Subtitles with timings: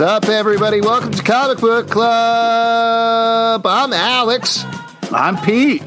[0.00, 0.80] is up, everybody?
[0.80, 3.66] Welcome to Comic Book Club.
[3.66, 4.64] I'm Alex.
[5.12, 5.82] I'm Pete.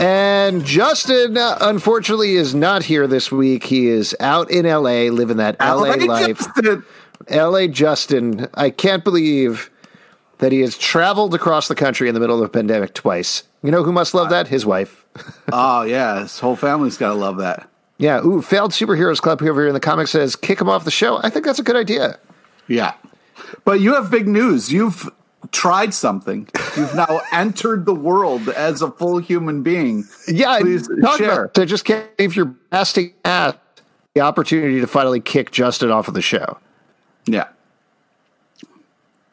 [0.00, 3.62] And Justin, uh, unfortunately, is not here this week.
[3.62, 6.38] He is out in LA, living that LA, life.
[6.38, 6.84] Justin.
[7.30, 8.48] LA Justin.
[8.54, 9.70] I can't believe
[10.38, 13.44] that he has traveled across the country in the middle of a pandemic twice.
[13.62, 14.48] You know who must love that?
[14.48, 15.06] His wife.
[15.52, 16.22] oh, yeah.
[16.22, 17.68] His whole family's got to love that.
[17.98, 18.26] Yeah.
[18.26, 21.20] Ooh, Failed Superheroes Club over here in the comic says, kick him off the show.
[21.22, 22.18] I think that's a good idea.
[22.66, 22.94] Yeah.
[23.64, 24.72] But you have big news.
[24.72, 25.10] You've
[25.50, 26.48] tried something.
[26.76, 30.04] You've now entered the world as a full human being.
[30.28, 31.50] Yeah, Please share.
[31.56, 33.58] I just can't if you're asking at
[34.14, 36.58] the opportunity to finally kick Justin off of the show.
[37.26, 37.48] Yeah.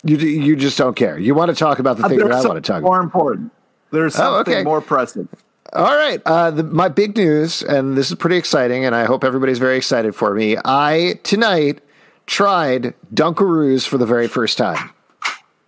[0.03, 1.17] You you just don't care.
[1.17, 2.97] You want to talk about the uh, thing that I want to talk more about.
[2.97, 3.51] More important.
[3.91, 4.63] There's something oh, okay.
[4.63, 5.27] more pressing.
[5.73, 6.21] All right.
[6.25, 9.77] Uh, the, my big news, and this is pretty exciting, and I hope everybody's very
[9.77, 10.57] excited for me.
[10.63, 11.81] I tonight
[12.29, 14.91] tried Dunkaroos for the very first time.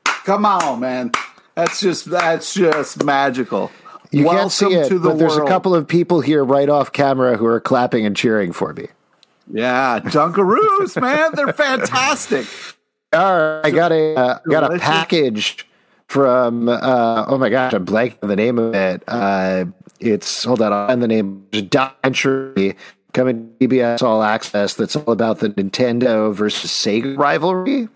[0.05, 1.11] Come on, man.
[1.55, 3.71] That's just that's just magical.
[4.11, 6.91] You Welcome can't see it, the but there's a couple of people here right off
[6.91, 8.87] camera who are clapping and cheering for me.
[9.51, 12.45] Yeah, Dunkaroos, man, they're fantastic.
[13.13, 15.67] All right, I got a uh, got a package
[16.07, 19.03] from uh, oh my gosh, I'm blanking on the name of it.
[19.07, 19.65] Uh,
[19.99, 22.75] it's hold on, and the name documentary
[23.13, 24.73] coming to CBS All Access.
[24.73, 27.87] That's all about the Nintendo versus Sega rivalry.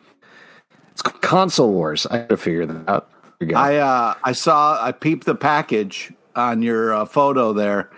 [0.92, 2.06] It's console wars.
[2.06, 3.10] I gotta figure that out.
[3.54, 7.92] I uh, I saw I peeped the package on your uh, photo there.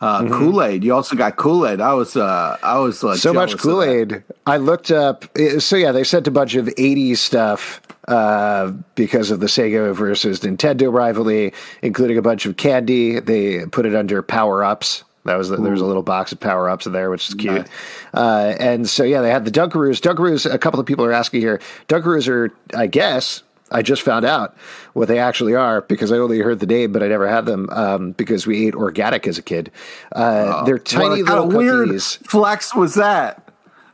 [0.00, 0.32] Uh, mm-hmm.
[0.32, 0.82] Kool Aid.
[0.82, 1.80] You also got Kool Aid.
[1.80, 4.24] I was uh, I was like so much Kool Aid.
[4.46, 5.26] I looked up.
[5.58, 10.40] So yeah, they sent a bunch of '80s stuff uh, because of the Sega versus
[10.40, 13.20] Nintendo rivalry, including a bunch of candy.
[13.20, 15.04] They put it under power ups.
[15.24, 17.34] That was the, there was a little box of power ups in there, which is
[17.34, 17.52] cute.
[17.52, 17.68] Nice.
[18.14, 20.00] Uh, and so yeah, they had the Dunkaroos.
[20.00, 20.50] Dunkaroos.
[20.50, 21.60] A couple of people are asking here.
[21.88, 24.56] Dunkaroos are, I guess, I just found out
[24.94, 27.68] what they actually are because I only heard the name, but I never had them
[27.70, 29.70] um, because we ate organic as a kid.
[30.14, 31.58] Uh, oh, they're tiny little cookies.
[31.58, 33.46] Weird flex was that?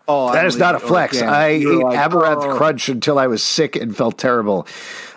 [0.09, 1.21] Oh, that is not a flex.
[1.21, 2.57] I ate like, Amaranth oh.
[2.57, 4.67] Crunch until I was sick and felt terrible.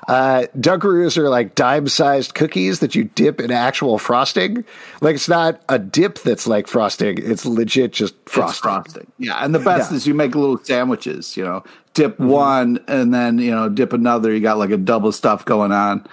[0.10, 4.66] Uh, Dunkaroos are like dime sized cookies that you dip in actual frosting.
[5.02, 8.62] Like it's not a dip that's like frosting, it's legit just frosting.
[8.64, 9.12] frosting.
[9.20, 9.38] Yeah.
[9.46, 9.98] And the best yeah.
[9.98, 12.28] is you make little sandwiches, you know, dip mm-hmm.
[12.28, 14.34] one and then, you know, dip another.
[14.34, 16.08] You got like a double stuff going on.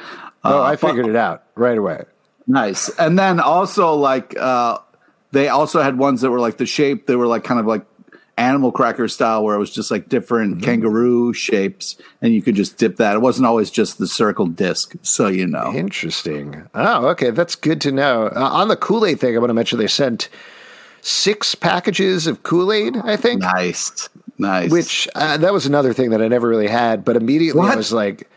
[0.45, 2.05] Oh, uh, I figured but, it out right away.
[2.47, 2.91] Nice.
[2.99, 4.77] And then also like, uh,
[5.33, 7.87] they also had ones that were like the shape, they were like kind of like
[8.39, 10.65] animal cracker style where it was just like different mm-hmm.
[10.65, 13.15] kangaroo shapes and you could just dip that.
[13.15, 15.73] It wasn't always just the circle disc, so you know.
[15.75, 16.69] Interesting.
[16.75, 17.31] Oh, okay.
[17.31, 18.27] That's good to know.
[18.35, 20.29] Uh, on the Kool Aid thing, I want to mention they sent
[21.01, 23.41] six packages of Kool Aid, I think.
[23.43, 24.09] Nice.
[24.39, 24.71] Nice.
[24.71, 27.73] Which uh, that was another thing that I never really had, but immediately what?
[27.73, 28.29] I was like,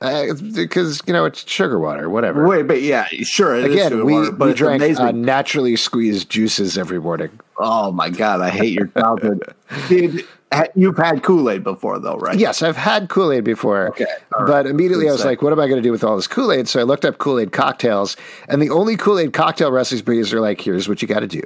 [0.00, 2.46] because uh, you know it's sugar water, whatever.
[2.46, 3.54] Wait, but yeah, sure.
[3.54, 7.40] Again, we water, we drank uh, naturally squeezed juices every morning.
[7.58, 9.42] Oh my god, I hate your childhood.
[9.88, 10.24] Did
[10.74, 12.38] you've had Kool Aid before though, right?
[12.38, 13.88] Yes, I've had Kool Aid before.
[13.88, 14.66] Okay, but right.
[14.66, 16.68] immediately I was like, what am I going to do with all this Kool Aid?
[16.68, 18.16] So I looked up Kool Aid cocktails,
[18.48, 21.42] and the only Kool Aid cocktail recipes are like, here's what you got to do: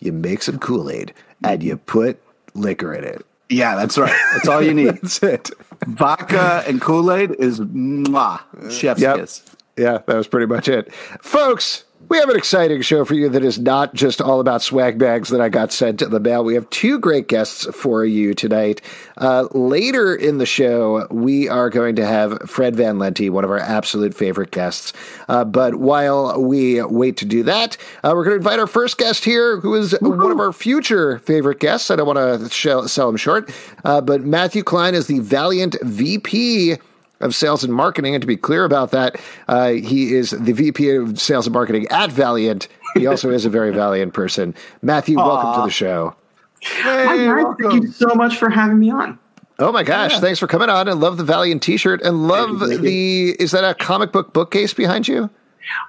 [0.00, 2.20] you make some Kool Aid and you put
[2.54, 3.24] liquor in it.
[3.50, 4.14] Yeah, that's right.
[4.32, 4.98] That's all you need.
[5.02, 5.50] that's it.
[5.86, 9.16] Vodka and Kool Aid is mwah, uh, chef's yep.
[9.16, 9.42] kiss.
[9.76, 10.92] Yeah, that was pretty much it.
[11.20, 14.98] Folks, we have an exciting show for you that is not just all about swag
[14.98, 16.44] bags that I got sent in the mail.
[16.44, 18.80] We have two great guests for you tonight.
[19.16, 23.50] Uh, later in the show, we are going to have Fred Van Lente, one of
[23.50, 24.92] our absolute favorite guests.
[25.28, 28.98] Uh, but while we wait to do that, uh, we're going to invite our first
[28.98, 30.22] guest here, who is Woo-hoo.
[30.22, 31.90] one of our future favorite guests.
[31.90, 33.50] I don't want to sell him short,
[33.84, 36.78] uh, but Matthew Klein is the Valiant VP
[37.24, 38.14] of Sales and Marketing.
[38.14, 41.88] And to be clear about that, uh, he is the VP of Sales and Marketing
[41.90, 42.68] at Valiant.
[42.94, 44.54] He also is a very valiant person.
[44.82, 45.26] Matthew, Aww.
[45.26, 46.14] welcome to the show.
[46.60, 47.26] Hey,
[47.60, 49.18] Thank you so much for having me on.
[49.58, 50.12] Oh my gosh!
[50.12, 50.20] Yeah.
[50.20, 53.36] Thanks for coming on, and love the Valiant T-shirt, and love the.
[53.38, 55.30] Is that a comic book bookcase behind you?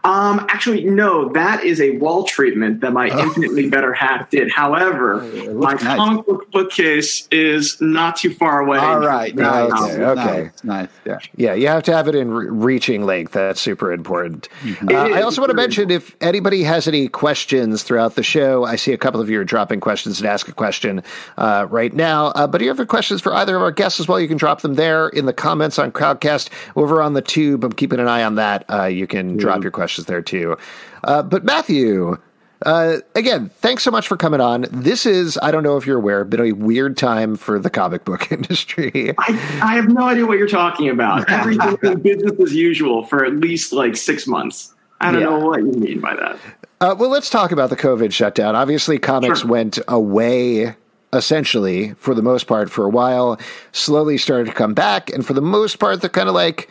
[0.03, 3.19] Um, actually, no, that is a wall treatment that my oh.
[3.19, 4.51] infinitely better hat did.
[4.51, 5.21] However,
[5.53, 5.81] my nice.
[5.81, 8.77] comic book bookcase is not too far away.
[8.77, 9.71] All right, nice.
[9.71, 10.63] okay, okay, nice.
[10.63, 10.89] nice.
[11.05, 13.33] Yeah, yeah, you have to have it in re- reaching length.
[13.33, 14.49] That's super important.
[14.61, 14.89] Mm-hmm.
[14.89, 18.75] Uh, I also want to mention if anybody has any questions throughout the show, I
[18.75, 21.03] see a couple of you are dropping questions and ask a question
[21.37, 22.27] uh, right now.
[22.27, 24.37] Uh, but if you have questions for either of our guests as well, you can
[24.37, 27.63] drop them there in the comments on Crowdcast over on the tube.
[27.63, 28.65] I'm keeping an eye on that.
[28.69, 29.37] Uh, you can mm-hmm.
[29.37, 30.55] drop your questions there too.
[31.03, 32.17] Uh, but Matthew,
[32.65, 34.65] Uh, again, thanks so much for coming on.
[34.71, 38.05] This is, I don't know if you're aware, been a weird time for the comic
[38.05, 39.13] book industry.
[39.19, 41.29] I, I have no idea what you're talking about.
[41.29, 44.73] Everything is business as usual for at least like six months.
[45.01, 45.27] I don't yeah.
[45.27, 46.39] know what you mean by that.
[46.79, 48.55] Uh, well, let's talk about the COVID shutdown.
[48.55, 49.49] Obviously, comics sure.
[49.49, 50.75] went away
[51.11, 53.37] essentially for the most part for a while,
[53.73, 56.69] slowly started to come back, and for the most part, they're kind of like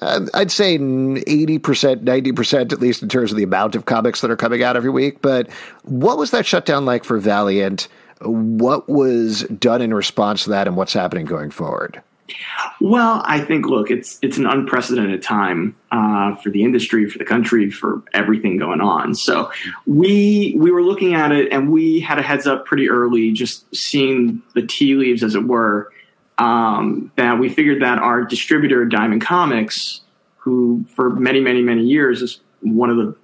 [0.00, 4.30] uh, I'd say 80%, 90%, at least in terms of the amount of comics that
[4.30, 5.20] are coming out every week.
[5.22, 5.50] But
[5.82, 7.88] what was that shutdown like for Valiant?
[8.20, 12.02] What was done in response to that, and what's happening going forward?
[12.80, 17.24] Well, I think look, it's it's an unprecedented time uh, for the industry, for the
[17.24, 19.14] country, for everything going on.
[19.14, 19.50] So
[19.86, 23.74] we we were looking at it, and we had a heads up pretty early, just
[23.74, 25.90] seeing the tea leaves, as it were,
[26.38, 30.00] um, that we figured that our distributor, Diamond Comics,
[30.36, 33.14] who for many, many, many years is one of the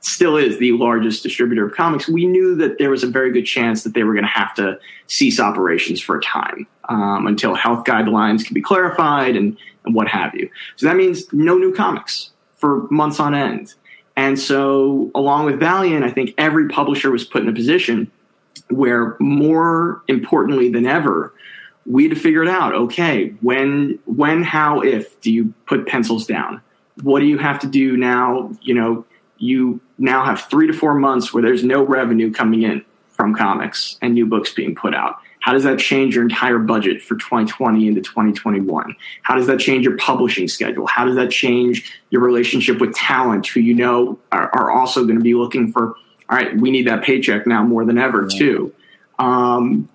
[0.00, 3.44] still is the largest distributor of comics, we knew that there was a very good
[3.44, 7.54] chance that they were going to have to cease operations for a time um, until
[7.54, 10.48] health guidelines can be clarified and, and what have you.
[10.76, 13.74] So that means no new comics for months on end.
[14.16, 18.10] And so, along with Valiant, I think every publisher was put in a position
[18.68, 21.32] where, more importantly than ever,
[21.88, 22.74] we had to figure it out.
[22.74, 26.60] Okay, when, when, how, if do you put pencils down?
[27.02, 28.52] What do you have to do now?
[28.60, 29.06] You know,
[29.38, 33.96] you now have three to four months where there's no revenue coming in from comics
[34.02, 35.16] and new books being put out.
[35.40, 38.94] How does that change your entire budget for 2020 into 2021?
[39.22, 40.86] How does that change your publishing schedule?
[40.86, 45.16] How does that change your relationship with talent who you know are, are also going
[45.16, 45.94] to be looking for,
[46.28, 48.74] all right, we need that paycheck now more than ever, too.
[49.18, 49.88] Um,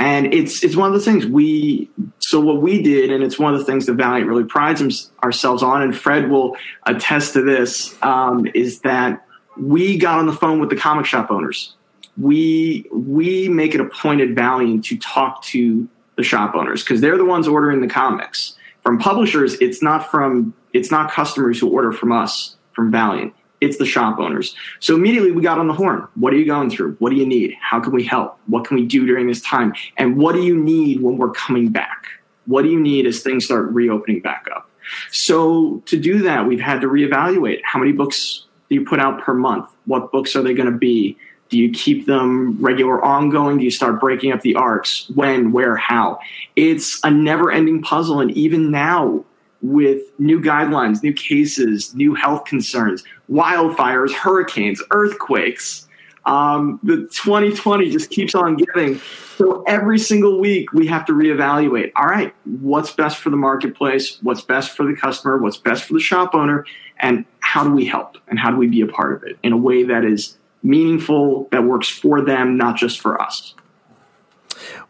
[0.00, 1.88] and it's it's one of the things we
[2.18, 5.62] so what we did and it's one of the things that valiant really prides ourselves
[5.62, 6.56] on and fred will
[6.86, 9.24] attest to this um, is that
[9.58, 11.74] we got on the phone with the comic shop owners.
[12.16, 17.00] We we make it a point at valiant to talk to the shop owners because
[17.00, 18.56] they're the ones ordering the comics.
[18.82, 23.76] From publishers it's not from it's not customers who order from us from valiant it's
[23.78, 24.54] the shop owners.
[24.78, 26.06] So immediately we got on the horn.
[26.14, 26.96] What are you going through?
[26.98, 27.54] What do you need?
[27.60, 28.38] How can we help?
[28.46, 29.74] What can we do during this time?
[29.96, 32.06] And what do you need when we're coming back?
[32.46, 34.68] What do you need as things start reopening back up?
[35.10, 39.20] So to do that, we've had to reevaluate how many books do you put out
[39.20, 39.68] per month?
[39.84, 41.16] What books are they going to be?
[41.48, 43.58] Do you keep them regular ongoing?
[43.58, 45.10] Do you start breaking up the arcs?
[45.14, 46.20] When, where, how?
[46.54, 48.20] It's a never ending puzzle.
[48.20, 49.24] And even now,
[49.62, 55.86] with new guidelines, new cases, new health concerns, wildfires, hurricanes, earthquakes.
[56.26, 59.00] Um, the 2020 just keeps on giving.
[59.36, 61.92] So every single week we have to reevaluate.
[61.96, 64.18] All right, what's best for the marketplace?
[64.22, 65.38] What's best for the customer?
[65.38, 66.66] What's best for the shop owner?
[66.98, 68.18] And how do we help?
[68.28, 71.48] And how do we be a part of it in a way that is meaningful,
[71.52, 73.54] that works for them, not just for us?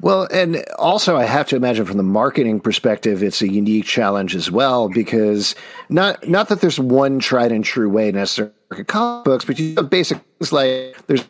[0.01, 4.35] Well, and also I have to imagine from the marketing perspective, it's a unique challenge
[4.35, 5.55] as well because
[5.89, 8.53] not not that there's one tried and true way necessarily
[8.87, 11.25] comic books, but you have basic things like there's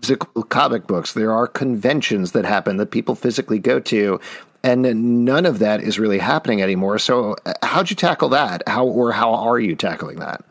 [0.00, 1.12] physical comic books.
[1.14, 4.20] There are conventions that happen that people physically go to,
[4.62, 6.98] and none of that is really happening anymore.
[6.98, 8.62] So, uh, how'd you tackle that?
[8.66, 10.44] How or how are you tackling that?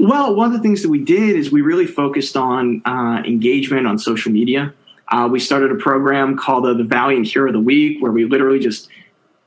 [0.00, 3.86] Well, one of the things that we did is we really focused on uh, engagement
[3.86, 4.74] on social media.
[5.12, 8.24] Uh, we started a program called uh, the Valiant Hero of the Week, where we
[8.24, 8.88] literally just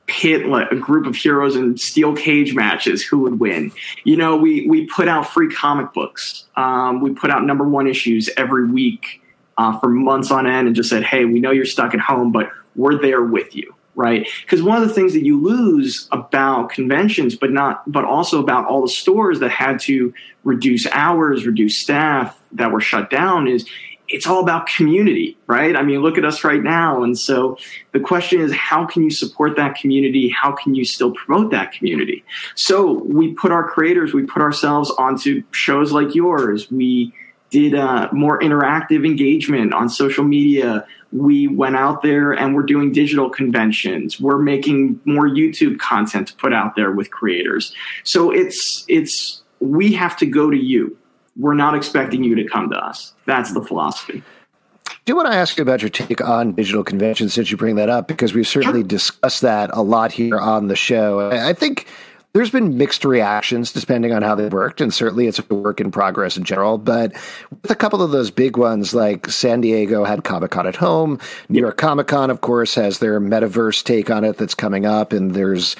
[0.06, 3.72] pit like, a group of heroes in steel cage matches who would win.
[4.04, 6.44] You know, we we put out free comic books.
[6.54, 9.20] Um, we put out number one issues every week
[9.58, 12.30] uh, for months on end, and just said, "Hey, we know you're stuck at home,
[12.30, 14.28] but we're there with you." Right?
[14.42, 18.66] Because one of the things that you lose about conventions, but not, but also about
[18.66, 20.12] all the stores that had to
[20.44, 23.66] reduce hours, reduce staff that were shut down, is
[24.08, 25.74] it's all about community, right?
[25.76, 27.02] I mean, look at us right now.
[27.02, 27.58] And so
[27.92, 30.28] the question is, how can you support that community?
[30.28, 32.24] How can you still promote that community?
[32.54, 36.70] So we put our creators, we put ourselves onto shows like yours.
[36.70, 37.12] We
[37.50, 40.86] did uh, more interactive engagement on social media.
[41.12, 44.20] We went out there and we're doing digital conventions.
[44.20, 47.74] We're making more YouTube content to put out there with creators.
[48.04, 50.96] So it's, it's, we have to go to you
[51.38, 53.14] we're not expecting you to come to us.
[53.26, 54.22] That's the philosophy.
[54.86, 57.76] Do you want to ask you about your take on digital conventions since you bring
[57.76, 58.08] that up?
[58.08, 58.88] Because we've certainly sure.
[58.88, 61.30] discussed that a lot here on the show.
[61.30, 61.86] I think
[62.32, 65.90] there's been mixed reactions depending on how they worked, and certainly it's a work in
[65.90, 66.76] progress in general.
[66.76, 67.12] But
[67.62, 71.18] with a couple of those big ones, like San Diego had Comic Con at home,
[71.48, 75.12] New York Comic Con, of course, has their metaverse take on it that's coming up,
[75.12, 75.76] and there's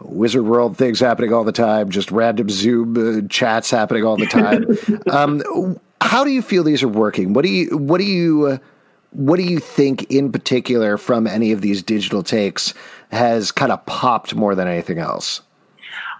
[0.00, 4.26] Wizard World things happening all the time, just random Zoom uh, chats happening all the
[4.26, 4.66] time.
[5.10, 7.32] um, how do you feel these are working?
[7.32, 8.60] What do you what do you
[9.10, 12.74] what do you think in particular from any of these digital takes
[13.10, 15.40] has kind of popped more than anything else?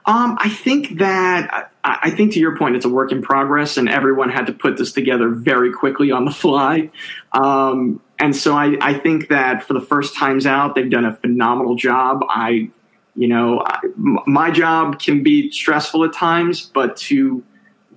[0.06, 3.90] Um, I think that I think to your point, it's a work in progress, and
[3.90, 6.90] everyone had to put this together very quickly on the fly.
[7.32, 11.14] Um, and so I, I, think that for the first times out, they've done a
[11.14, 12.24] phenomenal job.
[12.28, 12.70] I,
[13.18, 17.42] you know, my job can be stressful at times, but to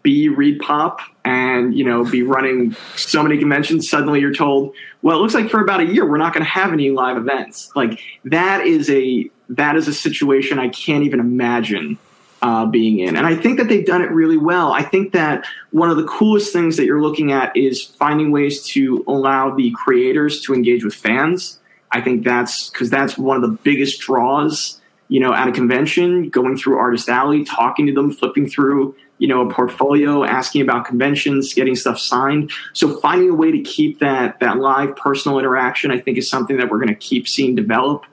[0.01, 4.73] be ReedPop and you know be running so many conventions suddenly you're told
[5.03, 7.17] well it looks like for about a year we're not going to have any live
[7.17, 7.71] events.
[7.75, 11.99] Like that is a that is a situation i can't even imagine
[12.41, 13.15] uh, being in.
[13.15, 14.73] And i think that they've done it really well.
[14.73, 18.65] I think that one of the coolest things that you're looking at is finding ways
[18.69, 21.59] to allow the creators to engage with fans.
[21.91, 24.80] I think that's because that's one of the biggest draws
[25.12, 29.27] you know at a convention going through artist alley talking to them flipping through you
[29.27, 32.51] know, a portfolio, asking about conventions, getting stuff signed.
[32.74, 36.58] So finding a way to keep that that live personal interaction, I think, is something
[36.58, 38.03] that we're going to keep seeing develop.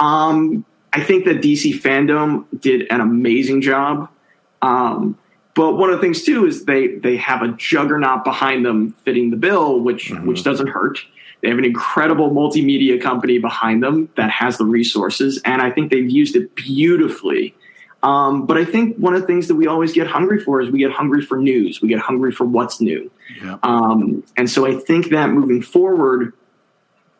[0.00, 4.08] Um, I think that DC fandom did an amazing job.
[4.60, 5.16] Um,
[5.54, 9.30] but one of the things too is they they have a juggernaut behind them fitting
[9.30, 10.26] the bill, which mm-hmm.
[10.26, 10.98] which doesn't hurt.
[11.46, 15.92] They have an incredible multimedia company behind them that has the resources, and I think
[15.92, 17.54] they've used it beautifully
[18.06, 20.70] um, but I think one of the things that we always get hungry for is
[20.70, 21.80] we get hungry for news.
[21.82, 23.10] We get hungry for what's new.
[23.42, 23.58] Yeah.
[23.64, 26.32] Um, and so I think that moving forward,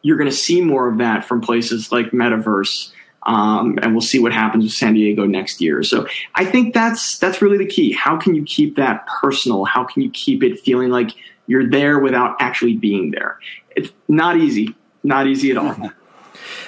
[0.02, 2.92] you're going to see more of that from places like Metaverse.
[3.24, 5.82] Um, and we'll see what happens with San Diego next year.
[5.82, 6.06] So
[6.36, 7.90] I think that's that's really the key.
[7.90, 9.64] How can you keep that personal?
[9.64, 11.10] How can you keep it feeling like
[11.48, 13.40] you're there without actually being there?
[13.76, 14.74] It's not easy.
[15.04, 15.90] Not easy at all.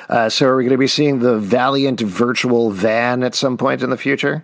[0.09, 3.83] Uh, so, are we going to be seeing the Valiant virtual van at some point
[3.83, 4.43] in the future?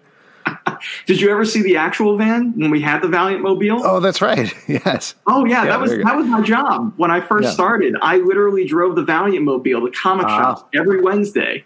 [1.07, 3.81] Did you ever see the actual van when we had the Valiant Mobile?
[3.83, 4.53] Oh, that's right.
[4.69, 5.15] Yes.
[5.27, 7.51] Oh yeah, yeah that was that was my job when I first yeah.
[7.51, 7.97] started.
[8.03, 11.65] I literally drove the Valiant Mobile to comic shops every Wednesday.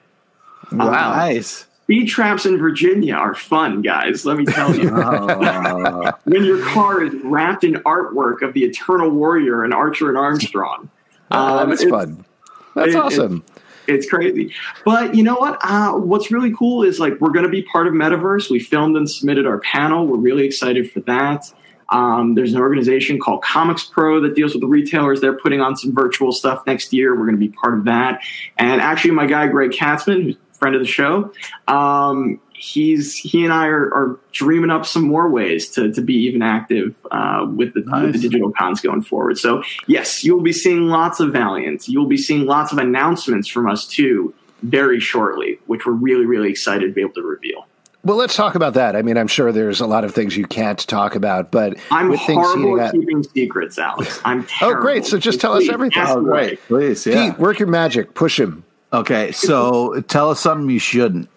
[0.72, 1.66] Wow, um, nice.
[1.88, 4.26] Speed traps in Virginia are fun, guys.
[4.26, 4.90] Let me tell you.
[4.94, 6.12] oh.
[6.24, 10.90] when your car is wrapped in artwork of the Eternal Warrior and Archer and Armstrong,
[11.30, 12.26] oh, um, that's fun.
[12.74, 13.42] That's it, awesome.
[13.86, 14.52] It, it's crazy.
[14.84, 15.58] But you know what?
[15.62, 18.50] Uh, what's really cool is like we're going to be part of Metaverse.
[18.50, 20.06] We filmed and submitted our panel.
[20.06, 21.50] We're really excited for that.
[21.88, 25.22] Um, there's an organization called Comics Pro that deals with the retailers.
[25.22, 27.14] They're putting on some virtual stuff next year.
[27.14, 28.20] We're going to be part of that.
[28.58, 31.32] And actually, my guy Greg Katzman, who's friend of the show,
[31.66, 36.14] um, he's he and I are, are, dreaming up some more ways to, to be
[36.14, 38.04] even active uh, with, the, nice.
[38.04, 39.38] with the digital cons going forward.
[39.38, 41.88] So yes, you'll be seeing lots of Valiant.
[41.88, 46.50] You'll be seeing lots of announcements from us too very shortly, which we're really really
[46.50, 47.66] excited to be able to reveal.
[48.04, 48.94] Well, let's talk about that.
[48.94, 52.14] I mean, I'm sure there's a lot of things you can't talk about, but I'm
[52.14, 54.20] horrible at keeping secrets, Alex.
[54.24, 54.78] I'm terrible.
[54.78, 55.04] oh, great!
[55.04, 56.02] So just tell us everything.
[56.06, 57.30] Oh, great, please, yeah.
[57.30, 58.14] Pete, work your magic.
[58.14, 58.64] Push him.
[58.92, 61.28] Okay, so tell us something you shouldn't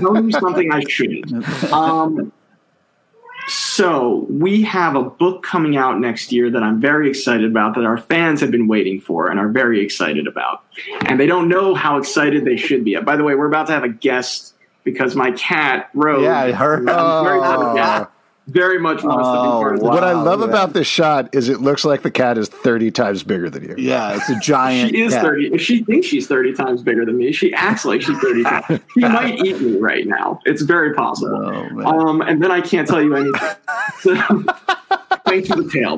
[0.00, 1.72] tell you something I shouldn't.
[1.72, 2.32] Um,
[3.46, 7.84] so we have a book coming out next year that I'm very excited about that
[7.84, 10.64] our fans have been waiting for and are very excited about.
[11.06, 12.96] And they don't know how excited they should be.
[12.96, 16.22] By the way, we're about to have a guest because my cat Rose.
[16.22, 16.88] Yeah, I heard.
[16.88, 18.10] Oh
[18.46, 20.48] very much wants oh, to be oh, part of wow, What I love man.
[20.48, 23.74] about this shot is it looks like the cat is 30 times bigger than you.
[23.78, 25.22] Yeah, it's a giant She is cat.
[25.24, 25.58] 30.
[25.58, 27.32] She thinks she's 30 times bigger than me.
[27.32, 28.80] She acts like she's 30 times.
[28.92, 30.40] She might eat me right now.
[30.44, 31.34] It's very possible.
[31.34, 33.50] Oh, um, and then I can't tell you anything.
[34.00, 34.14] So,
[35.24, 35.96] thanks for the tail.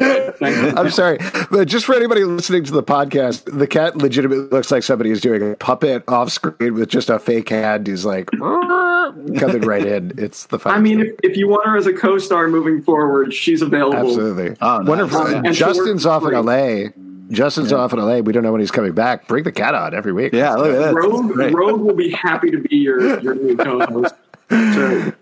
[0.79, 1.19] I'm sorry.
[1.51, 5.21] But just for anybody listening to the podcast, the cat legitimately looks like somebody is
[5.21, 7.87] doing a puppet off screen with just a fake hand.
[7.87, 10.13] He's like coming right in.
[10.19, 10.77] It's the fact.
[10.77, 13.97] I mean, if, if, you want her as a co star moving forward, she's available.
[13.99, 14.57] Absolutely.
[14.61, 14.89] Oh, nice.
[14.89, 15.21] Wonderful.
[15.21, 16.91] Um, Justin's off in LA.
[17.31, 17.79] Justin's yeah.
[17.79, 18.19] off in LA.
[18.19, 19.27] We don't know when he's coming back.
[19.27, 20.33] Bring the cat on every week.
[20.33, 20.95] Yeah, look at that.
[20.95, 24.15] Rogue, Rogue will be happy to be your, your new co host.
[24.49, 25.13] So,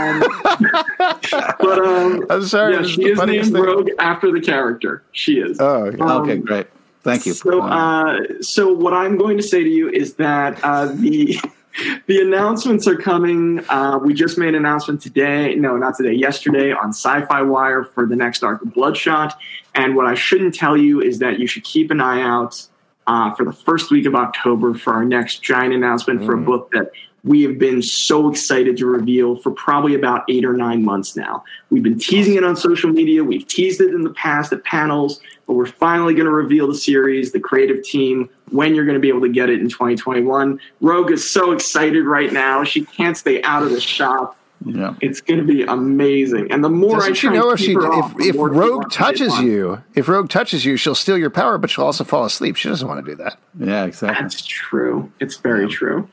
[0.00, 0.20] um,
[1.60, 2.74] but um, I'm sorry.
[2.74, 3.62] Yeah, she is named thing.
[3.62, 5.02] Rogue after the character.
[5.12, 5.58] She is.
[5.60, 6.66] Oh, okay, um, okay great.
[7.02, 7.32] Thank you.
[7.32, 11.38] So, uh, so what I'm going to say to you is that uh, the
[12.06, 13.64] the announcements are coming.
[13.68, 15.54] Uh, we just made an announcement today.
[15.54, 16.12] No, not today.
[16.12, 19.38] Yesterday on SYFY Wire for the next arc of Bloodshot.
[19.74, 22.66] And what I shouldn't tell you is that you should keep an eye out
[23.06, 26.26] uh, for the first week of October for our next giant announcement mm.
[26.26, 26.44] for a mm.
[26.44, 26.90] book that
[27.24, 31.44] we have been so excited to reveal for probably about eight or nine months now.
[31.70, 33.22] We've been teasing it on social media.
[33.22, 36.74] We've teased it in the past at panels, but we're finally going to reveal the
[36.74, 40.58] series, the creative team, when you're going to be able to get it in 2021.
[40.80, 42.64] Rogue is so excited right now.
[42.64, 44.36] She can't stay out of the shop.
[44.64, 44.94] Yeah.
[45.00, 46.52] It's going to be amazing.
[46.52, 48.36] And the more I Doesn't she try know if she keep if, off, the if
[48.36, 51.70] Rogue wants to get touches you, if Rogue touches you, she'll steal your power, but
[51.70, 52.56] she'll also fall asleep.
[52.56, 53.38] She doesn't want to do that.
[53.58, 54.22] Yeah, exactly.
[54.22, 55.10] That's true.
[55.18, 56.08] It's very true.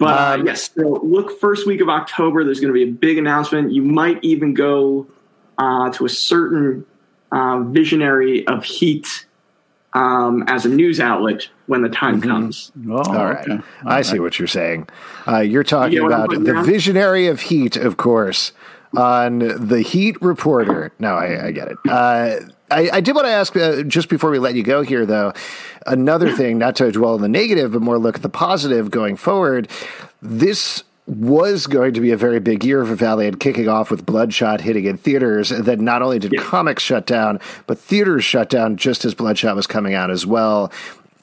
[0.00, 2.42] But uh, Um, yes, so look first week of October.
[2.42, 3.72] There's going to be a big announcement.
[3.72, 5.06] You might even go
[5.58, 6.84] uh, to a certain
[7.30, 9.25] uh, visionary of Heat
[9.96, 12.70] um, as a news outlet when the time comes.
[12.88, 13.62] Oh, All right, okay.
[13.84, 14.88] I see what you're saying.
[15.26, 16.66] Uh, you're talking You get what I'm about the down?
[16.66, 18.52] visionary of Heat, of course,
[18.96, 20.92] on the Heat reporter.
[20.98, 21.78] No, I, I get it.
[21.88, 25.06] Uh, I, I did want to ask uh, just before we let you go here,
[25.06, 25.32] though.
[25.86, 29.16] Another thing, not to dwell on the negative, but more look at the positive going
[29.16, 29.68] forward.
[30.20, 34.60] This was going to be a very big year for Valiant, kicking off with Bloodshot
[34.60, 35.52] hitting in theaters.
[35.52, 36.42] And then not only did Yeah.
[36.42, 40.72] comics shut down, but theaters shut down just as Bloodshot was coming out as well.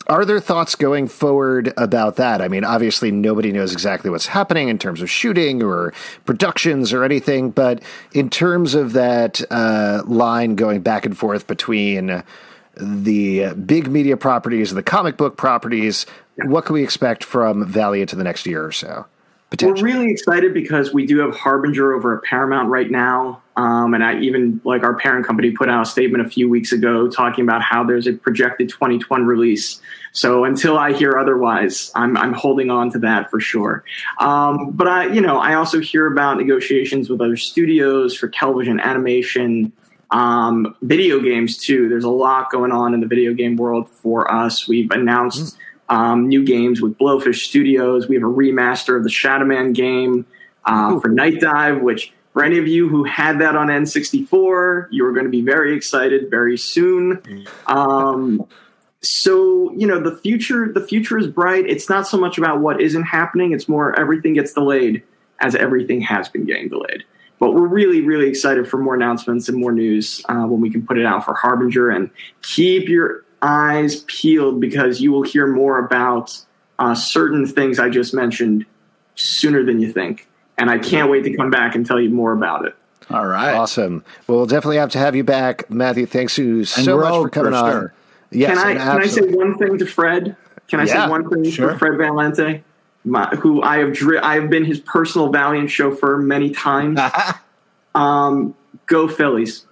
[0.07, 2.41] Are there thoughts going forward about that?
[2.41, 5.93] I mean, obviously, nobody knows exactly what's happening in terms of shooting or
[6.25, 7.81] productions or anything, but
[8.13, 12.21] in terms of that uh, line going back and forth between
[12.75, 16.05] the big media properties and the comic book properties,
[16.45, 19.05] what can we expect from Valiant in the next year or so?
[19.61, 23.41] We're really excited because we do have Harbinger over at Paramount right now.
[23.55, 26.71] Um, and I even, like our parent company, put out a statement a few weeks
[26.71, 29.79] ago talking about how there's a projected 2021 release.
[30.11, 33.83] So until I hear otherwise, I'm, I'm holding on to that for sure.
[34.19, 38.79] Um, but I, you know, I also hear about negotiations with other studios for television
[38.79, 39.71] animation,
[40.09, 41.89] um, video games too.
[41.89, 44.67] There's a lot going on in the video game world for us.
[44.67, 45.57] We've announced
[45.93, 48.07] um, new games with Blowfish Studios.
[48.07, 50.25] We have a remaster of the Shadowman game
[50.65, 55.11] uh, for Nightdive, which for any of you who had that on N64, you are
[55.11, 57.21] going to be very excited very soon.
[57.67, 58.47] Um,
[59.01, 62.79] so you know the future the future is bright it's not so much about what
[62.79, 65.03] isn't happening it's more everything gets delayed
[65.41, 67.03] as everything has been getting delayed
[67.37, 70.87] but we're really really excited for more announcements and more news uh, when we can
[70.87, 72.09] put it out for harbinger and
[72.43, 76.39] keep your eyes peeled because you will hear more about
[76.79, 78.65] uh, certain things i just mentioned
[79.15, 82.31] sooner than you think and i can't wait to come back and tell you more
[82.33, 82.75] about it
[83.09, 83.53] All right.
[83.53, 84.03] Awesome.
[84.27, 86.05] Well, we'll definitely have to have you back, Matthew.
[86.05, 87.71] Thanks you so much for coming for on.
[87.71, 87.93] sure.
[88.31, 90.35] Yes, can I can I say one thing to Fred?
[90.69, 91.71] Can I Yeah, say one thing sure.
[91.73, 92.63] to Fred Van Lente,
[93.03, 96.97] my, who I have dri- I have been his personal Valiant chauffeur many times.
[97.95, 99.65] um, go Phillies!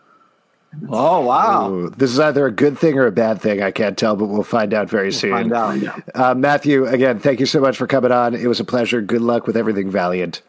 [0.90, 1.70] Oh wow.
[1.70, 3.62] Ooh, this is either a good thing or a bad thing.
[3.62, 5.32] I can't tell, but we'll find out very soon.
[5.32, 5.68] Find out.
[5.70, 6.04] Find out.
[6.16, 8.36] Uh, Matthew, again, thank you so much for coming on.
[8.36, 9.02] It was a pleasure.
[9.02, 10.42] Good luck with everything Valiant.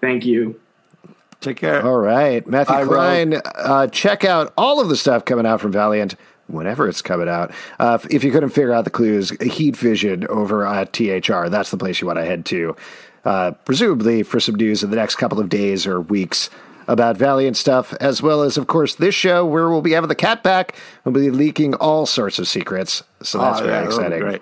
[0.00, 0.60] Thank you.
[1.40, 1.84] Take care.
[1.84, 3.40] All right, Matthew Bye, Klein.
[3.44, 7.52] Uh, check out all of the stuff coming out from Valiant whenever it's coming out.
[7.78, 11.48] Uh, if you couldn't figure out the clues, Heat Vision over at THR.
[11.48, 12.76] That's the place you want to head to,
[13.24, 16.50] uh, presumably for some news in the next couple of days or weeks
[16.88, 20.14] about Valiant stuff, as well as, of course, this show where we'll be having the
[20.14, 20.76] cat back.
[21.04, 23.02] We'll be leaking all sorts of secrets.
[23.22, 24.40] So that's Oh, very yeah, exciting.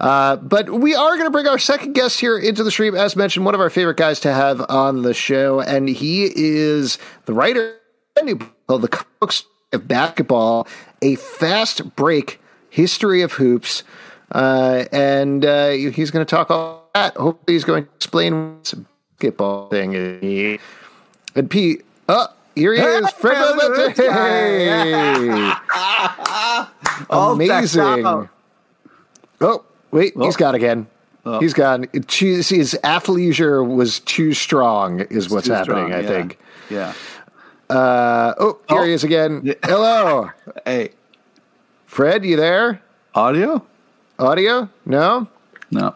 [0.00, 2.94] Uh, but we are going to bring our second guest here into the stream.
[2.94, 6.98] As mentioned, one of our favorite guys to have on the show, and he is
[7.24, 7.76] the writer
[8.68, 10.68] of the cookbooks of basketball,
[11.00, 13.82] a fast break history of hoops,
[14.32, 17.16] uh, and uh, he's going to talk all that.
[17.16, 18.84] Hopefully, he's going to explain what's a
[19.18, 19.94] basketball thing.
[19.94, 20.60] is.
[21.34, 25.58] And Pete, oh, here he is, Fred look at Van Lente.
[27.10, 28.28] Amazing.
[29.40, 30.86] Oh, wait, he's gone again.
[31.40, 31.86] He's gone.
[31.92, 36.08] His athleisure was too strong, is what's happening, strong, I yeah.
[36.08, 36.38] think.
[36.70, 36.92] Yeah.
[37.70, 38.84] Uh, oh, here Oh.
[38.84, 39.40] he is again.
[39.44, 39.54] Yeah.
[39.64, 40.30] Hello.
[40.64, 40.90] Hey,
[41.86, 42.82] Fred, you there?
[43.14, 43.64] audio?
[44.18, 44.68] Audio?
[44.84, 45.28] No?
[45.70, 45.94] No.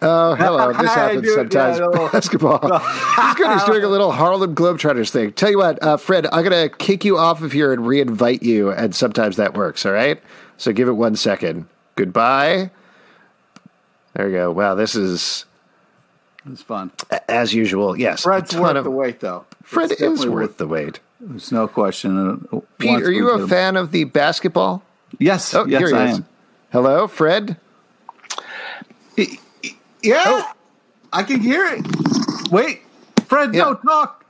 [0.00, 0.72] Oh, hello.
[0.72, 1.78] This happens do sometimes.
[1.78, 2.58] yeah, Basketball.
[2.78, 3.50] He's good.
[3.52, 5.32] He's doing a little Harlem Globetrotters thing.
[5.32, 8.42] Tell you what, uh, Fred, I'm going to kick you off of here and re-invite
[8.42, 10.20] you, and sometimes that works, all right?
[10.56, 11.66] So give it one second.
[11.96, 12.70] Goodbye.
[14.14, 14.52] There we go.
[14.52, 15.44] Wow, this is,
[16.50, 16.90] It's fun.
[17.28, 18.20] as usual, yes.
[18.20, 19.44] a Fred's worth of- the wait, though.
[19.62, 21.00] Fred It's is definitely worth the wait.
[21.20, 22.46] There's no question.
[22.78, 24.82] Pete, are you a get him- fan of the basketball?
[25.18, 25.52] Yes.
[25.54, 26.16] Oh, yes, here he I is.
[26.18, 26.26] am.
[26.70, 27.56] Hello, Fred.
[30.02, 30.22] Yeah.
[30.26, 30.52] Oh.
[31.12, 32.50] I can hear it.
[32.50, 32.82] Wait.
[33.26, 33.64] Fred, Yeah.
[33.64, 34.24] no, talk.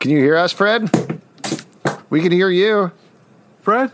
[0.00, 0.90] Can you hear us, Fred?
[2.10, 2.92] We can hear you,
[3.60, 3.90] Fred,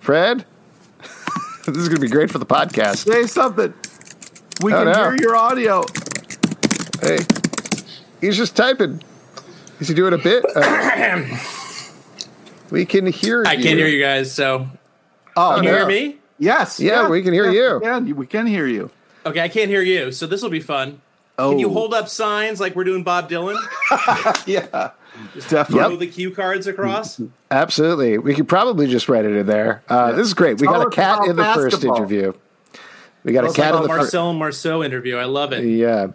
[0.00, 0.44] Fred.
[1.66, 3.06] this is going to be great for the podcast.
[3.08, 3.72] say something.
[4.62, 5.10] We Oh, can no.
[5.10, 5.84] hear your audio.
[7.00, 7.18] Hey,
[8.20, 9.02] he's just typing.
[9.80, 10.44] Is he doing a bit?
[10.56, 11.26] Uh,
[12.70, 13.42] we can hear.
[13.42, 13.48] You.
[13.48, 14.68] I can't hear you guys, so
[15.36, 16.16] Oh, can you hear me?
[16.38, 16.80] Yes.
[16.80, 17.74] Yeah, we can hear yes, you.
[17.78, 18.16] We can.
[18.16, 18.90] We can hear you.
[19.26, 21.00] Okay, I can't hear you, so this will be fun.
[21.38, 23.56] Oh, Can you hold up signs like we're doing Bob Dylan?
[24.46, 24.90] yeah,
[25.32, 25.78] Throw definitely.
[25.78, 27.20] Throw the cue cards across.
[27.50, 28.18] Absolutely.
[28.18, 29.82] We could probably just write it in there.
[29.88, 30.60] Uh, This is great.
[30.60, 32.32] We Tell got a cat in the first interview.
[33.24, 34.14] We got a cat like in the first.
[34.14, 35.16] Marcel Marceau interview.
[35.16, 35.64] I love it.
[35.64, 36.08] Yeah.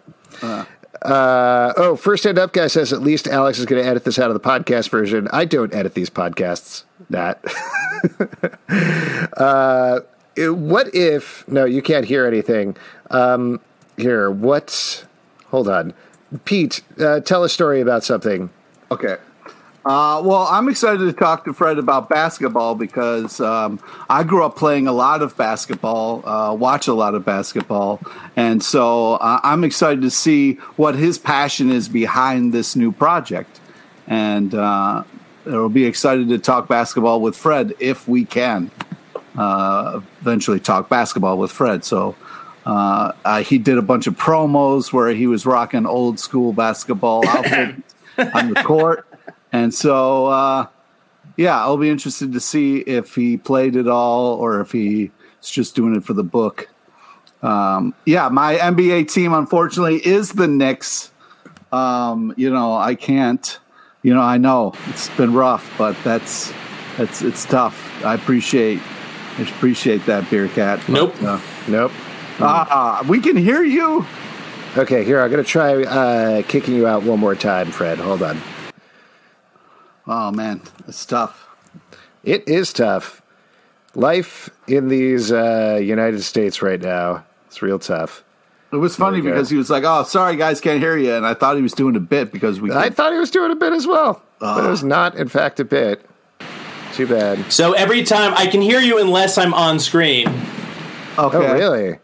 [1.02, 4.18] Uh, oh, first stand up guy says at least Alex is going to edit this
[4.18, 5.28] out of the podcast version.
[5.32, 6.84] I don't edit these podcasts.
[7.08, 7.42] That.
[9.36, 10.00] uh,
[10.36, 11.46] what if?
[11.48, 12.76] No, you can't hear anything.
[13.10, 13.60] Um,
[13.96, 15.04] here, what?
[15.48, 15.94] Hold on,
[16.44, 16.82] Pete.
[16.98, 18.50] Uh, tell a story about something.
[18.90, 19.16] Okay.
[19.84, 24.54] Uh, well, I'm excited to talk to Fred about basketball because um, I grew up
[24.54, 27.98] playing a lot of basketball, uh, watch a lot of basketball,
[28.36, 33.58] and so uh, I'm excited to see what his passion is behind this new project.
[34.06, 35.04] And uh,
[35.46, 38.70] it'll be excited to talk basketball with Fred if we can
[39.38, 41.84] uh, eventually talk basketball with Fred.
[41.84, 42.16] So
[42.70, 47.26] uh, uh, he did a bunch of promos where he was rocking old school basketball
[47.26, 47.82] outfits
[48.34, 49.04] on the court.
[49.50, 50.66] And so, uh,
[51.36, 55.10] yeah, I'll be interested to see if he played it all or if he's
[55.42, 56.68] just doing it for the book.
[57.42, 61.10] Um, yeah, my NBA team, unfortunately, is the Knicks.
[61.72, 63.58] Um, you know, I can't.
[64.02, 66.52] You know, I know it's been rough, but that's
[66.96, 68.04] that's it's tough.
[68.04, 68.80] I appreciate
[69.38, 70.78] I appreciate that, beer cat.
[70.86, 71.22] But, Nope.
[71.22, 71.92] uh, Nope.
[72.42, 74.04] Ah, we can hear you.
[74.76, 77.98] Okay, here I'm going to try uh, kicking you out one more time, Fred.
[77.98, 78.40] Hold on.
[80.06, 81.48] Oh man, it's tough.
[82.24, 83.22] It is tough.
[83.94, 88.24] Life in these uh, United States right now, it's real tough.
[88.72, 89.30] It was funny we go.
[89.32, 91.72] because he was like, "Oh, sorry, guys, can't hear you," and I thought he was
[91.72, 92.72] doing a bit because we.
[92.72, 95.58] I thought he was doing a bit as well, but it was not, in fact,
[95.58, 96.04] a bit.
[96.92, 97.52] Too bad.
[97.52, 100.28] So every time I can hear you unless I'm on screen.
[100.28, 100.36] okay,
[101.18, 101.98] Oh, really?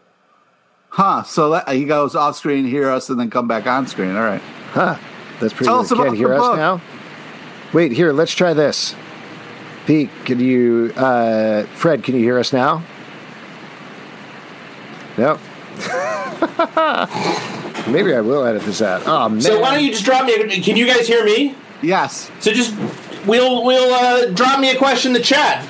[0.97, 1.21] Huh?
[1.21, 4.15] So that, he goes off screen, hear us, and then come back on screen.
[4.15, 4.41] All right.
[4.71, 4.97] Huh.
[5.39, 5.85] That's pretty Tell good.
[5.85, 6.57] us about Can't hear the us book.
[6.57, 6.81] now?
[7.71, 8.95] Wait, here, let's try this.
[9.85, 12.83] Pete, can you, uh, Fred, can you hear us now?
[15.19, 15.37] No.
[17.87, 19.03] Maybe I will edit this out.
[19.05, 19.39] Oh, man.
[19.39, 20.33] So why don't you just drop me?
[20.33, 21.53] A, can you guys hear me?
[21.83, 22.31] Yes.
[22.39, 22.75] So just
[23.27, 25.63] we'll we'll uh, drop me a question in the chat.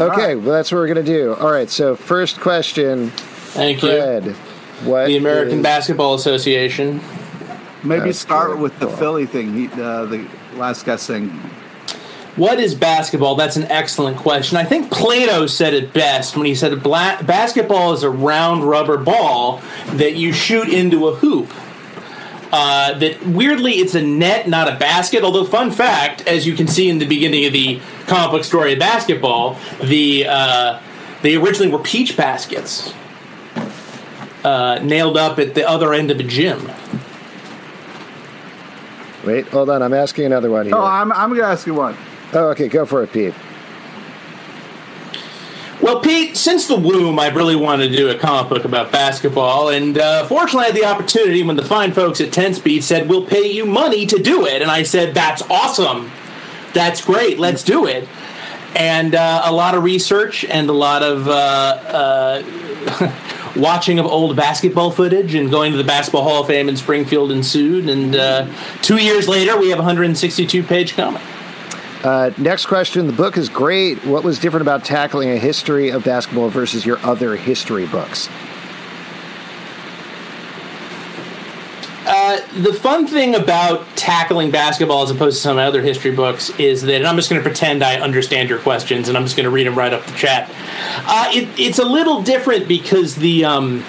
[0.00, 1.34] Okay, well, that's what we're going to do.
[1.34, 4.34] All right, so first question, Thank you.
[4.82, 4.90] Fred.
[4.90, 7.00] What The American is- Basketball Association.
[7.84, 8.88] Maybe That's start really with the.
[8.88, 9.54] Philly thing.
[9.54, 11.30] He, uh, the last guy saying,
[12.36, 13.34] What is basketball?
[13.34, 14.56] That's an excellent question.
[14.56, 19.60] I think Plato said it best when he said basketball is a round rubber ball
[19.94, 21.50] that you shoot into a hoop.
[22.52, 25.24] Uh, that weirdly, it's a net, not a basket.
[25.24, 28.74] Although, fun fact, as you can see in the beginning of the comic book story
[28.74, 30.78] of basketball, the uh,
[31.22, 32.92] they originally were peach baskets
[34.44, 36.70] uh, nailed up at the other end of a gym.
[39.24, 39.82] Wait, hold on.
[39.82, 40.74] I'm asking another one here.
[40.74, 41.96] "Oh, I'm I'm gonna ask you one."
[42.34, 43.34] oh, okay, go for it, Pete.
[45.80, 49.70] Well, Pete, since the womb, I really wanted to do a comic book about basketball,
[49.70, 53.08] and uh, fortunately, I had the opportunity when the fine folks at Ten Speed said,
[53.08, 56.10] "We'll pay you money to do it," and I said, "That's awesome,
[56.72, 58.08] that's great, let's do it."
[58.76, 62.42] And uh, a lot of research and a lot of uh, uh,
[63.56, 67.30] watching of old basketball footage and going to the Basketball Hall of Fame in Springfield
[67.30, 67.88] ensued.
[67.88, 68.46] And uh,
[68.82, 71.22] two years later, we have a 162 page comic.
[72.04, 73.06] Uh, next question.
[73.06, 74.04] The book is great.
[74.04, 78.28] What was different about tackling a history of basketball versus your other history books?
[82.56, 86.96] The fun thing about tackling basketball as opposed to some other history books is that
[86.96, 89.50] and I'm just going to pretend I understand your questions and I'm just going to
[89.50, 90.50] read them right up the chat.
[91.06, 93.82] Uh, it, it's a little different because the um,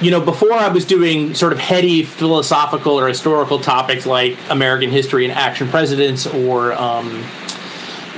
[0.00, 4.90] you know before I was doing sort of heady philosophical or historical topics like American
[4.90, 7.24] history and action presidents or um,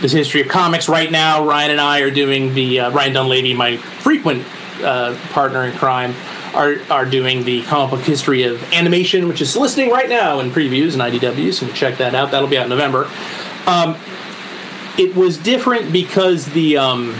[0.00, 0.88] this history of comics.
[0.88, 4.44] Right now, Ryan and I are doing the uh, Ryan Dunlavey, my frequent
[4.82, 6.14] uh, partner in crime,
[6.56, 10.50] are are doing the comic book history of animation, which is listening right now in
[10.50, 11.54] previews and IDWs.
[11.54, 12.30] So you can check that out.
[12.30, 13.08] That'll be out in November.
[13.66, 13.96] Um,
[14.98, 17.14] it was different because the um,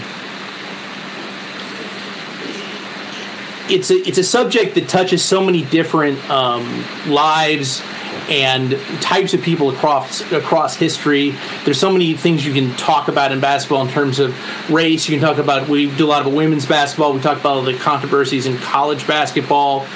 [3.69, 7.83] it's a it's a subject that touches so many different um, lives
[8.29, 11.35] and types of people across across history.
[11.65, 14.35] There's so many things you can talk about in basketball in terms of
[14.71, 15.09] race.
[15.09, 17.13] You can talk about we do a lot of women's basketball.
[17.13, 19.87] We talk about the controversies in college basketball.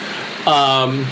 [0.46, 1.06] Um,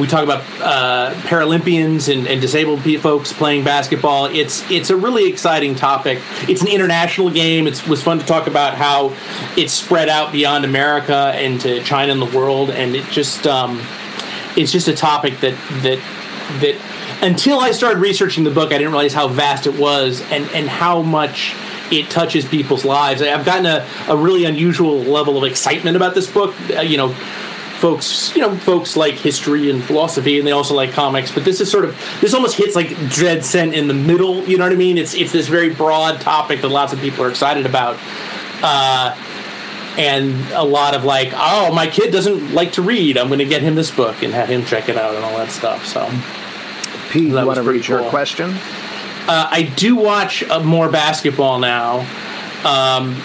[0.00, 4.26] we talk about uh, Paralympians and, and disabled folks playing basketball.
[4.26, 6.20] It's it's a really exciting topic.
[6.48, 7.66] It's an international game.
[7.66, 9.14] It was fun to talk about how
[9.56, 12.70] it's spread out beyond America and to China and the world.
[12.70, 13.82] And it just um,
[14.56, 16.02] it's just a topic that that
[16.60, 16.76] that
[17.22, 20.68] until I started researching the book, I didn't realize how vast it was and and
[20.68, 21.54] how much
[21.90, 23.22] it touches people's lives.
[23.22, 26.54] I've gotten a, a really unusual level of excitement about this book.
[26.70, 27.12] Uh, you know,
[27.82, 31.30] folks, you know, folks like history and philosophy, and they also like comics.
[31.32, 34.42] But this is sort of this almost hits like dread scent in the middle.
[34.44, 34.98] You know what I mean?
[34.98, 37.98] It's it's this very broad topic that lots of people are excited about.
[38.62, 39.16] Uh,
[39.98, 43.18] and a lot of like, oh, my kid doesn't like to read.
[43.18, 45.36] I'm going to get him this book and have him check it out and all
[45.36, 45.84] that stuff.
[45.86, 46.08] So,
[47.12, 48.10] Pete, you want to read your cool.
[48.10, 48.58] question?
[49.28, 52.00] uh, I do watch uh, more basketball now.
[52.64, 53.16] Um,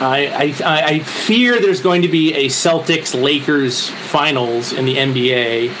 [0.00, 5.74] I, I I fear there's going to be a Celtics Lakers finals in the NBA,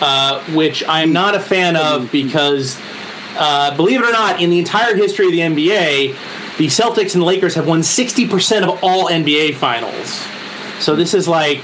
[0.00, 2.78] uh, which I'm not a fan of because,
[3.36, 7.24] uh, believe it or not, in the entire history of the NBA, the Celtics and
[7.24, 10.24] Lakers have won 60% of all NBA finals.
[10.78, 11.60] So this is like,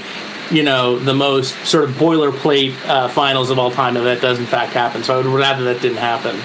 [0.53, 4.39] you know, the most sort of boilerplate uh, finals of all time, and that does
[4.39, 5.03] in fact happen.
[5.03, 6.39] So I would rather that didn't happen.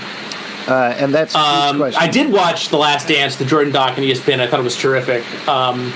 [0.67, 2.03] Uh, and that's Um, question.
[2.03, 4.41] I did watch The Last Dance, the Jordan doc on ESPN.
[4.41, 5.25] I thought it was terrific.
[5.49, 5.93] Um,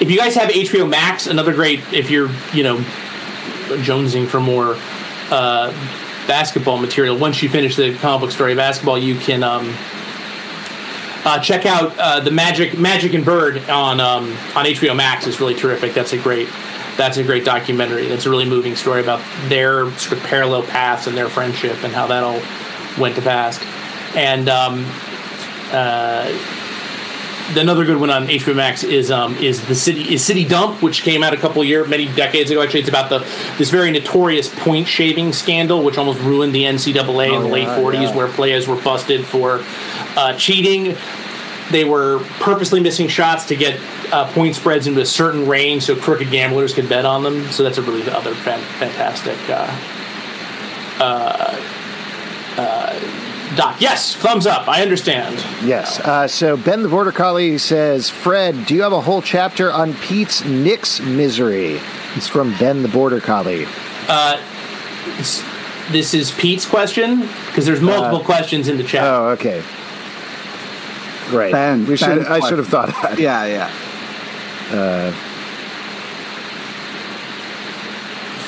[0.00, 2.78] if you guys have HBO Max, another great, if you're, you know,
[3.82, 4.76] jonesing for more
[5.30, 5.72] uh,
[6.26, 9.74] basketball material, once you finish the comic book story of basketball, you can um,
[11.24, 15.26] uh, check out uh, the Magic Magic and Bird on um, on HBO Max.
[15.26, 15.94] is really terrific.
[15.94, 16.48] That's a great
[17.00, 18.06] that's a great documentary.
[18.06, 21.92] That's a really moving story about their sort of parallel paths and their friendship and
[21.92, 22.40] how that all
[23.00, 23.58] went to pass.
[24.14, 24.84] And um,
[25.72, 26.30] uh,
[27.56, 31.02] another good one on HBO Max is um, is the city is City Dump, which
[31.02, 32.62] came out a couple years, many decades ago.
[32.62, 33.20] Actually, it's about the
[33.56, 37.94] this very notorious point shaving scandal, which almost ruined the NCAA in the late '40s,
[37.94, 38.16] yeah.
[38.16, 39.64] where players were busted for
[40.16, 40.96] uh, cheating.
[41.70, 43.78] They were purposely missing shots to get
[44.12, 47.50] uh, point spreads into a certain range, so crooked gamblers could bet on them.
[47.52, 49.36] So that's a really other fan- fantastic.
[49.48, 49.76] Uh,
[53.56, 54.68] Doc, yes, thumbs up.
[54.68, 55.34] I understand.
[55.66, 55.98] Yes.
[56.00, 59.94] Uh, so Ben the Border Collie says, Fred, do you have a whole chapter on
[59.94, 61.80] Pete's Knicks misery?
[62.14, 63.62] It's from Ben the Border Collie.
[63.62, 65.42] It's-
[65.90, 69.02] this is Pete's question because there's multiple questions in the chat.
[69.02, 69.60] Oh, okay.
[71.32, 71.52] Right.
[71.52, 72.08] Ben- we should.
[72.08, 73.18] Ben's I should have thought of that.
[73.20, 75.14] Yeah, yeah.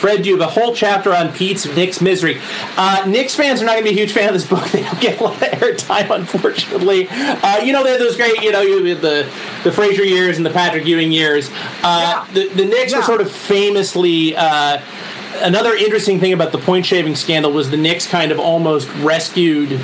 [0.02, 2.40] Fred, do you have a whole chapter on Pete's Knicks misery?
[2.76, 4.66] Uh, Knicks fans are not going to be a huge fan of this book.
[4.72, 7.06] They don't get a lot of airtime, unfortunately.
[7.08, 9.30] Uh, you know, they're those great, you know, you, the
[9.62, 11.50] the Frazier years and the Patrick Ewing years.
[11.84, 14.34] Uh, the, the Knicks were sort of famously.
[14.34, 14.82] Uh,
[15.36, 19.80] another interesting thing about the point shaving scandal was the Knicks kind of almost rescued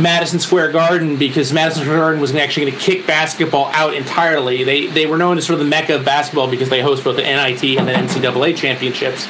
[0.00, 4.64] Madison Square Garden because Madison Square Garden was actually going to kick basketball out entirely.
[4.64, 7.16] They they were known as sort of the mecca of basketball because they host both
[7.16, 9.26] the NIT and the NCAA championships.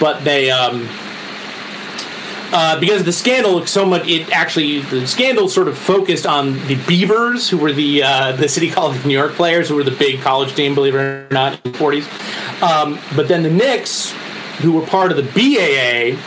[0.00, 0.88] But they um,
[2.50, 6.76] uh, because the scandal so much, it actually the scandal sort of focused on the
[6.86, 9.90] Beavers, who were the uh, the City College of New York players, who were the
[9.90, 12.62] big college team, believe it or not, in the 40s.
[12.62, 14.12] Um, but then the Knicks,
[14.60, 16.18] who were part of the BAA,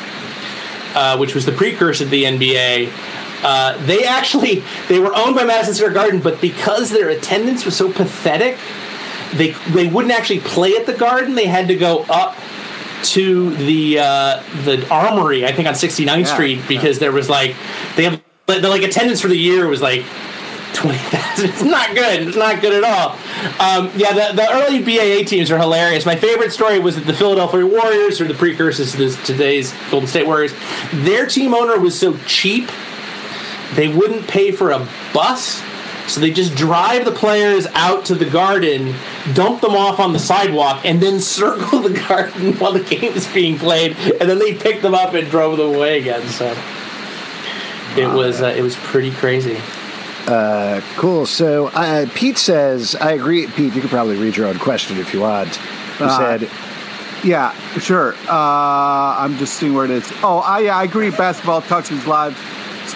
[0.96, 2.92] uh, which was the precursor to the NBA.
[3.44, 7.76] Uh, they actually they were owned by Madison Square Garden, but because their attendance was
[7.76, 8.58] so pathetic,
[9.34, 11.36] they they wouldn't actually play at the Garden.
[11.36, 12.36] They had to go up
[13.04, 16.24] to the uh, the Armory, I think on 69th Yeah.
[16.26, 17.56] Street, because there was like
[17.96, 20.06] they have the like attendance for the year was like
[20.74, 21.22] twenty thousand.
[21.44, 22.28] It's not good.
[22.28, 23.12] It's not good at all.
[23.60, 26.06] Um, yeah, the, the early BAA teams are hilarious.
[26.06, 30.08] My favorite story was that the Philadelphia Warriors, or the precursors to this, today's Golden
[30.08, 30.54] State Warriors,
[30.94, 32.70] their team owner was so cheap
[33.76, 35.62] they wouldn't pay for a bus.
[36.08, 38.94] So they just drive the players out to the garden,
[39.34, 43.28] dump them off on the sidewalk, and then circle the garden while the game is
[43.34, 46.28] being played, and then they picked them up and drove them away again.
[46.28, 46.48] So
[47.98, 49.58] it was uh, it was pretty crazy.
[50.98, 51.26] Cool.
[51.26, 53.48] So uh, Pete says, I agree.
[53.48, 55.60] Pete, you could probably read your own question if you want.
[56.00, 56.50] You Uh, said,
[57.24, 58.14] Yeah, sure.
[58.28, 60.12] Uh, I'm just seeing where it is.
[60.24, 61.10] Oh, I, I agree.
[61.10, 62.38] Basketball touches live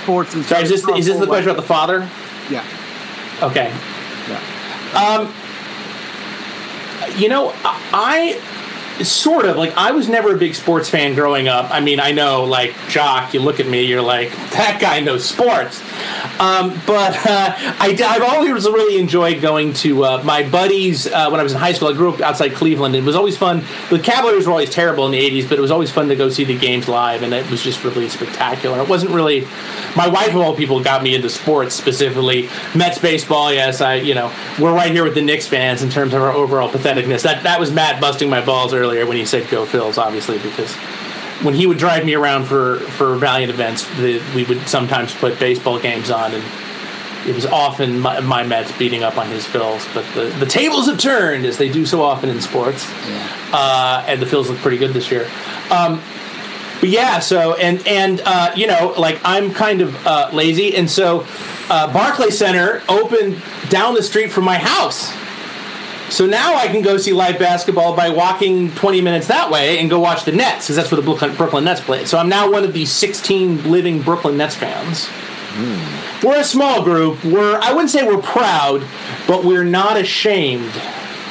[0.06, 2.08] sports and Sorry, is this is this the question about the father?
[2.50, 2.64] Yeah.
[3.42, 3.74] Okay.
[4.30, 5.18] yeah.
[5.18, 5.34] Um,
[7.18, 8.42] You know, I I-
[9.04, 11.70] sort of like I was never a big sports fan growing up.
[11.72, 15.28] I mean, I know like Jock, you look at me, you're like that guy knows
[15.28, 15.82] sports.
[16.40, 21.40] Um, but uh, I, I've always really enjoyed going to uh, my buddies uh, when
[21.40, 21.90] I was in high school.
[21.90, 22.96] I grew up outside Cleveland.
[22.96, 23.64] It was always fun.
[23.90, 26.30] The Cavaliers were always terrible in the '80s, but it was always fun to go
[26.30, 28.80] see the games live, and it was just really spectacular.
[28.80, 29.48] It wasn't really
[29.96, 33.54] my wife of all people got me into sports specifically Mets baseball.
[33.54, 36.32] Yes, I you know we're right here with the Knicks fans in terms of our
[36.32, 37.24] overall patheticness.
[37.24, 40.38] That that was Matt busting my balls earlier earlier when he said "Go Phils," obviously
[40.40, 40.72] because
[41.44, 45.40] when he would drive me around for for Valiant events, the, we would sometimes put
[45.40, 46.44] baseball games on, and
[47.28, 49.84] it was often my, my Mets beating up on his Phils.
[49.94, 53.50] But the, the tables have turned as they do so often in sports, Yeah.
[53.52, 55.28] uh, and the Phils look pretty good this year.
[55.72, 56.02] Um,
[56.80, 60.90] but yeah, so and and uh, you know, like I'm kind of uh, lazy, and
[60.90, 61.26] so
[61.70, 65.12] uh, Barclay Center opened down the street from my house.
[66.10, 69.90] So now I can go see live basketball by walking 20 minutes that way and
[69.90, 72.06] go watch the Nets because that's where the Brooklyn, Nets play.
[72.06, 75.10] So I'm now one of the 16 living Brooklyn Nets fans.
[76.24, 77.24] We're a small group.
[77.24, 78.86] We're I wouldn't say we're proud,
[79.28, 80.74] but we're not ashamed.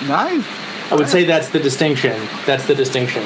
[0.07, 0.45] Nice.
[0.91, 2.21] I would say that's the distinction.
[2.47, 3.23] That's the distinction.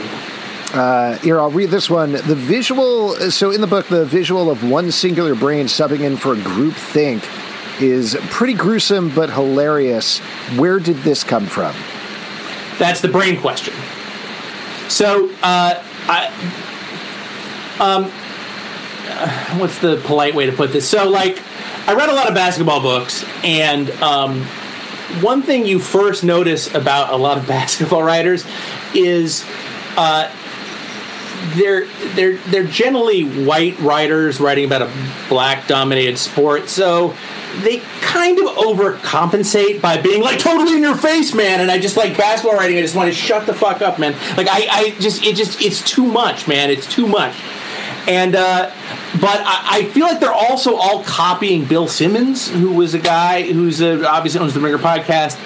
[0.73, 2.13] Uh, here, I'll read this one.
[2.13, 6.35] The visual, so in the book, the visual of one singular brain subbing in for
[6.35, 7.25] a group think
[7.81, 10.19] is pretty gruesome but hilarious.
[10.57, 11.75] Where did this come from?
[12.79, 13.75] That's the brain question.
[14.89, 16.27] So, uh, I,
[17.81, 18.11] um,
[19.09, 20.89] uh, what's the polite way to put this?
[20.89, 21.43] So, like,
[21.87, 24.43] I read a lot of basketball books, and um,
[25.21, 28.47] one thing you first notice about a lot of basketball writers
[28.95, 29.45] is
[29.97, 30.31] uh,
[31.55, 34.93] they're they're they're generally white writers writing about a
[35.29, 37.17] black dominated sport so
[37.63, 41.61] they kind of overcompensate by being like totally in your face man.
[41.61, 44.13] And i just like basketball writing i just want to shut the fuck up man.
[44.37, 46.71] Like i i just it just it's too much man.
[46.71, 47.35] It's too much.
[48.07, 48.73] And uh
[49.21, 53.43] but I, I feel like they're also all copying Bill Simmons, who was a guy
[53.43, 55.37] who's a, obviously owns the Ringer podcast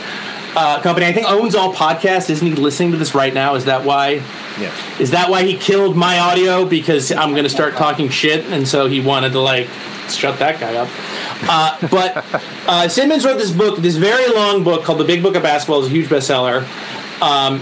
[0.57, 1.07] uh, company.
[1.07, 2.29] I think owns all podcasts.
[2.31, 3.55] Isn't he listening to this right now?
[3.55, 4.23] Is that why?
[4.61, 4.73] Yeah.
[4.99, 6.65] Is that why he killed my audio?
[6.67, 9.69] Because I'm going to start talking shit, and so he wanted to like
[10.11, 10.89] shut that guy up.
[11.49, 15.37] Uh, but uh, Simmons wrote this book, this very long book called The Big Book
[15.37, 15.79] of Basketball.
[15.81, 16.63] It's a huge bestseller.
[17.23, 17.61] Um,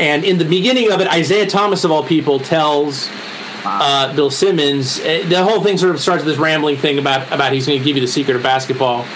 [0.00, 3.08] and in the beginning of it, Isiah Thomas, of all people, tells
[3.64, 4.98] uh, Bill Simmons.
[5.00, 7.78] uh, The whole thing sort of starts with this rambling thing about about he's going
[7.78, 9.06] to give you the secret of basketball.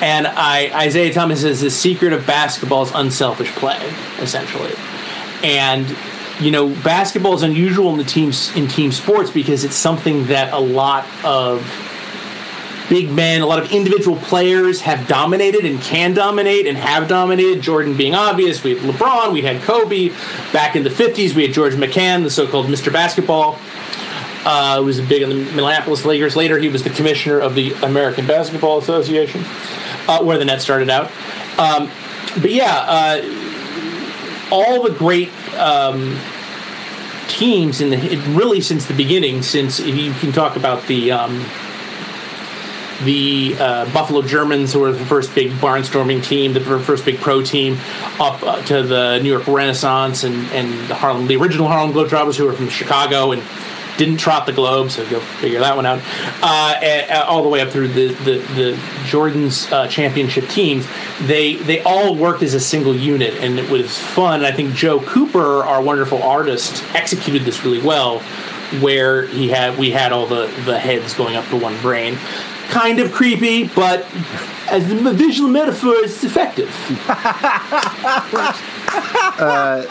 [0.00, 3.78] And I, Isiah Thomas says the secret of basketball is unselfish play,
[4.18, 4.72] essentially.
[5.42, 5.94] And
[6.40, 10.52] you know, basketball is unusual in the teams in team sports because it's something that
[10.54, 11.60] a lot of
[12.88, 17.62] big men, a lot of individual players have dominated and can dominate and have dominated.
[17.62, 20.08] Jordan being obvious, we had LeBron, we had Kobe.
[20.52, 22.92] Back in the 50s, we had George Mikan, the so called Mr.
[22.92, 23.58] Basketball.
[24.42, 26.34] Uh, who was big in the Minneapolis Lakers.
[26.34, 29.44] Later, he was the commissioner of the American Basketball Association,
[30.10, 31.10] uh, where the Nets started out.
[31.58, 31.90] Um,
[32.40, 36.18] but yeah, uh, all the great um,
[37.28, 41.44] teams in the really since the beginning, since you can talk about the um,
[43.04, 47.42] the uh, Buffalo Germans, who were the first big barnstorming team, the first big pro
[47.42, 47.78] team,
[48.18, 52.36] up uh, to the New York Renaissance and, and the Harlem, the original Harlem Globetrotters,
[52.36, 53.42] who were from Chicago and
[54.00, 56.00] didn't trot the globe, so go figure that one out.
[56.42, 60.86] Uh, and, all the way up through the the, the Jordan's uh, championship teams,
[61.20, 64.42] they they all worked as a single unit, and it was fun.
[64.42, 68.20] I think Joe Cooper, our wonderful artist, executed this really well,
[68.80, 72.16] where he had we had all the the heads going up to one brain.
[72.70, 74.06] Kind of creepy, but
[74.70, 76.68] as a visual metaphor, it's effective.
[78.92, 79.86] Uh,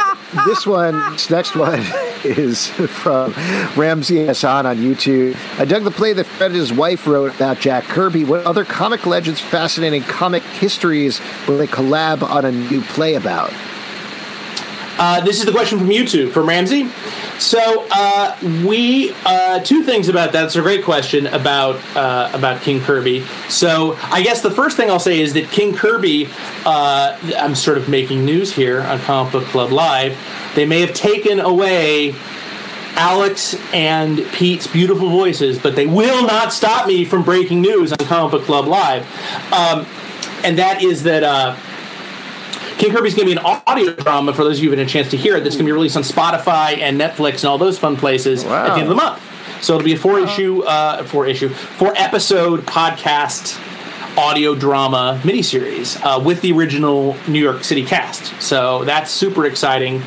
[0.46, 1.80] this one, this next one
[2.24, 3.34] is from
[3.76, 5.36] Ramsey Hassan on YouTube.
[5.58, 8.26] I dug the play that Fred and his wife wrote about Jack Kirby.
[8.26, 13.52] What other comic legends, fascinating comic histories will they collab on a new play about?
[15.00, 16.90] Uh, this is the question from YouTube from Ramsey.
[17.40, 20.44] So uh, we uh, two things about that.
[20.44, 23.22] It's a great question about uh, about King Kirby.
[23.48, 26.28] So I guess the first thing I'll say is that King Kirby.
[26.66, 30.18] Uh, I'm sort of making news here on Comic Book Club Live.
[30.56, 32.14] They may have taken away
[32.96, 38.00] Alex and Pete's beautiful voices, but they will not stop me from breaking news on
[38.00, 39.04] Comic Book Club Live.
[39.54, 39.86] Um,
[40.44, 41.58] and that is that.
[42.80, 44.90] King Kirby's going to be an audio drama for those of you who haven't had
[44.90, 45.44] a chance to hear it.
[45.44, 48.66] That's going to be released on Spotify and Netflix and all those fun places Wow.
[48.66, 49.22] at the end of the month.
[49.62, 53.60] So it'll be a four issue, uh, four issue, four episode podcast
[54.18, 58.42] audio drama miniseries uh, with the original New York City cast.
[58.42, 60.02] So that's super exciting.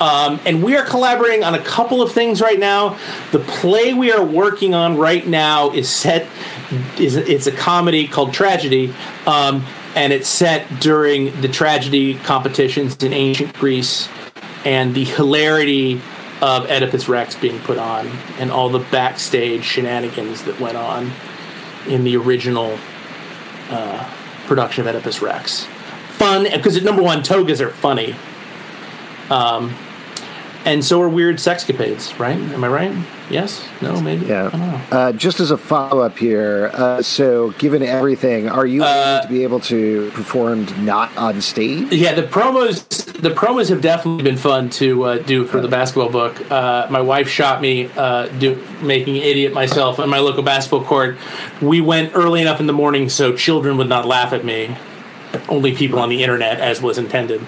[0.00, 2.98] Um, and we are collaborating on a couple of things right now.
[3.32, 6.26] The play we are working on right now is set
[6.98, 8.94] is it's a comedy called Tragedy,
[9.26, 9.64] um,
[9.96, 14.08] and it's set during the tragedy competitions in ancient Greece,
[14.64, 16.00] and the hilarity
[16.42, 18.06] of Oedipus Rex being put on,
[18.38, 21.10] and all the backstage shenanigans that went on
[21.88, 22.78] in the original
[23.70, 24.08] uh,
[24.46, 25.66] production of Oedipus Rex.
[26.18, 28.14] Fun because number one, togas are funny.
[29.30, 29.74] Um,
[30.64, 32.36] and so are weird sexcapades, right?
[32.36, 33.06] Am I right?
[33.28, 33.66] Yes?
[33.82, 34.00] No?
[34.00, 34.26] Maybe?
[34.26, 34.46] Yeah.
[34.46, 34.80] I don't know.
[34.90, 39.28] Uh, just as a follow up here, uh, so given everything, are you Uh, to
[39.28, 41.92] be able to perform not on stage?
[41.92, 42.84] Yeah, the promos
[43.20, 46.50] the promos have definitely been fun to uh, do for the basketball book.
[46.50, 50.84] Uh, my wife shot me uh, do, making an idiot myself on my local basketball
[50.84, 51.16] court.
[51.62, 54.76] We went early enough in the morning so children would not laugh at me.
[55.48, 57.40] Only people on the internet, as was intended.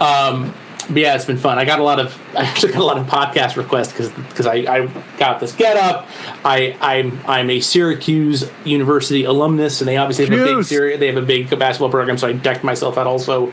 [0.00, 0.54] Um,
[0.90, 1.58] yeah, it's been fun.
[1.58, 4.46] I got a lot of I actually got a lot of podcast requests because because
[4.46, 4.86] I, I
[5.18, 6.06] got this get up.
[6.44, 10.70] I I'm I'm a Syracuse University alumnus, and they obviously have a big Cuse.
[10.70, 12.18] Syri- they have a big basketball program.
[12.18, 13.52] So I decked myself out also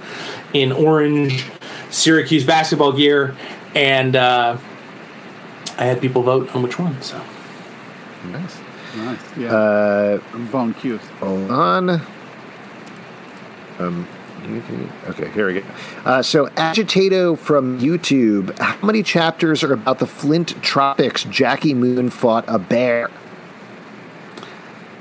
[0.54, 1.46] in orange
[1.90, 3.36] Syracuse basketball gear,
[3.74, 4.58] and uh,
[5.78, 7.02] I had people vote on which one.
[7.02, 7.22] So
[8.32, 8.60] Nice.
[8.96, 9.20] Nice.
[9.38, 9.54] Yeah.
[9.54, 11.02] Uh, I'm Von Cute.
[11.20, 12.02] hold on.
[13.78, 14.08] Um,
[15.10, 15.64] okay, here we go.
[16.06, 18.58] Uh, so, Agitato from YouTube.
[18.60, 21.24] How many chapters are about the Flint Tropics?
[21.26, 23.10] Jackie Moon fought a bear.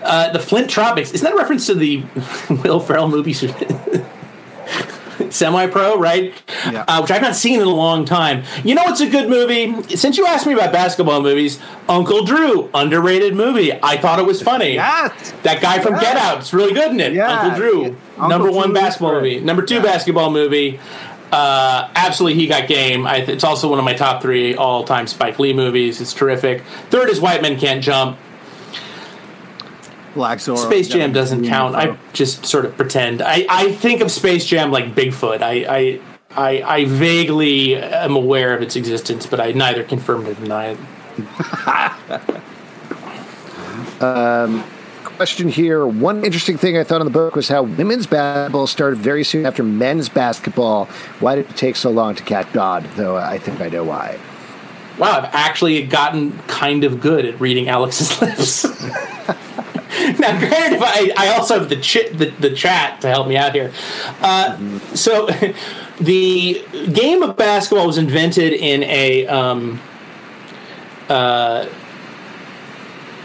[0.03, 2.03] uh, the Flint Tropics isn't that a reference to the
[2.65, 3.35] Will Ferrell movie?
[5.31, 6.33] Semi Pro, right?
[6.71, 6.85] Yeah.
[6.89, 8.45] Uh, which I've not seen in a long time.
[8.65, 9.95] You know it's a good movie?
[9.97, 13.73] Since you asked me about basketball movies, Uncle Drew, underrated movie.
[13.83, 14.75] I thought it was funny.
[14.75, 15.33] Yes.
[15.43, 17.13] That guy from Get Out, it's really good in it.
[17.13, 17.29] Yeah.
[17.41, 17.85] Uncle Drew,
[18.17, 19.41] Uncle number one Drew is basketball movie.
[19.41, 19.83] Number two Yeah.
[19.83, 20.81] basketball movie.
[21.33, 23.07] Uh, absolutely, he got game.
[23.07, 26.01] I, it's also one of my top three all-time Spike Lee movies.
[26.01, 26.63] It's terrific.
[26.91, 28.19] Third is White Men Can't Jump.
[30.15, 30.57] Black Zorro.
[30.59, 31.75] Space Jam doesn't count.
[31.75, 33.21] I just sort of pretend.
[33.21, 35.43] I, I think of Space Jam like Bigfoot.
[35.43, 36.01] I, I
[36.37, 42.31] I I vaguely am aware of its existence, but I neither confirm nor deny it.
[44.01, 44.65] Um,
[45.03, 45.87] question here.
[45.87, 49.47] One interesting thing I thought in the book was how women's basketball started very soon
[49.47, 50.87] after men's basketball.
[51.21, 52.87] Why did it take so long to catch on?
[52.97, 54.19] Though I think I know why.
[54.99, 58.65] Wow, I've actually gotten kind of good at reading Alex's lips.
[58.65, 61.77] now, granted, if I, I also have the,
[62.15, 63.73] the the chat to help me out here.
[64.21, 64.59] Uh,
[64.95, 65.27] So,
[66.01, 69.81] the game of basketball was invented in a um,
[71.09, 71.67] uh,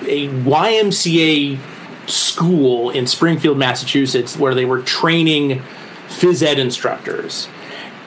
[0.03, 1.59] a YMCA
[2.07, 5.61] school in Springfield, Massachusetts, where they were training
[6.07, 7.47] phys ed instructors,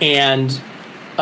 [0.00, 0.60] and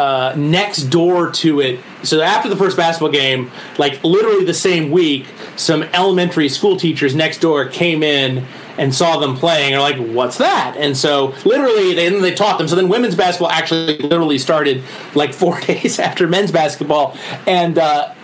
[0.01, 1.79] uh, next door to it.
[2.05, 5.27] So after the first basketball game, like literally the same week,
[5.57, 8.47] some elementary school teachers next door came in
[8.79, 9.75] and saw them playing.
[9.75, 12.67] And are like, "What's that?" And so literally, they, then they taught them.
[12.67, 14.83] So then women's basketball actually literally started
[15.15, 17.15] like four days after men's basketball,
[17.47, 18.15] and uh,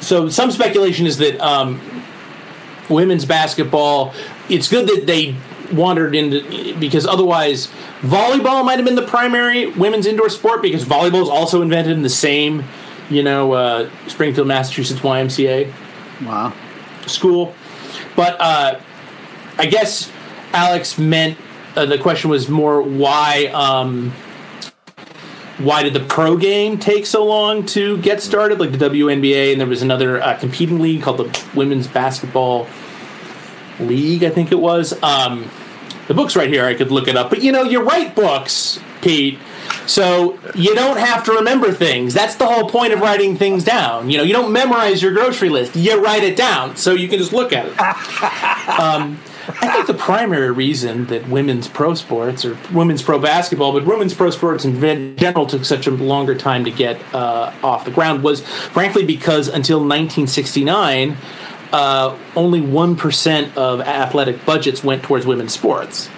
[0.00, 1.80] so some speculation is that um,
[2.90, 4.12] women's basketball.
[4.50, 5.34] It's good that they
[5.72, 7.68] wandered into because otherwise
[8.00, 12.02] volleyball might have been the primary women's indoor sport because volleyball is also invented in
[12.02, 12.64] the same,
[13.08, 15.72] you know, uh, Springfield, Massachusetts YMCA
[16.24, 16.52] Wow.
[17.06, 17.54] school.
[18.16, 18.80] But uh,
[19.58, 20.10] I guess
[20.52, 21.38] Alex meant
[21.76, 23.46] uh, the question was more why.
[23.54, 24.12] Um,
[25.58, 28.58] why did the pro game take so long to get started?
[28.58, 32.66] Like the WNBA, and there was another uh, competing league called the Women's Basketball
[33.78, 35.00] League, I think it was.
[35.02, 35.50] Um,
[36.10, 36.64] the book's right here.
[36.64, 37.30] I could look it up.
[37.30, 39.38] But you know, you write books, Pete.
[39.86, 42.14] So you don't have to remember things.
[42.14, 44.10] That's the whole point of writing things down.
[44.10, 45.76] You know, you don't memorize your grocery list.
[45.76, 47.78] You write it down so you can just look at it.
[48.80, 49.20] um,
[49.62, 54.12] I think the primary reason that women's pro sports or women's pro basketball, but women's
[54.12, 58.24] pro sports in general took such a longer time to get uh, off the ground
[58.24, 61.16] was, frankly, because until 1969,
[61.72, 66.08] uh, only 1% of athletic budgets went towards women's sports.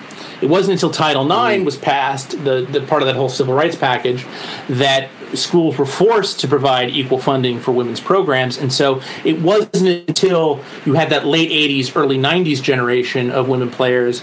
[0.41, 3.77] It wasn't until Title IX was passed, the, the part of that whole civil rights
[3.77, 4.27] package,
[4.69, 8.59] that schools were forced to provide equal funding for women's programs.
[8.59, 13.71] And so it wasn't until you had that late 80s, early 90s generation of women
[13.71, 14.23] players.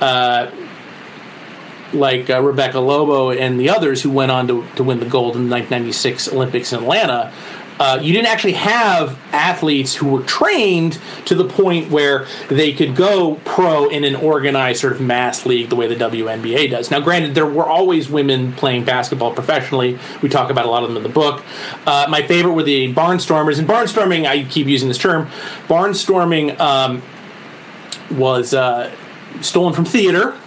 [0.00, 0.50] Uh,
[1.92, 5.36] like uh, Rebecca Lobo and the others who went on to, to win the gold
[5.36, 7.32] in the 1996 Olympics in Atlanta,
[7.82, 12.94] uh, you didn't actually have athletes who were trained to the point where they could
[12.94, 16.92] go pro in an organized sort of mass league the way the WNBA does.
[16.92, 19.98] Now, granted, there were always women playing basketball professionally.
[20.22, 21.42] We talk about a lot of them in the book.
[21.84, 23.58] Uh, my favorite were the barnstormers.
[23.58, 25.26] And barnstorming, I keep using this term,
[25.66, 27.02] barnstorming um,
[28.12, 28.94] was uh,
[29.40, 30.38] stolen from theater.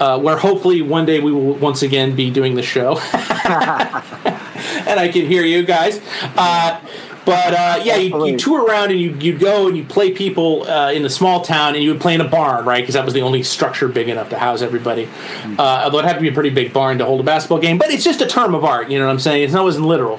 [0.00, 2.98] Uh, where hopefully one day we will once again be doing the show.
[4.86, 6.00] and I can hear you guys.
[6.36, 6.80] Uh,
[7.24, 10.66] But uh, yeah, you, you tour around and you you go and you play people
[10.68, 12.80] uh, in the small town, and you would play in a barn, right?
[12.82, 15.06] Because that was the only structure big enough to house everybody.
[15.58, 17.76] Uh, although it had to be a pretty big barn to hold a basketball game,
[17.76, 18.90] but it's just a term of art.
[18.90, 19.44] You know what I'm saying?
[19.44, 20.18] It's not wasn't literal.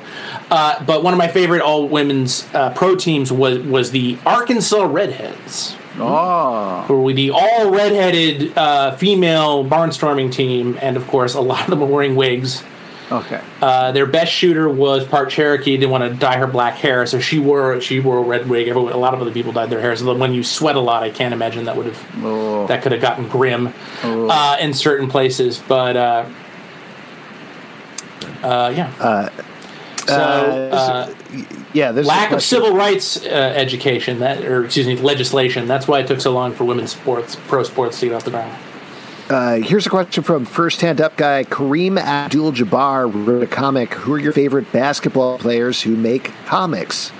[0.52, 4.84] Uh, but one of my favorite all women's uh, pro teams was was the Arkansas
[4.84, 11.42] Redheads Oh, who were the all redheaded uh, female barnstorming team, and of course, a
[11.42, 12.64] lot of them were wearing wigs.
[13.12, 13.41] Okay.
[13.62, 15.78] Uh, their best shooter was part Cherokee.
[15.78, 18.68] Didn't want to dye her black hair, so she wore she wore a red wig.
[18.68, 19.95] Everyone, a lot of other people dyed their hair.
[19.95, 22.68] So when you sweat a lot, I can't imagine that would have Oh.
[22.68, 25.62] that could have gotten grim uh, in certain places.
[25.68, 26.26] But uh,
[28.43, 29.30] uh, yeah.
[30.07, 31.14] so uh,
[31.74, 35.68] yeah, there's a lack of civil rights uh, education that, or excuse me, legislation.
[35.68, 38.32] That's why it took so long for women's sports, pro sports, to get off the
[38.32, 38.57] ground.
[39.32, 43.93] Uh, here's a question from First Hand Up guy Kareem Abdul Jabbar wrote a comic.
[43.93, 47.13] Who are your favorite basketball players who make comics?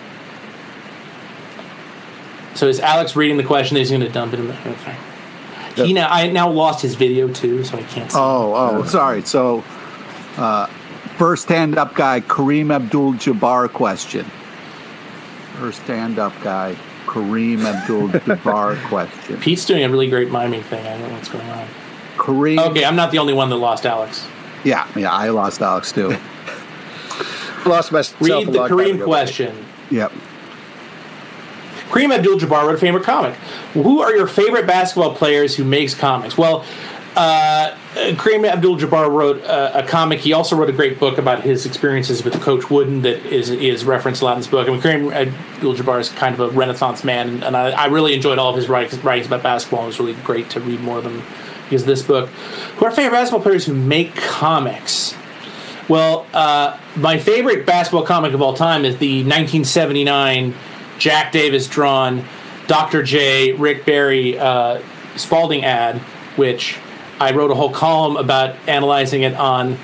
[2.54, 3.78] So is Alex reading the question?
[3.78, 4.54] He's going to dump it in the.
[4.72, 4.98] Okay.
[5.78, 8.12] He now I now lost his video too, so I can't.
[8.12, 8.18] See.
[8.18, 9.22] Oh, oh, sorry.
[9.22, 9.64] So,
[10.36, 10.66] uh,
[11.18, 14.26] first stand up guy, Kareem Abdul Jabbar question.
[15.54, 19.40] First stand up guy, Kareem Abdul Jabbar question.
[19.40, 20.86] Pete's doing a really great miming thing.
[20.86, 21.70] I don't know what's going on.
[22.22, 22.60] Kareem.
[22.70, 24.28] Okay, I'm not the only one that lost Alex.
[24.64, 26.16] Yeah, yeah, I lost Alex too.
[27.66, 28.20] Lost myself.
[28.22, 29.66] Read the Kareem question.
[29.92, 30.12] yep.
[31.90, 33.36] Kareem Abdul-Jabbar wrote a favorite comic.
[33.74, 36.36] Who are your favorite basketball players who makes comics?
[36.36, 36.66] Well,
[37.16, 40.22] uh, Kareem Abdul-Jabbar wrote uh, a comic.
[40.22, 43.86] He also wrote a great book about his experiences with Coach Wooden that is is
[43.86, 44.68] referenced a lot in this book.
[44.68, 48.40] I mean, Kareem Abdul-Jabbar is kind of a renaissance man, and I, I really enjoyed
[48.40, 49.84] all of his writings, writings about basketball.
[49.84, 51.22] It was really great to read more of them
[51.72, 52.28] because this book.
[52.30, 55.16] Who are favorite basketball players who make comics?
[55.88, 60.54] Well, uh, my favorite basketball comic of all time is the 1979
[61.00, 62.26] Jack Davis drawn
[62.68, 63.04] Dr.
[63.04, 63.54] J.
[63.54, 64.82] Rick Barry uh,
[65.16, 65.98] Spalding ad,
[66.36, 66.78] which
[67.20, 69.78] I wrote a whole column about analyzing it on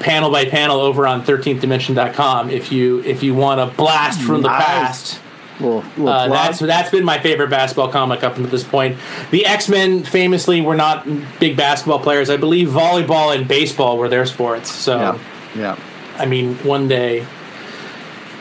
[0.00, 2.48] panel by panel over on 13thdimension.com.
[2.50, 4.64] If you if you want a blast from the Nice.
[4.64, 5.20] past.
[5.60, 8.98] Little, little Uh, that's that's been my favorite basketball comic up until this point.
[9.30, 11.06] The X Men famously were not
[11.38, 12.28] big basketball players.
[12.28, 14.70] I believe volleyball and baseball were their sports.
[14.72, 15.18] So yeah,
[15.56, 15.78] yeah.
[16.18, 17.26] I mean, one day,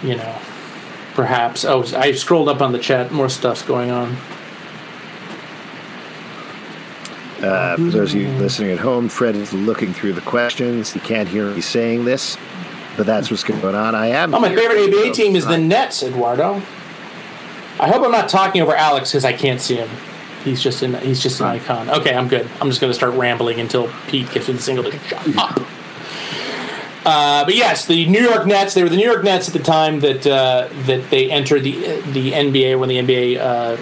[0.02, 0.38] you know,
[1.14, 1.66] perhaps.
[1.66, 3.12] Oh, I scrolled up on the chat.
[3.12, 4.18] More stuff's going on.
[7.42, 10.94] Uh, for those of you listening at home, Fred is looking through the questions.
[10.94, 12.38] He can't hear me saying this,
[12.96, 13.96] but that's what's going on.
[13.96, 14.34] I am.
[14.34, 16.62] Oh, my favorite ABA team is the Nets, Eduardo.
[17.84, 19.90] I hope I'm not talking over Alex because I can't see him.
[20.46, 21.90] He's just an he's just an icon.
[21.90, 22.50] Okay, I'm good.
[22.62, 25.60] I'm just going to start rambling until Pete gives me the single to shut up.
[27.06, 28.74] Uh, but yes, the New York Nets.
[28.74, 31.74] They were the New York Nets at the time that uh, that they entered the
[32.14, 33.78] the NBA when the NBA uh,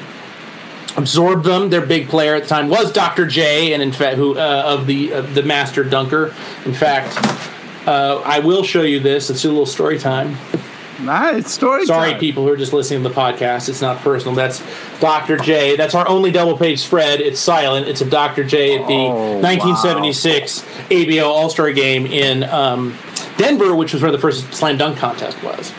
[0.97, 1.69] absorbed them.
[1.69, 3.27] Their big player at the time was Dr.
[3.27, 6.33] J, and in fact, who uh, of the of the master dunker.
[6.65, 7.15] In fact,
[7.87, 9.29] uh, I will show you this.
[9.29, 10.37] Let's do a little story time.
[11.01, 11.85] Nice story.
[11.85, 12.19] Sorry, time.
[12.19, 13.69] people who are just listening to the podcast.
[13.69, 14.35] It's not personal.
[14.35, 14.61] That's
[14.99, 15.37] Dr.
[15.37, 15.75] J.
[15.75, 17.21] That's our only double page spread.
[17.21, 17.87] It's silent.
[17.87, 18.43] It's a Dr.
[18.43, 22.97] J at the Oh, 1976 ABA All Star game in um,
[23.37, 25.73] Denver, which was where the first slam dunk contest was.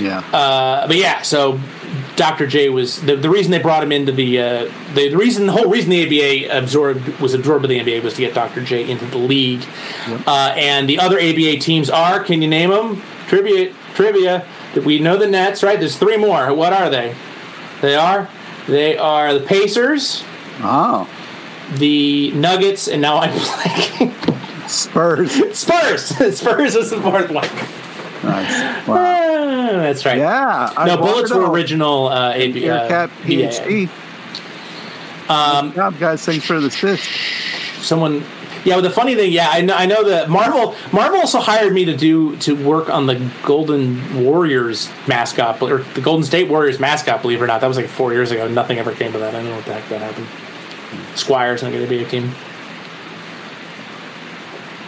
[0.00, 0.18] Yeah.
[0.32, 1.60] Uh, but yeah, so
[2.16, 2.46] Dr.
[2.46, 5.52] J was the, the reason they brought him into the, uh, the the reason the
[5.52, 8.62] whole reason the ABA absorbed was absorbed by the NBA was to get Dr.
[8.64, 9.64] J into the league.
[10.26, 13.02] Uh, and the other ABA teams are can you name them?
[13.28, 14.46] Trivia trivia.
[14.84, 15.78] We know the Nets, right?
[15.78, 16.52] There's three more.
[16.54, 17.14] What are they?
[17.80, 18.28] They are
[18.66, 20.22] they are the Pacers,
[20.60, 21.08] oh,
[21.74, 24.68] the Nuggets, and now I'm blanking.
[24.68, 25.32] Spurs.
[25.58, 26.04] Spurs.
[26.38, 27.48] Spurs is the fourth one.
[28.22, 28.72] nice.
[28.88, 28.96] Wow.
[28.96, 30.18] Ah, that's right.
[30.18, 30.72] Yeah.
[30.76, 33.26] No, wanted bullets were original uh, AB, uh, Bearcat BAA.
[33.26, 33.88] PhD.
[35.28, 36.24] Um, Good job, guys.
[36.24, 37.08] Thanks for the assist.
[37.80, 38.24] Someone,
[38.64, 38.76] yeah.
[38.76, 40.74] But the funny thing, yeah, I know, I know that Marvel.
[40.92, 46.00] Marvel also hired me to do to work on the Golden Warriors mascot or the
[46.00, 47.22] Golden State Warriors mascot.
[47.22, 48.48] Believe it or not, that was like four years ago.
[48.48, 49.34] Nothing ever came to that.
[49.34, 50.26] I don't know what the heck that happened.
[51.16, 52.32] Squires not going to be a team.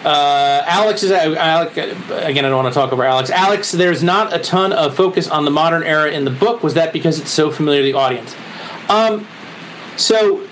[0.04, 2.44] Uh, Alex is Alex, again.
[2.44, 3.30] I don't want to talk over Alex.
[3.30, 6.62] Alex, there's not a ton of focus on the modern era in the book.
[6.62, 8.34] Was that because it's so familiar to the audience?
[8.90, 9.26] Um,
[9.96, 10.46] so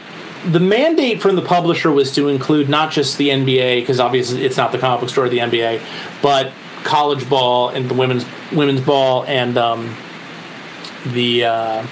[0.50, 4.56] the mandate from the publisher was to include not just the NBA because obviously it's
[4.56, 5.82] not the comic book store of the NBA,
[6.20, 6.52] but
[6.84, 9.96] college ball and the women's women's ball and um,
[11.06, 11.86] the uh,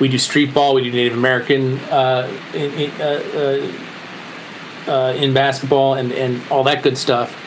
[0.00, 3.72] we do street ball, we do Native American uh, in, uh,
[4.86, 7.38] uh, uh, in basketball and and all that good stuff.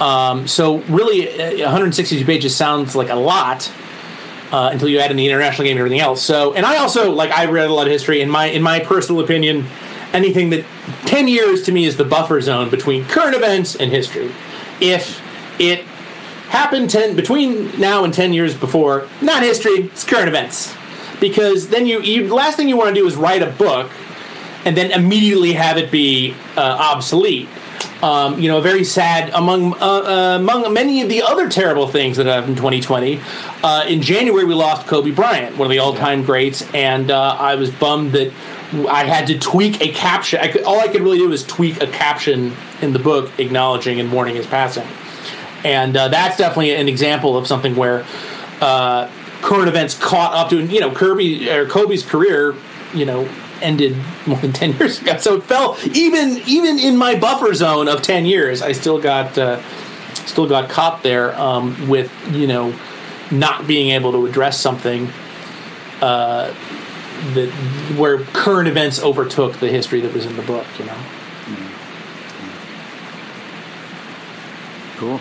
[0.00, 3.70] Um, so really, uh, 162 pages sounds like a lot,
[4.52, 6.22] uh, until you add in the international game and everything else.
[6.22, 8.20] So, and I also like I read a lot of history.
[8.20, 9.66] In my in my personal opinion,
[10.12, 10.64] anything that
[11.06, 14.30] ten years to me is the buffer zone between current events and history.
[14.80, 15.20] If
[15.58, 15.84] it
[16.48, 20.74] happened ten between now and ten years before, not history, it's current events.
[21.20, 23.90] Because then you, you last thing you want to do is write a book
[24.64, 27.48] and then immediately have it be uh, obsolete.
[28.02, 32.16] Um, you know, very sad among uh, uh, among many of the other terrible things
[32.16, 33.20] that happened in 2020.
[33.62, 37.54] Uh, in January, we lost Kobe Bryant, one of the all-time greats, and uh, I
[37.54, 38.32] was bummed that
[38.88, 40.40] I had to tweak a caption.
[40.40, 44.00] I could, all I could really do was tweak a caption in the book acknowledging
[44.00, 44.86] and mourning his passing,
[45.64, 48.04] and uh, that's definitely an example of something where
[48.60, 49.08] uh,
[49.42, 50.60] current events caught up to.
[50.60, 52.56] You know, Kirby or Kobe's career.
[52.94, 53.28] You know,
[53.62, 53.96] ended
[54.26, 55.16] more than 10 years ago.
[55.18, 59.36] So it fell even even in my buffer zone of 10 years i still got
[59.38, 59.60] uh,
[60.26, 62.74] still got caught there um, with you know
[63.30, 65.08] not being able to address something
[66.00, 66.52] uh,
[67.34, 67.48] that
[67.96, 70.96] where current events overtook the history that was in the book you know?
[74.96, 75.20] Cool.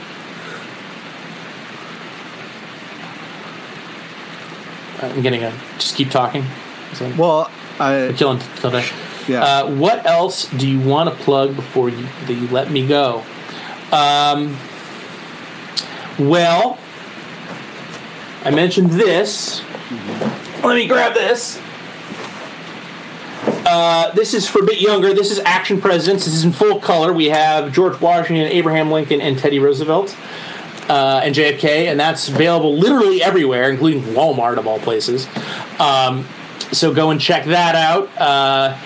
[5.01, 6.45] i'm getting a just keep talking?
[6.93, 8.85] So, Well, I killing today.
[9.27, 9.43] yeah.
[9.43, 13.23] Uh, what else do you want to plug before you that you let me go?
[13.91, 14.57] Um,
[16.19, 16.77] well,
[18.43, 19.61] I mentioned this.
[20.63, 21.59] Let me grab this.
[23.65, 25.13] Uh, this is for a bit younger.
[25.13, 26.25] This is Action Presidents.
[26.25, 27.13] This is in full color.
[27.13, 30.15] We have George Washington, Abraham Lincoln, and Teddy Roosevelt,
[30.89, 35.27] uh, and JFK, and that's available literally everywhere, including Walmart of all places.
[35.79, 36.25] Um,
[36.71, 38.09] so go and check that out.
[38.17, 38.77] Uh,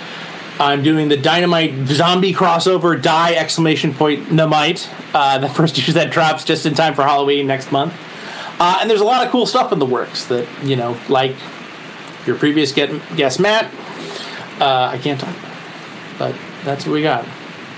[0.60, 4.90] I'm doing the Dynamite Zombie crossover die exclamation point Namite.
[5.14, 7.94] Uh, the first issue that drops just in time for Halloween next month.
[8.60, 11.36] Uh, and there's a lot of cool stuff in the works that you know, like
[12.26, 13.66] your previous get, guest Matt.
[14.62, 17.26] Uh, I can't talk, about but that's what we got.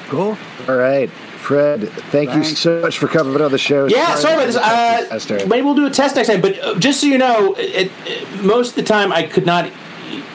[0.10, 0.38] cool.
[0.68, 1.10] All right.
[1.10, 3.88] Fred, thank you so much for coming on the show.
[3.88, 5.32] Yeah, sorry about this.
[5.32, 6.42] Uh, maybe we'll do a test next time.
[6.42, 9.72] But uh, just so you know, it, it, most of the time I could not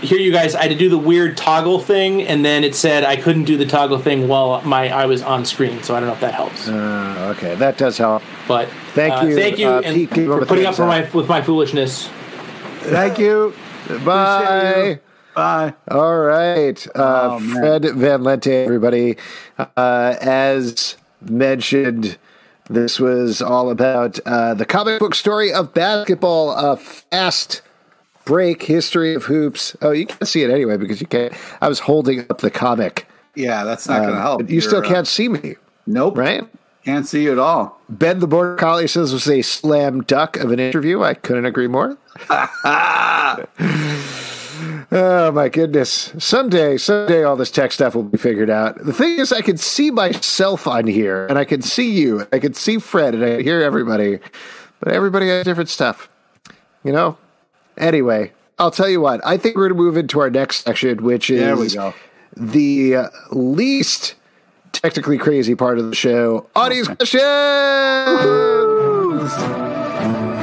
[0.01, 0.55] hear you guys.
[0.55, 3.57] I had to do the weird toggle thing, and then it said I couldn't do
[3.57, 5.83] the toggle thing while my I was on screen.
[5.83, 6.69] So I don't know if that helps.
[6.69, 8.23] Uh, okay, that does help.
[8.47, 11.29] But Thank uh, you, thank you, uh, and Pete, for putting up for my with
[11.29, 12.09] my foolishness.
[12.81, 13.55] Thank you.
[14.05, 15.01] Bye.
[15.35, 15.75] Bye.
[15.91, 16.87] All right.
[16.95, 17.41] Uh, Oh.
[17.41, 19.17] Fred Van Lente, everybody.
[19.59, 22.19] Uh, as mentioned,
[22.69, 27.63] this was all about uh, the comic book story of basketball, a fast
[28.25, 29.77] break history of hoops.
[29.83, 31.33] Oh, you can't see it anyway because you can't.
[31.61, 33.07] I was holding up the comic.
[33.35, 34.51] Yeah, that's not going to help.
[34.51, 35.57] You still uh, can't see me,
[35.87, 36.19] Nope.
[36.19, 36.47] right?
[36.85, 37.81] Can't see you at all.
[37.89, 41.03] Ben the Border Collie says was a slam duck of an interview.
[41.03, 41.97] I couldn't agree more.
[44.91, 46.13] oh my goodness.
[46.19, 48.85] Someday, someday all this tech stuff will be figured out.
[48.85, 52.27] The thing is I can see myself on here and I can see you.
[52.33, 54.19] I can see Fred and I can hear everybody.
[54.81, 56.09] But everybody has different stuff.
[56.83, 57.17] You know?
[57.79, 59.21] Anyway, I'll tell you what.
[59.27, 61.95] I think we're going to move into our next section, which is There we go.
[62.37, 64.15] the uh, least
[64.73, 67.23] technically crazy part of the show audience questions.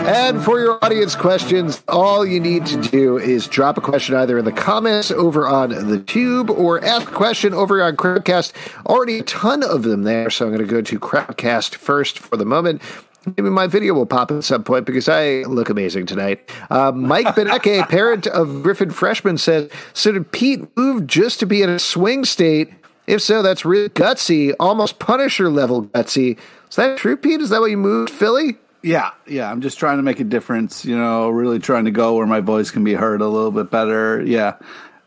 [0.10, 4.40] And for your audience questions, all you need to do is drop a question either
[4.40, 8.54] in the comments over on the tube or ask a question over on Crowdcast.
[8.88, 12.38] Already a ton of them there, so I'm going to go to Crowdcast first for
[12.38, 12.82] the moment.
[13.26, 16.50] Maybe my video will pop at some point because I look amazing tonight.
[16.70, 21.62] Uh, Mike Beneke, parent of Griffin Freshman, says, So did Pete move just to be
[21.62, 22.72] in a swing state?
[23.08, 26.38] If so, that's really gutsy, almost Punisher level gutsy.
[26.70, 27.42] Is that true, Pete?
[27.42, 28.58] Is that why you moved Philly?
[28.84, 29.52] Yeah, yeah.
[29.52, 32.40] I'm just trying to make a difference, you know, really trying to go where my
[32.40, 34.24] voice can be heard a little bit better.
[34.24, 34.58] Yeah.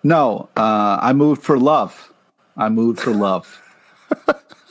[0.02, 2.12] No, uh, I moved for love.
[2.56, 3.62] I moved for love.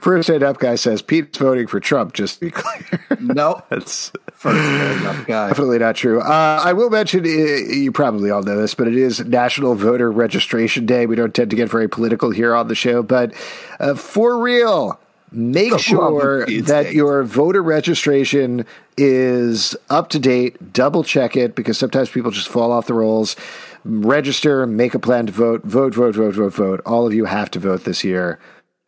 [0.00, 3.06] First Stand Up guy says Pete's voting for Trump, just to be clear.
[3.20, 5.48] No, That's first up guy.
[5.48, 6.20] definitely not true.
[6.20, 10.10] Uh, I will mention, uh, you probably all know this, but it is National Voter
[10.10, 11.06] Registration Day.
[11.06, 13.32] We don't tend to get very political here on the show, but
[13.78, 14.98] uh, for real,
[15.30, 18.66] make sure that your voter registration
[18.96, 20.72] is up to date.
[20.72, 23.36] Double check it because sometimes people just fall off the rolls.
[23.84, 26.80] Register, make a plan to vote, vote, vote, vote, vote, vote.
[26.84, 28.38] All of you have to vote this year.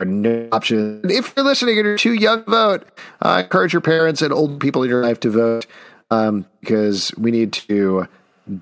[0.05, 1.11] No options.
[1.11, 2.89] If you're listening and you're too young to vote,
[3.21, 5.67] I encourage your parents and old people in your life to vote
[6.11, 8.09] um, because we need to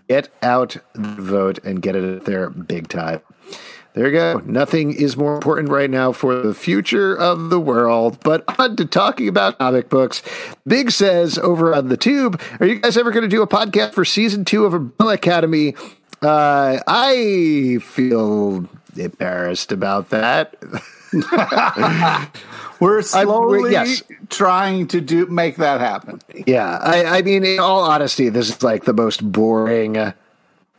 [0.08, 3.20] get out the vote and get it there big time.
[3.94, 4.42] There you go.
[4.46, 8.18] Nothing is more important right now for the future of the world.
[8.24, 10.22] But on to talking about comic books.
[10.66, 13.92] Big says over on the tube, are you guys ever going to do a podcast
[13.92, 15.74] for season two of Umbrella Academy?
[16.22, 18.66] Uh, I feel
[18.96, 20.56] embarrassed about that.
[22.80, 24.02] We're slowly yes.
[24.28, 26.20] trying to do make that happen.
[26.46, 30.12] Yeah, I, I mean, in all honesty, this is like the most boring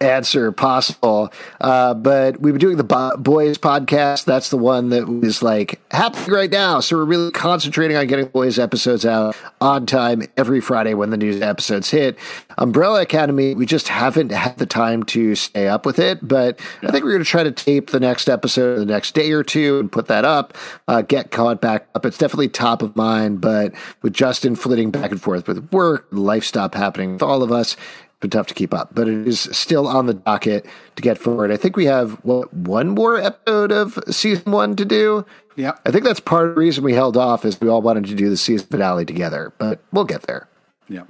[0.04, 1.32] answer possible.
[1.62, 4.26] Uh, but we've been doing the Bo- Boys podcast.
[4.26, 6.80] That's the one that is like happening right now.
[6.80, 11.18] So we're really concentrating on getting Boys episodes out on time every Friday when the
[11.18, 12.18] news episodes hit.
[12.58, 16.20] Umbrella Academy, we just haven't had the time to stay up with it.
[16.28, 19.32] But I think we're going to try to tape the next episode the next day
[19.32, 20.56] or two and put that up,
[20.88, 22.06] uh, get caught back up.
[22.06, 23.41] It's definitely top of mind.
[23.41, 27.51] But with Justin flitting back and forth with work, life stop happening with all of
[27.51, 27.76] us,
[28.24, 30.66] been tough to keep up, but it is still on the docket
[30.96, 31.52] to get forward.
[31.52, 35.26] I think we have what one more episode of season one to do.
[35.56, 38.06] Yeah, I think that's part of the reason we held off is we all wanted
[38.06, 40.48] to do the season finale together, but we'll get there.
[40.90, 41.04] Yeah,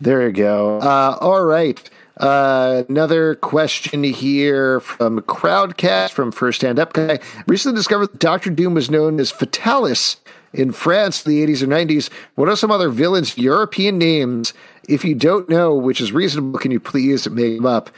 [0.00, 0.78] there you go.
[0.78, 1.88] Uh, all right.
[2.16, 7.18] Uh, another question here from Crowdcast from First Stand Up Guy.
[7.46, 10.16] Recently discovered that Doctor Doom was known as Fatalis
[10.56, 12.10] in France in the 80s or 90s.
[12.34, 14.54] What are some other villains' European names?
[14.88, 17.90] If you don't know, which is reasonable, can you please make them up?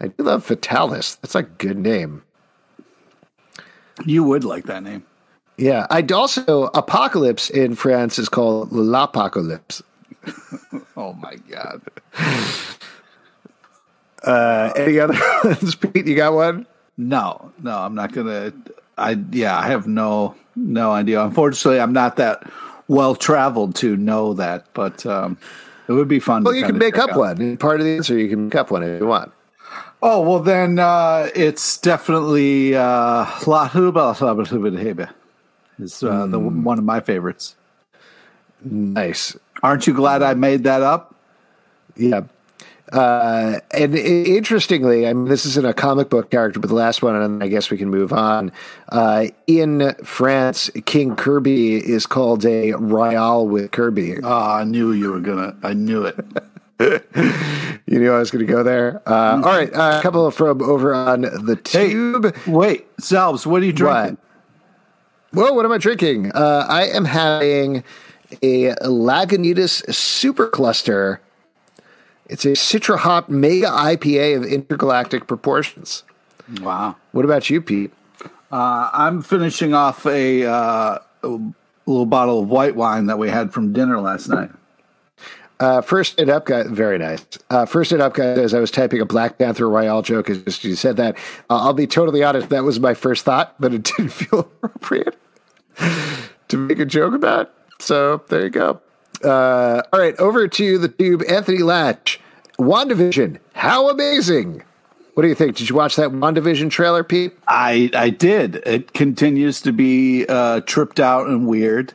[0.00, 1.20] I do love Fatalis.
[1.20, 2.22] That's a good name.
[4.04, 5.04] You would like that name.
[5.56, 5.86] Yeah.
[5.90, 9.82] I'd also, Apocalypse in France is called L'Apocalypse.
[10.96, 11.80] oh my God.
[14.22, 16.06] Uh, any other ones, Pete?
[16.06, 16.66] You got one?
[16.98, 18.52] No, no, I'm not gonna.
[18.96, 21.22] I yeah, I have no no idea.
[21.22, 22.50] Unfortunately, I'm not that
[22.88, 25.38] well traveled to know that, but um,
[25.88, 26.44] it would be fun.
[26.44, 27.18] Well, you can make up out.
[27.18, 27.56] one.
[27.56, 29.32] Part of the answer, you can make up one if you want.
[30.02, 34.14] Oh well, then uh, it's definitely uh, La Huba
[35.78, 36.64] is uh, the hmm.
[36.64, 37.56] one of my favorites.
[38.62, 39.36] Nice.
[39.62, 41.14] Aren't you glad I made that up?
[41.96, 42.22] Yeah.
[42.92, 47.16] Uh, and interestingly, I mean, this isn't a comic book character, but the last one,
[47.16, 48.52] and I guess we can move on.
[48.90, 54.22] Uh, in France, King Kirby is called a Royale with Kirby.
[54.22, 55.56] Oh, I knew you were gonna.
[55.62, 56.16] I knew it.
[56.80, 59.02] you knew I was going to go there.
[59.06, 62.36] Uh, all right, uh, a couple from over on the tube.
[62.36, 64.18] Hey, wait, Salves, what are you drinking?
[65.30, 65.44] What?
[65.44, 66.32] Well, what am I drinking?
[66.32, 67.82] Uh, I am having
[68.42, 71.20] a Lagunitas Super Cluster
[72.28, 76.02] it's a Citra Hop Mega IPA of intergalactic proportions.
[76.60, 76.96] Wow.
[77.12, 77.92] What about you, Pete?
[78.50, 81.40] Uh, I'm finishing off a, uh, a,
[81.86, 84.50] little bottle of white wine that we had from dinner last night.
[85.58, 87.24] Uh, first it up guy, very nice.
[87.48, 90.62] Uh, first it up guy as I was typing a Black Panther Royale joke as
[90.64, 91.16] you said that.
[91.48, 95.16] Uh, I'll be totally honest, that was my first thought, but it didn't feel appropriate
[96.48, 97.52] to make a joke about.
[97.78, 98.80] So there you go.
[99.24, 101.22] Uh, all right, over to the tube.
[101.28, 102.20] Anthony Latch,
[102.58, 103.38] WandaVision.
[103.54, 104.62] How amazing!
[105.14, 105.56] What do you think?
[105.56, 107.32] Did you watch that WandaVision trailer, Pete?
[107.48, 108.56] I I did.
[108.66, 111.94] It continues to be uh, tripped out and weird.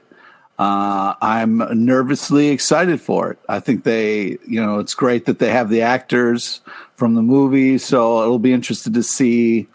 [0.57, 3.39] Uh, I'm nervously excited for it.
[3.49, 6.61] I think they, you know, it's great that they have the actors
[6.95, 9.67] from the movie, so it'll be interested to see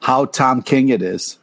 [0.00, 1.37] how Tom King it is.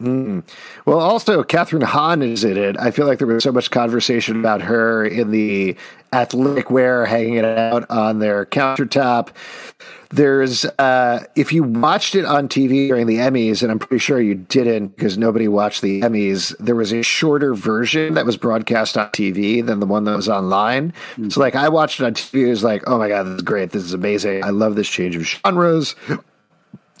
[0.00, 0.44] Mm.
[0.84, 2.76] Well, also Kathryn Hahn is in it.
[2.78, 5.76] I feel like there was so much conversation about her in the
[6.12, 9.28] athletic wear, hanging it out on their countertop.
[10.10, 14.20] There's, uh, if you watched it on TV during the Emmys, and I'm pretty sure
[14.20, 18.96] you didn't because nobody watched the Emmys, there was a shorter version that was broadcast
[18.96, 20.92] on TV than the one that was online.
[20.92, 21.28] Mm-hmm.
[21.28, 22.46] So, like, I watched it on TV.
[22.46, 23.72] It was like, oh my God, this is great.
[23.72, 24.44] This is amazing.
[24.44, 25.94] I love this change of genres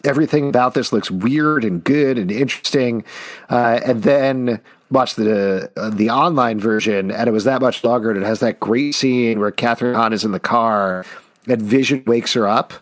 [0.04, 3.04] everything about this looks weird and good and interesting.
[3.48, 8.10] Uh, and then watch the uh, the online version, and it was that much longer.
[8.10, 11.04] And it has that great scene where Kathryn Hahn is in the car,
[11.46, 12.72] and Vision wakes her up.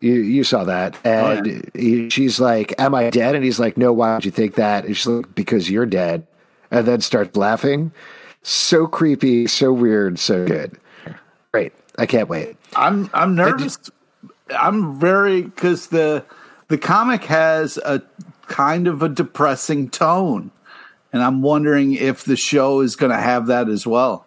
[0.00, 1.60] You you saw that, and oh, yeah.
[1.74, 3.92] he, she's like, "Am I dead?" And he's like, "No.
[3.92, 6.26] Why would you think that?" And she's like, "Because you're dead."
[6.70, 7.92] And then starts laughing.
[8.42, 10.78] So creepy, so weird, so good.
[11.52, 11.72] Great.
[11.98, 12.56] I can't wait.
[12.74, 13.76] I'm I'm nervous
[14.58, 16.24] I'm very because the
[16.68, 18.02] the comic has a
[18.46, 20.50] kind of a depressing tone,
[21.12, 24.26] and I'm wondering if the show is going to have that as well.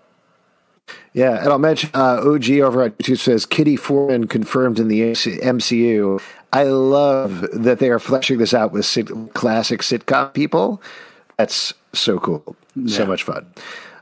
[1.13, 5.01] Yeah, and I'll mention uh, OG over at YouTube says Kitty Forman confirmed in the
[5.01, 6.21] MCU.
[6.51, 10.82] I love that they are fleshing this out with sit- classic sitcom people.
[11.38, 12.97] That's so cool, yeah.
[12.97, 13.45] so much fun.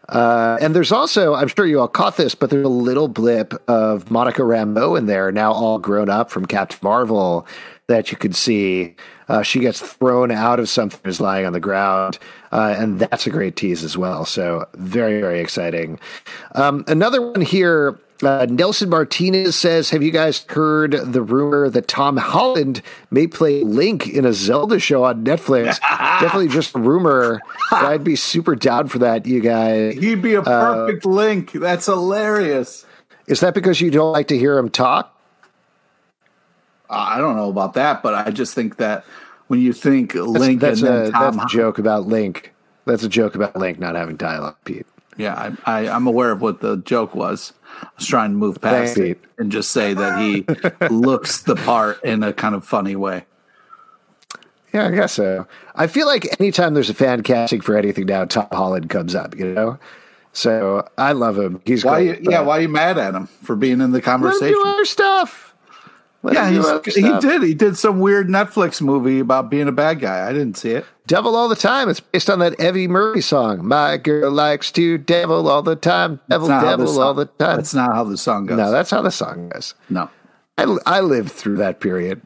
[0.09, 3.53] Uh, and there's also, I'm sure you all caught this, but there's a little blip
[3.69, 7.47] of Monica Rambeau in there, now all grown up from Captain Marvel,
[7.87, 8.95] that you could see.
[9.29, 12.19] Uh, she gets thrown out of something that's lying on the ground,
[12.51, 14.25] uh, and that's a great tease as well.
[14.25, 15.99] So very very exciting.
[16.55, 17.99] Um, another one here.
[18.23, 23.63] Uh, Nelson Martinez says, "Have you guys heard the rumor that Tom Holland may play
[23.63, 25.79] Link in a Zelda show on Netflix?
[26.21, 27.41] Definitely just a rumor.
[27.71, 29.95] I'd be super down for that, you guys.
[29.95, 31.51] He'd be a perfect link.
[31.51, 32.85] That's hilarious.
[33.25, 35.17] Is that because you don't like to hear him talk?
[36.89, 39.05] Uh, I don't know about that, but I just think that
[39.51, 42.53] when you think Link that's a that's a joke about Link.
[42.85, 44.85] That's a joke about Link not having dialogue, Pete.
[45.17, 47.51] yeah, I, I'm aware of what the joke was.
[47.83, 50.45] I was trying to move past Thanks, it and just say that he
[50.89, 53.25] looks the part in a kind of funny way.
[54.73, 55.45] Yeah, I guess so.
[55.75, 59.35] I feel like anytime there's a fan casting for anything now, Tom Holland comes up.
[59.37, 59.79] You know,
[60.31, 61.61] so I love him.
[61.65, 62.05] He's Why?
[62.05, 64.11] great, You, yeah, why are you mad at him for being in the Let him
[64.11, 64.53] conversation?
[64.53, 65.50] do other stuff.
[66.23, 66.49] Let Yeah,
[66.85, 67.43] he did.
[67.43, 70.27] He did some weird Netflix movie about being a bad guy.
[70.27, 70.85] I didn't see it.
[71.07, 71.89] Devil all the time.
[71.89, 73.65] It's based on that Eddie Murphy song.
[73.67, 76.19] My girl likes to devil all the time.
[76.29, 77.57] Devil, That's not how the devil song- all the time.
[77.57, 78.57] That's not how the song goes.
[78.57, 79.73] no, that's how the song goes.
[79.89, 80.09] no.
[80.57, 82.21] I, I lived through that period.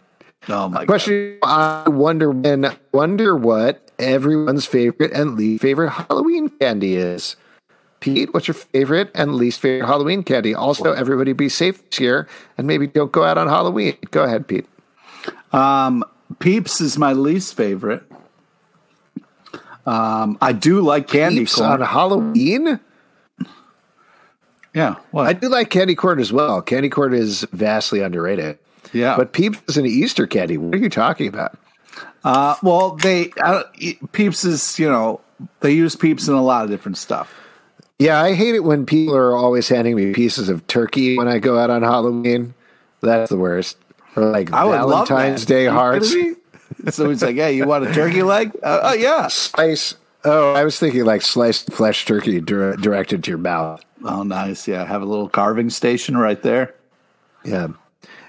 [0.50, 0.88] Oh my god.
[0.88, 7.36] Question: I wonder when, wonder what everyone's favorite and least favorite Halloween candy is.
[8.14, 10.54] Pete, what's your favorite and least favorite Halloween candy?
[10.54, 12.28] Also, everybody be safe this year
[12.58, 13.98] and maybe don't go out on Halloween.
[14.12, 14.68] Go ahead, Pete.
[15.52, 16.04] Um,
[16.40, 18.04] Peeps is my least favorite.
[19.86, 21.72] Um, I do like candy Peeps corn.
[21.72, 22.80] on Halloween.
[24.74, 24.96] yeah.
[25.12, 25.28] What?
[25.28, 26.62] I do like candy corn as well.
[26.62, 28.58] Candy corn is vastly underrated.
[28.94, 29.16] yeah.
[29.18, 30.58] But Peeps is an Easter candy.
[30.58, 31.58] What are you talking about?
[32.24, 33.64] uh, well, they uh,
[34.12, 35.22] Peeps is you know
[35.62, 37.34] they use Peeps in a lot of different stuff.
[37.98, 41.40] Yeah, I hate it when people are always handing me pieces of turkey when I
[41.40, 42.54] go out on Halloween.
[43.02, 43.78] That's the worst.
[44.16, 45.46] Or like I Valentine's.
[45.46, 46.14] Day hearts.
[46.90, 48.52] So he's like, "Yeah, you want a turkey leg?
[48.62, 49.28] Uh, oh yeah.
[49.28, 49.96] Slice.
[50.26, 53.84] Oh, I was thinking like sliced flesh turkey dir- directed to your mouth.
[54.04, 54.68] Oh, nice.
[54.68, 56.76] Yeah, have a little carving station right there.
[57.44, 57.70] Yeah.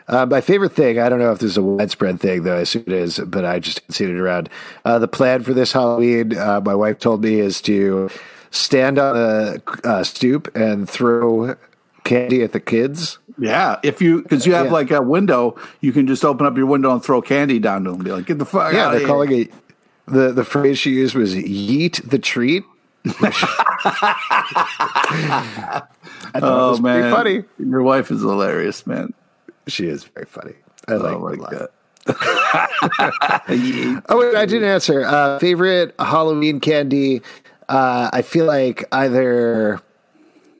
[0.06, 2.60] Uh, my favorite thing, I don't know if this is a widespread thing, though I
[2.60, 4.48] assume it is, but I just seen it around.
[4.84, 8.10] Uh, the plan for this Halloween, uh, my wife told me, is to
[8.50, 11.54] stand on a uh, stoop and throw
[12.04, 13.18] candy at the kids.
[13.38, 14.72] Yeah, if you because you have Yeah.
[14.72, 17.90] like a window, you can just open up your window and throw candy down to
[17.92, 18.02] them.
[18.02, 19.42] Be like, get the fuck Yeah, out they're of calling here.
[19.42, 19.52] it
[20.06, 22.64] the the phrase she used was "yeet the treat."
[23.06, 23.12] I
[26.34, 27.68] thought it Oh was man, pretty funny.
[27.70, 29.12] Your wife is hilarious, man.
[29.66, 30.54] She is very funny.
[30.88, 31.68] I like oh a my god.
[34.08, 35.04] Oh, wait, I didn't answer.
[35.04, 37.20] Uh, favorite Halloween candy?
[37.68, 39.80] Uh, I feel like either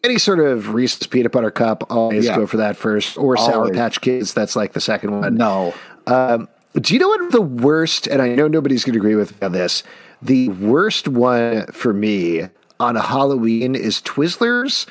[0.05, 1.91] any sort of Reese's peanut butter cup.
[1.91, 2.37] Always Yeah.
[2.37, 4.33] go for that first, or Sour Patch Kids.
[4.35, 5.35] That's like the second one.
[5.37, 5.75] No,
[6.07, 6.49] Um,
[6.81, 8.07] do you know what the worst?
[8.07, 9.83] And I know nobody's going to agree with me on this.
[10.23, 12.49] The worst one for me
[12.79, 14.87] on a Halloween is Twizzlers.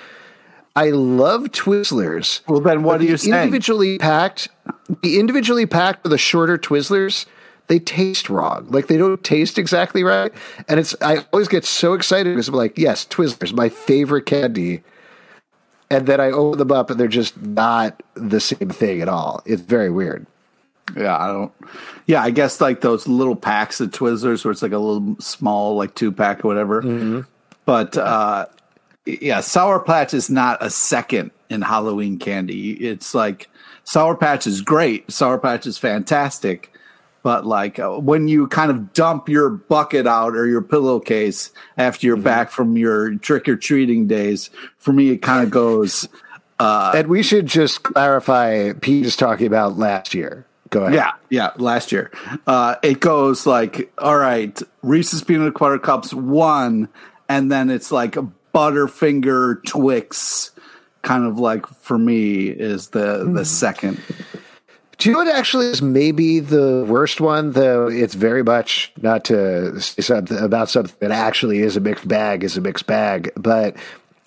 [0.76, 2.42] I love Twizzlers.
[2.48, 3.34] Well, then what are you saying?
[3.44, 4.50] Individually packed,
[5.02, 7.26] the individually packed with the shorter Twizzlers,
[7.68, 8.68] they taste wrong.
[8.70, 10.32] Like they don't taste exactly right.
[10.68, 14.84] And it's I always get so excited because I'm like, yes, Twizzlers, my favorite candy.
[15.90, 19.42] And then I open them up and they're just not the same thing at all.
[19.46, 20.26] It's very weird.
[20.96, 21.52] yeah, I don't.
[22.08, 25.76] Yeah, I guess like those little packs of Twizzlers where it's like a little small,
[25.76, 26.82] like two pack or whatever.
[26.82, 27.22] Mm-hmm.
[27.66, 28.46] But uh,
[29.06, 32.74] yeah, Sour Patch is not a second in Halloween candy.
[32.74, 33.50] It's like
[33.84, 35.12] Sour Patch is great.
[35.12, 36.72] Sour Patch is fantastic.
[37.26, 41.98] But like uh, when you kind of dump your bucket out or your pillowcase after
[41.98, 42.08] Mm-hmm.
[42.08, 46.08] you're back from your trick or treating days, for me it kind of goes.
[46.60, 50.46] and we should just clarify Pete is talking about last year.
[50.70, 50.94] Go ahead.
[50.94, 52.12] Yeah, yeah, last year.
[52.46, 56.90] Uh, it goes like, all right, Reese's peanut butter cups one,
[57.28, 60.52] and then it's like a Butterfinger Twix,
[61.02, 64.00] kind of like for me is the the second.
[64.98, 67.88] Do you know what actually is maybe the worst one, though?
[67.88, 72.44] It's very much not to say something about something that actually is a mixed bag,
[72.44, 73.32] is a mixed bag.
[73.36, 73.76] But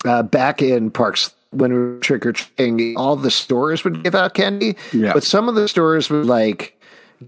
[0.05, 4.13] uh, back in parks, when we were trick or treating, all the stores would give
[4.15, 4.75] out candy.
[4.93, 5.13] Yeah.
[5.13, 6.79] But some of the stores would like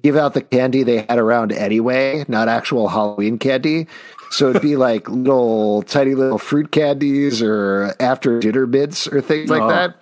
[0.04, 3.88] give out the candy they had around anyway, not actual Halloween candy.
[4.30, 9.50] So it'd be like little tiny little fruit candies or after dinner bits or things
[9.50, 9.68] like Oh.
[9.70, 9.96] that.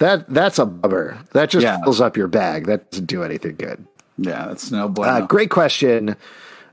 [0.00, 1.18] That that's a bummer.
[1.32, 1.80] That just Yeah.
[1.82, 2.66] fills up your bag.
[2.66, 3.86] That doesn't do anything good.
[4.18, 5.26] Yeah, that's no Uh, bueno.
[5.26, 6.16] great question.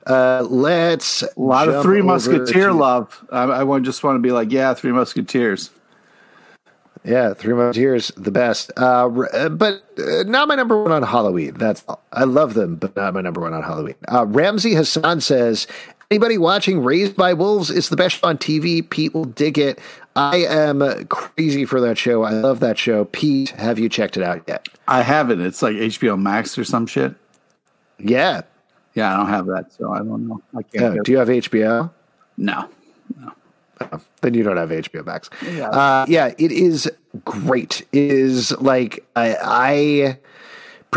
[0.06, 3.26] Uh, let's a lot of Three Musketeer to- love.
[3.32, 5.70] I, I just want to be like, yeah, Three Musketeers.
[7.04, 8.72] Yeah, Three Musketeers, the best.
[8.76, 9.08] Uh,
[9.50, 11.54] but uh, not my number one on Halloween.
[11.54, 13.96] That's I love them, but not my number one on Halloween.
[14.12, 15.68] Uh, Ramsey Hassan says,
[16.12, 17.70] anybody watching Raised by Wolves?
[17.70, 18.88] It's the best on TV.
[18.88, 19.80] Pete will dig it.
[20.16, 22.24] I am crazy for that show.
[22.24, 23.06] I love that show.
[23.06, 24.68] Pete, have you checked it out yet?
[24.88, 25.42] I haven't.
[25.42, 27.14] It's like HBO Max or some shit.
[28.00, 28.42] Yeah.
[28.96, 30.42] Yeah, I don't have that, so I don't know.
[30.58, 31.04] I can't.
[31.04, 31.92] Do you have HBO?
[32.38, 32.68] No.
[33.20, 33.32] No.
[33.92, 35.30] Oh, then you don't have HBO Max.
[35.54, 35.70] Yeah.
[35.70, 36.92] Uh, yeah, it is
[37.24, 37.82] great.
[37.92, 40.20] It is like I, I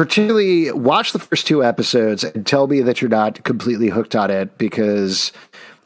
[0.00, 4.30] particularly watch the first two episodes and tell me that you're not completely hooked on
[4.30, 5.30] it because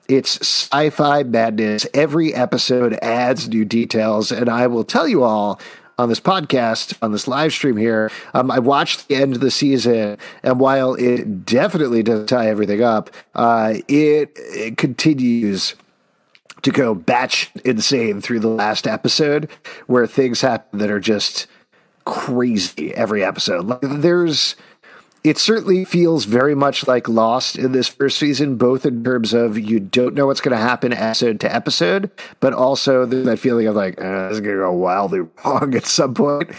[0.07, 1.85] it's sci-fi madness.
[1.93, 5.59] Every episode adds new details, and I will tell you all
[5.99, 8.09] on this podcast, on this live stream here.
[8.35, 12.85] Um, I watched the end of the season, and while it definitely doesn't tie everything
[12.85, 15.75] up, uh, it, it continues
[16.63, 19.51] to go batch insane through the last episode,
[19.89, 21.49] where things happen that are just
[22.05, 23.67] crazy every episode.
[23.67, 24.57] Like there's
[25.25, 29.59] it certainly feels very much like Lost in this first season, both in terms of
[29.59, 33.75] you don't know what's going to happen episode to episode, but also that feeling of
[33.75, 36.51] like, uh, this is going to go wildly wrong at some point,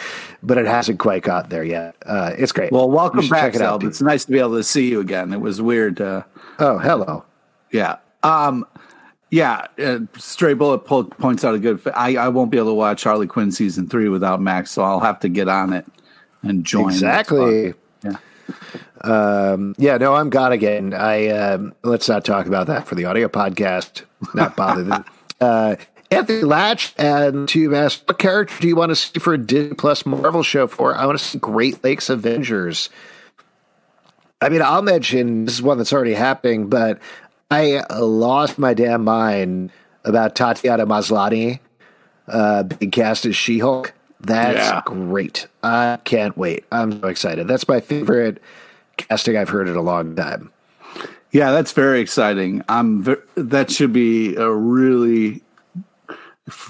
[0.41, 1.95] but it hasn't quite got there yet.
[2.03, 2.71] Uh, it's great.
[2.71, 5.31] Well, welcome back, it out, It's nice to be able to see you again.
[5.31, 6.01] It was weird.
[6.01, 6.23] Uh,
[6.57, 7.23] oh, hello.
[7.71, 7.97] yeah.
[8.23, 8.65] Um,
[9.35, 11.81] yeah, uh, Stray Bullet po- points out a good.
[11.93, 15.01] I, I won't be able to watch Harley Quinn season three without Max, so I'll
[15.01, 15.85] have to get on it
[16.41, 16.85] and join.
[16.85, 17.73] Exactly.
[18.01, 18.15] Yeah.
[19.01, 20.93] Um, yeah, no, I'm God again.
[20.93, 24.03] I um, let's not talk about that for the audio podcast.
[24.33, 25.05] Not bother them.
[25.41, 25.75] Uh,
[26.11, 29.75] Anthony Latch and to ask, what character do you want to see for a Disney
[29.75, 30.95] Plus Marvel show for?
[30.95, 32.89] I want to see Great Lakes Avengers.
[34.39, 36.99] I mean, I'll mention this is one that's already happening, but
[37.51, 39.71] I lost my damn mind
[40.03, 41.59] about Tatiana Maslany
[42.27, 43.93] uh, being cast as She Hulk.
[44.19, 44.81] That's Yeah.
[44.85, 45.47] great.
[45.63, 46.65] I can't wait.
[46.71, 47.47] I'm so excited.
[47.47, 48.41] That's my favorite
[48.97, 50.51] casting I've heard in a long time.
[51.31, 52.63] Yeah, that's very exciting.
[52.69, 55.43] I'm ver- that should be a really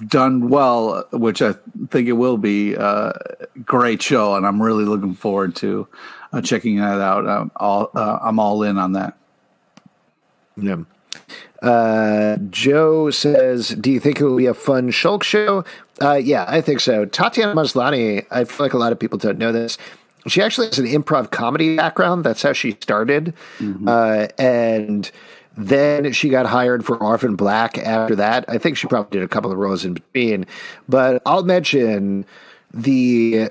[0.07, 1.53] done well, which I
[1.89, 3.11] think it will be uh,
[3.63, 5.87] great show, and I'm really looking forward to
[6.33, 7.27] uh, checking that out.
[7.27, 9.15] I'm all uh, I'm all in on that.
[10.57, 10.77] Yeah.
[11.61, 15.63] Uh, Joe says, "Do you think it will be a fun Shulk show?"
[16.01, 17.05] Uh, yeah, I think so.
[17.05, 19.77] Tatiana Maslany, I feel like a lot of people don't know this.
[20.27, 22.23] She actually has an improv comedy background.
[22.23, 23.33] That's how she started,
[23.87, 25.09] uh, and
[25.57, 27.77] then she got hired for Orphan Black.
[27.77, 30.45] After that, I think she probably did a couple of roles in between.
[30.89, 32.25] But I'll mention
[32.73, 33.49] the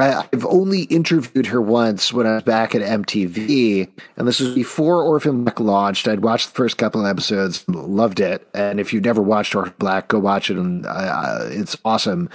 [0.00, 5.02] I've only interviewed her once when I was back at MTV, and this was before
[5.02, 6.08] Orphan Black launched.
[6.08, 9.74] I'd watched the first couple of episodes, loved it, and if you've never watched Orphan
[9.78, 12.28] Black, go watch it, and uh, it's awesome.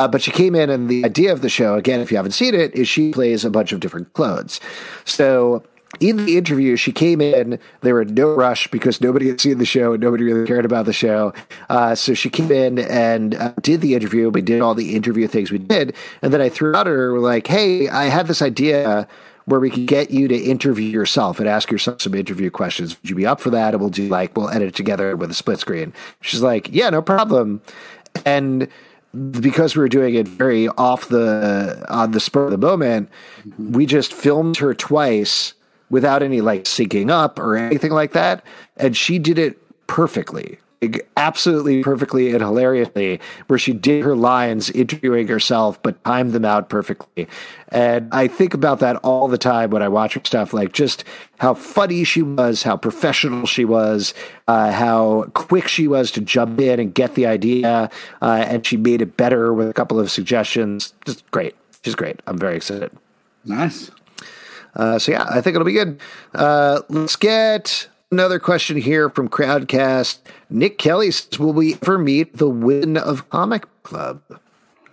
[0.00, 2.32] Uh, but she came in, and the idea of the show, again, if you haven't
[2.32, 4.60] seen it, is she plays a bunch of different clones.
[5.04, 5.62] So
[6.00, 7.58] in the interview, she came in.
[7.80, 10.64] There were in no rush because nobody had seen the show and nobody really cared
[10.64, 11.32] about the show.
[11.68, 14.28] Uh, so she came in and uh, did the interview.
[14.30, 17.18] We did all the interview things we did, and then I threw out at her
[17.18, 19.08] like, "Hey, I had this idea."
[19.44, 23.00] Where we could get you to interview yourself and ask yourself some interview questions.
[23.00, 23.72] Would you be up for that?
[23.72, 25.94] And we'll do like, we'll edit it together with a split screen.
[26.20, 27.62] She's like, yeah, no problem.
[28.26, 28.68] And
[29.30, 33.08] because we were doing it very off the on the spur of the moment,
[33.58, 35.54] we just filmed her twice
[35.90, 38.44] without any like syncing up or anything like that,
[38.76, 40.58] and she did it perfectly.
[41.16, 43.18] Absolutely perfectly and hilariously,
[43.48, 47.26] where she did her lines interviewing herself, but timed them out perfectly.
[47.70, 51.02] And I think about that all the time when I watch her stuff, like just
[51.40, 54.14] how funny she was, how professional she was,
[54.46, 57.90] uh, how quick she was to jump in and get the idea,
[58.22, 60.94] uh, and she made it better with a couple of suggestions.
[61.04, 61.56] Just great.
[61.84, 62.20] She's great.
[62.28, 62.92] I'm very excited.
[63.44, 63.90] Nice.
[64.78, 66.00] Uh, so yeah, I think it'll be good.
[66.32, 70.20] Uh, let's get another question here from Crowdcast.
[70.48, 74.22] Nick Kelly says, "Will we ever meet the win of Comic Club?"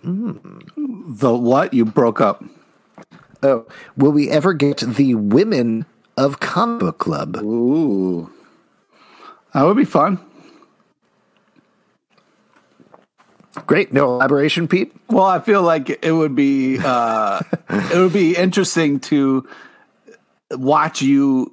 [0.02, 2.44] The what you broke up?
[3.42, 3.66] Oh,
[3.96, 7.36] will we ever get the women of Comic Book Club?
[7.36, 8.30] Ooh,
[9.54, 10.18] that would be fun.
[13.66, 14.94] Great, no elaboration, Pete.
[15.08, 19.48] Well, I feel like it would be uh, it would be interesting to
[20.52, 21.52] watch you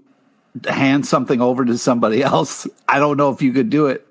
[0.67, 2.67] hand something over to somebody else.
[2.87, 4.07] I don't know if you could do it.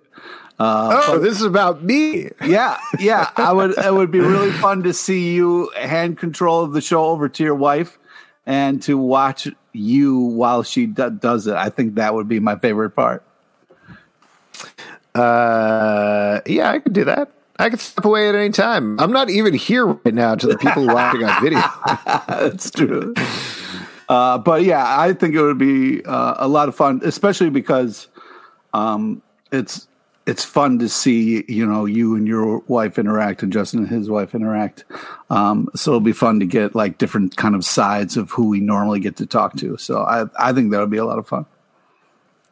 [0.58, 2.30] oh, this is about me.
[2.44, 3.76] Yeah, yeah, I would.
[3.76, 7.42] It would be really fun to see you hand control of the show over to
[7.42, 7.98] your wife
[8.46, 11.54] and to watch you while she do- does it.
[11.54, 13.24] I think that would be my favorite part.
[15.14, 17.32] Uh, yeah, I could do that.
[17.58, 18.98] I could step away at any time.
[18.98, 21.60] I'm not even here right now to the people watching on video.
[22.28, 23.14] That's true.
[24.12, 28.08] Uh, but yeah, I think it would be uh, a lot of fun, especially because
[28.74, 29.88] um, it's
[30.26, 34.10] it's fun to see you know you and your wife interact and Justin and his
[34.10, 34.84] wife interact.
[35.30, 38.60] Um, so it'll be fun to get like different kind of sides of who we
[38.60, 39.78] normally get to talk to.
[39.78, 41.46] So I I think that would be a lot of fun.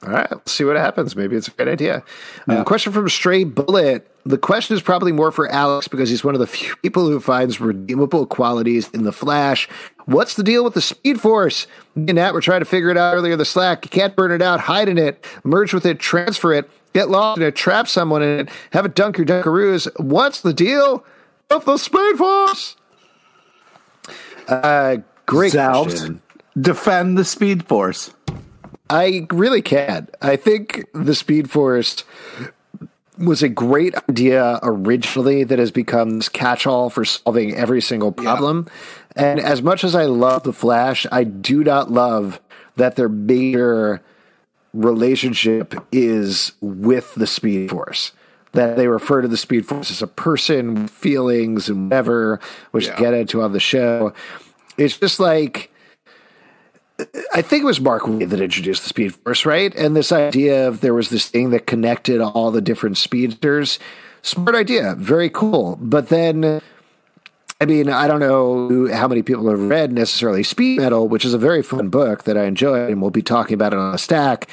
[0.02, 1.14] All right, let's see what happens.
[1.14, 2.02] Maybe it's a great idea.
[2.48, 2.60] Yeah.
[2.60, 4.06] Um, question from Stray Bullet.
[4.24, 7.20] The question is probably more for Alex because he's one of the few people who
[7.20, 9.68] finds redeemable qualities in the Flash.
[10.06, 11.66] What's the deal with the Speed Force?
[11.94, 13.36] Me and Nat were trying to figure it out earlier.
[13.36, 13.84] The Slack.
[13.84, 17.38] You can't burn it out, hide in it, merge with it, transfer it, get lost
[17.38, 19.88] in it, trap someone in it, have it dunk your dunkaroos.
[20.00, 21.04] What's the deal
[21.50, 22.76] with the Speed Force?
[24.48, 26.22] Uh, great Zalbs, question.
[26.58, 28.12] Defend the Speed Force.
[28.90, 30.08] I really can.
[30.20, 32.04] I think the Speed Force
[33.16, 38.12] was a great idea originally that has become this catch all for solving every single
[38.12, 38.66] problem.
[39.16, 39.30] Yeah.
[39.30, 42.40] And as much as I love the Flash, I do not love
[42.76, 44.00] that their major
[44.72, 48.12] relationship is with the Speed Force.
[48.52, 52.40] That they refer to the Speed Force as a person, feelings, and whatever,
[52.72, 52.96] which yeah.
[52.98, 54.12] get into on the show.
[54.76, 55.69] It's just like
[57.32, 59.74] I think it was Mark Waid that introduced the Speed Force, right?
[59.74, 63.78] And this idea of there was this thing that connected all the different speedsters.
[64.22, 65.78] Smart idea, very cool.
[65.80, 66.60] But then,
[67.60, 71.34] I mean, I don't know how many people have read necessarily Speed Metal, which is
[71.34, 73.98] a very fun book that I enjoy, and we'll be talking about it on a
[73.98, 74.48] stack.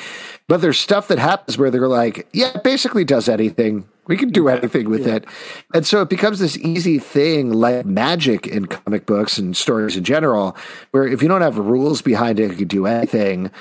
[0.47, 3.87] But there's stuff that happens where they're like, yeah, it basically does anything.
[4.07, 5.15] We can do anything with yeah.
[5.15, 5.25] it.
[5.73, 10.03] And so it becomes this easy thing like magic in comic books and stories in
[10.03, 10.55] general,
[10.91, 13.51] where if you don't have rules behind it, you can do anything.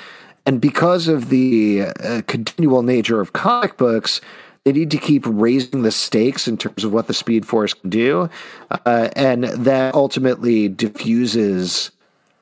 [0.45, 4.21] And because of the uh, continual nature of comic books,
[4.63, 7.89] they need to keep raising the stakes in terms of what the Speed Force can
[7.89, 8.29] do.
[8.69, 11.91] Uh, and that ultimately diffuses,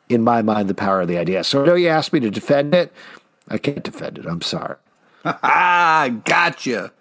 [0.09, 1.43] in my mind, the power of the idea.
[1.43, 2.91] So I know you asked me to defend it.
[3.47, 4.25] I can't defend it.
[4.25, 4.77] I'm sorry.
[5.25, 6.91] Ah, gotcha.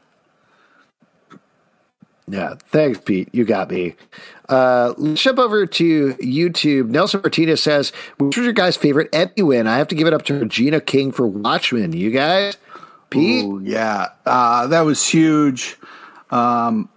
[2.27, 3.29] Yeah, thanks, Pete.
[3.33, 3.97] You got me.
[4.49, 6.89] Uh, let's jump over to YouTube.
[6.89, 10.15] Nelson Martinez says, "Which was your guys' favorite Emmy win?" I have to give it
[10.15, 11.93] up to Regina King for Watchmen.
[11.93, 12.57] You guys,
[13.11, 13.45] Pete?
[13.45, 15.77] Ooh, yeah, uh, that was huge.
[16.31, 16.89] Um,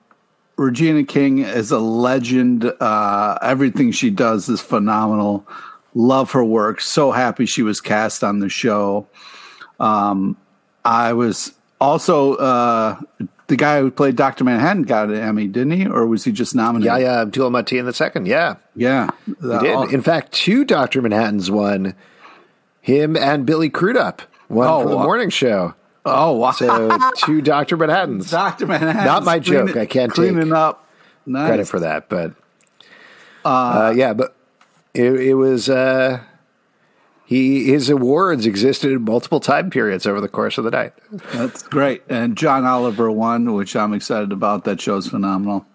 [0.58, 2.66] Regina King is a legend.
[2.80, 5.46] Uh, everything she does is phenomenal.
[5.94, 6.80] Love her work.
[6.80, 9.08] So happy she was cast on the show.
[9.80, 10.38] Um,
[10.86, 13.00] I was also uh,
[13.48, 16.54] the guy who played Doctor Manhattan got an Emmy, didn't he, or was he just
[16.54, 16.86] nominated?
[16.86, 18.28] Yeah, yeah, Abdul Mateen the second.
[18.28, 19.94] Yeah, yeah, he did.
[19.94, 21.96] In fact, two Doctor Manhattans won.
[22.82, 25.04] Him and Billy Crudup won oh, for the wow.
[25.04, 25.74] morning show.
[26.06, 26.52] Oh wow!
[26.52, 28.32] So two Doctor Manhattans.
[28.32, 29.06] Doctor Manhattan.
[29.06, 29.76] Not my joke.
[29.76, 30.86] I can't cleaning take up.
[31.26, 31.48] Nice.
[31.48, 32.34] credit for that, but
[33.44, 34.36] uh, uh, yeah, but
[34.94, 35.70] it, it was.
[35.70, 36.22] Uh,
[37.28, 40.94] he his awards existed in multiple time periods over the course of the night.
[41.34, 42.02] That's great.
[42.08, 44.64] And John Oliver won, which I'm excited about.
[44.64, 45.66] That show's phenomenal.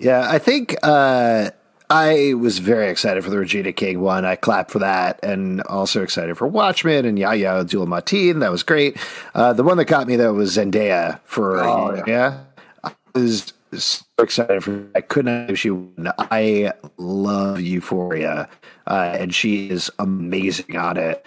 [0.00, 1.52] Yeah, I think uh,
[1.88, 4.24] I was very excited for the Regina King one.
[4.24, 8.40] I clapped for that, and also excited for Watchmen and Yahya Abdul Mateen.
[8.40, 8.98] That was great.
[9.36, 12.02] Uh, the one that got me though was Zendaya for oh, yeah.
[12.08, 12.40] yeah.
[12.82, 14.86] I was so excited for.
[14.94, 15.70] I couldn't believe she.
[15.70, 16.12] Won.
[16.18, 18.48] I love Euphoria
[18.88, 21.24] uh, and she is amazing on it.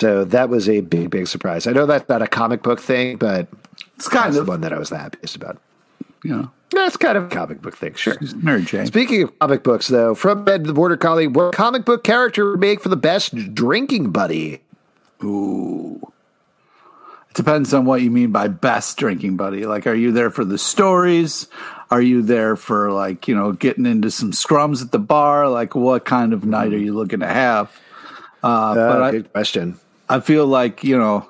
[0.00, 1.66] So that was a big, big surprise.
[1.66, 3.46] I know that's not a comic book thing, but
[3.94, 5.60] it's kind of the one that I was the happiest about.
[6.24, 6.46] Yeah.
[6.70, 8.16] That's kind of a comic book thing, sure.
[8.36, 8.86] Mary Jane.
[8.86, 12.60] Speaking of comic books, though, from Ed the Border Collie, what comic book character would
[12.60, 14.62] make for the best drinking buddy?
[15.22, 16.00] Ooh.
[17.28, 19.66] It depends on what you mean by best drinking buddy.
[19.66, 21.46] Like, are you there for the stories?
[21.92, 25.46] Are you there for like you know getting into some scrums at the bar?
[25.50, 27.70] Like what kind of night are you looking to have?
[28.42, 29.78] Uh, uh, but good I, question.
[30.08, 31.28] I feel like you know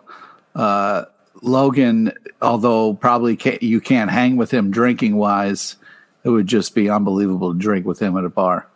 [0.55, 1.07] uh,
[1.43, 5.75] Logan, although probably can't, you can't hang with him drinking wise,
[6.23, 8.69] it would just be unbelievable to drink with him at a bar.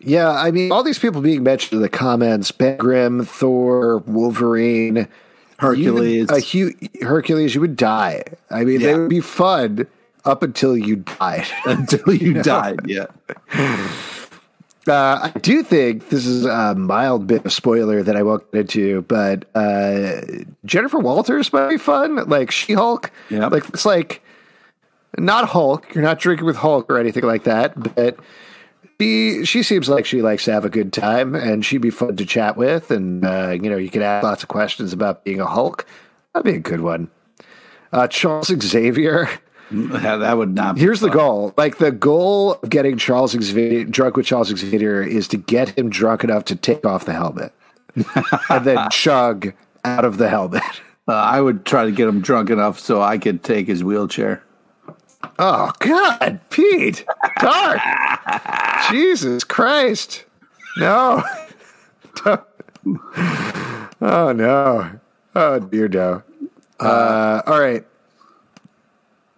[0.00, 5.08] Yeah, I mean, all these people being mentioned in the comments: Ben Grimm, Thor, Wolverine,
[5.58, 7.54] Hercules, a huge Hercules.
[7.54, 8.24] You would die.
[8.50, 8.88] I mean, yeah.
[8.88, 9.86] they would be fun
[10.24, 11.46] up until you died.
[11.66, 13.06] until you, died, yeah.
[14.86, 18.60] Uh, I do think this is a mild bit of spoiler that I won't get
[18.60, 20.22] into, but uh,
[20.64, 22.16] Jennifer Walters might be fun.
[22.28, 23.10] Like She Hulk.
[23.28, 23.48] Yeah.
[23.48, 24.22] Like it's like
[25.18, 25.94] not Hulk.
[25.94, 28.18] You're not drinking with Hulk or anything like that, but
[28.98, 32.16] she she seems like she likes to have a good time and she'd be fun
[32.16, 32.90] to chat with.
[32.90, 35.86] And uh, you know, you could ask lots of questions about being a Hulk.
[36.32, 37.10] That'd be a good one.
[37.92, 39.28] Uh, Charles Xavier
[39.70, 40.74] that would not.
[40.74, 41.54] Be Here's the goal.
[41.56, 45.90] Like the goal of getting Charles Xavier drunk with Charles Xavier is to get him
[45.90, 47.52] drunk enough to take off the helmet
[48.50, 49.52] and then chug
[49.84, 50.62] out of the helmet.
[51.06, 54.42] Uh, I would try to get him drunk enough so I could take his wheelchair.
[55.38, 57.04] Oh God, Pete,
[57.40, 57.80] dark.
[58.90, 60.24] Jesus Christ,
[60.76, 61.22] no.
[64.00, 64.90] Oh no.
[65.34, 66.22] Oh dear, no.
[66.78, 67.84] Uh, all right.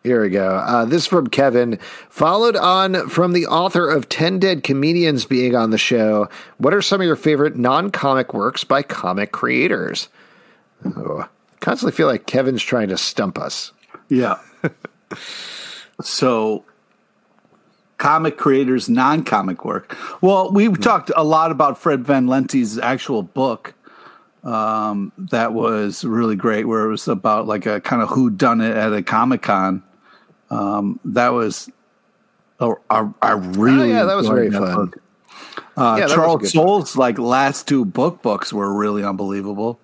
[0.03, 0.55] Here we go.
[0.57, 1.79] Uh, this from Kevin,
[2.09, 6.29] followed on from the author of 10 Dead Comedians being on the show.
[6.57, 10.09] What are some of your favorite non comic works by comic creators?
[10.85, 11.29] Oh,
[11.61, 13.73] constantly feel like Kevin's trying to stump us.
[14.09, 14.39] Yeah.
[16.03, 16.65] so,
[17.99, 19.95] comic creators, non comic work.
[20.23, 23.75] Well, we talked a lot about Fred Van Lente's actual book.
[24.45, 28.63] Um, that was really great, where it was about like a kind of who done
[28.63, 29.83] it at a Comic Con.
[30.51, 31.71] Um, that was,
[32.59, 34.75] a, a, I really Oh, yeah, that was very fun.
[34.75, 34.99] book.
[35.77, 39.05] Uh, Yeah, that was a Charles good Soule's like last two book books were really
[39.05, 39.79] unbelievable.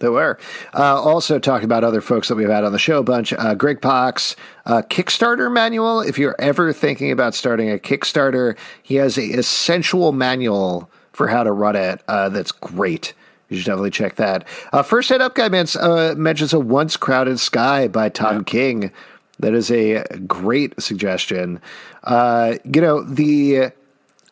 [0.00, 0.38] They were.
[0.74, 3.32] Uh, also, talking about other folks that we've had on the show a bunch.
[3.32, 4.20] Uh, Greg Pak,
[4.64, 6.00] uh, Kickstarter manual.
[6.00, 11.42] If you're ever thinking about starting a Kickstarter, he has a essential manual for how
[11.42, 12.00] to run it.
[12.06, 13.12] Uh, that's great.
[13.48, 14.46] You should definitely check that.
[14.72, 18.92] Uh, First Head Up Guy men- uh, mentions a Once Crowded Sky by Tom King.
[19.40, 21.60] That is a great suggestion.
[22.02, 23.72] Uh, you know, the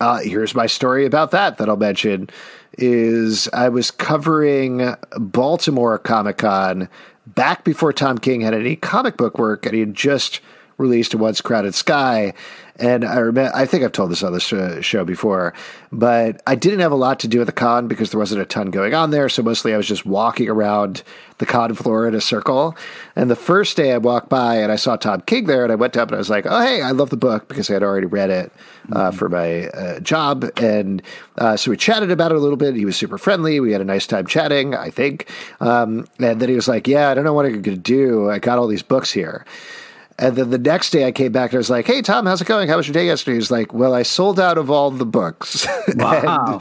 [0.00, 2.28] uh, here's my story about that that I'll mention
[2.78, 6.88] is I was covering Baltimore Comic Con
[7.26, 10.40] back before Tom King had any comic book work, and he had just
[10.78, 12.34] released a Once Crowded Sky.
[12.78, 15.54] And I remember, I think I've told this on this uh, show before,
[15.90, 18.44] but I didn't have a lot to do at the con because there wasn't a
[18.44, 19.30] ton going on there.
[19.30, 21.02] So mostly I was just walking around
[21.38, 22.76] the con floor in a circle.
[23.14, 25.76] And the first day I walked by and I saw Tom King there, and I
[25.76, 27.82] went up and I was like, "Oh, hey, I love the book because I had
[27.82, 28.52] already read it
[28.92, 31.02] uh, for my uh, job." And
[31.38, 32.74] uh, so we chatted about it a little bit.
[32.74, 33.58] He was super friendly.
[33.58, 35.30] We had a nice time chatting, I think.
[35.60, 38.28] Um, and then he was like, "Yeah, I don't know what I'm going to do.
[38.30, 39.46] I got all these books here."
[40.18, 42.40] And then the next day I came back and I was like, Hey, Tom, how's
[42.40, 42.68] it going?
[42.68, 43.36] How was your day yesterday?
[43.36, 45.66] He's like, Well, I sold out of all the books.
[45.96, 46.60] Wow.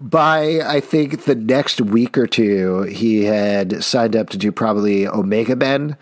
[0.00, 5.06] by, I think, the next week or two, he had signed up to do probably
[5.06, 5.96] Omega Men.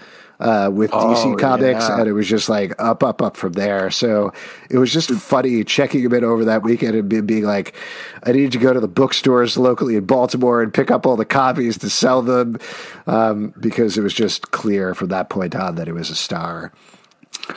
[0.45, 2.01] Uh, with DC Oh, Comics, yeah.
[2.01, 3.93] and it was just like up, up, up from there.
[3.93, 4.33] So
[4.69, 7.75] it was just funny checking him in over that weekend and being like,
[8.25, 11.25] I need to go to the bookstores locally in Baltimore and pick up all the
[11.25, 12.59] copies to sell them
[13.07, 16.73] um, because it was just clear from that point on that it was a star.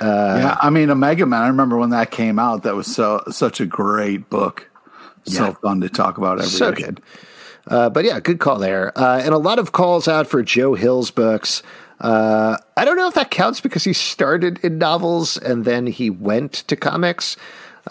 [0.01, 1.41] yeah, I mean, Omega Man.
[1.41, 2.63] I remember when that came out.
[2.63, 4.69] That was so such a great book.
[5.25, 5.53] So Yeah.
[5.53, 7.01] fun to talk about every so good.
[7.67, 8.95] Uh, but yeah, good call there.
[8.95, 11.63] Uh, and a lot of calls out for Joe Hill's books.
[11.99, 16.09] Uh, I don't know if that counts because he started in novels and then he
[16.09, 17.37] went to comics.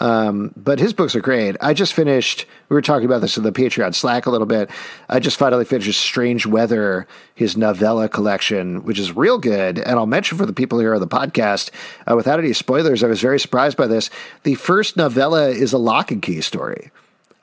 [0.01, 1.55] Um, but his books are great.
[1.61, 4.69] I just finished, we were talking about this in the Patreon Slack a little bit.
[5.07, 9.79] I just finally finished Strange Weather, his novella collection, which is real good.
[9.79, 11.71] And I'll mention for the people here on the podcast,
[12.11, 14.09] uh, without any spoilers, I was very surprised by this.
[14.43, 16.91] The first novella is a Locke & Key story.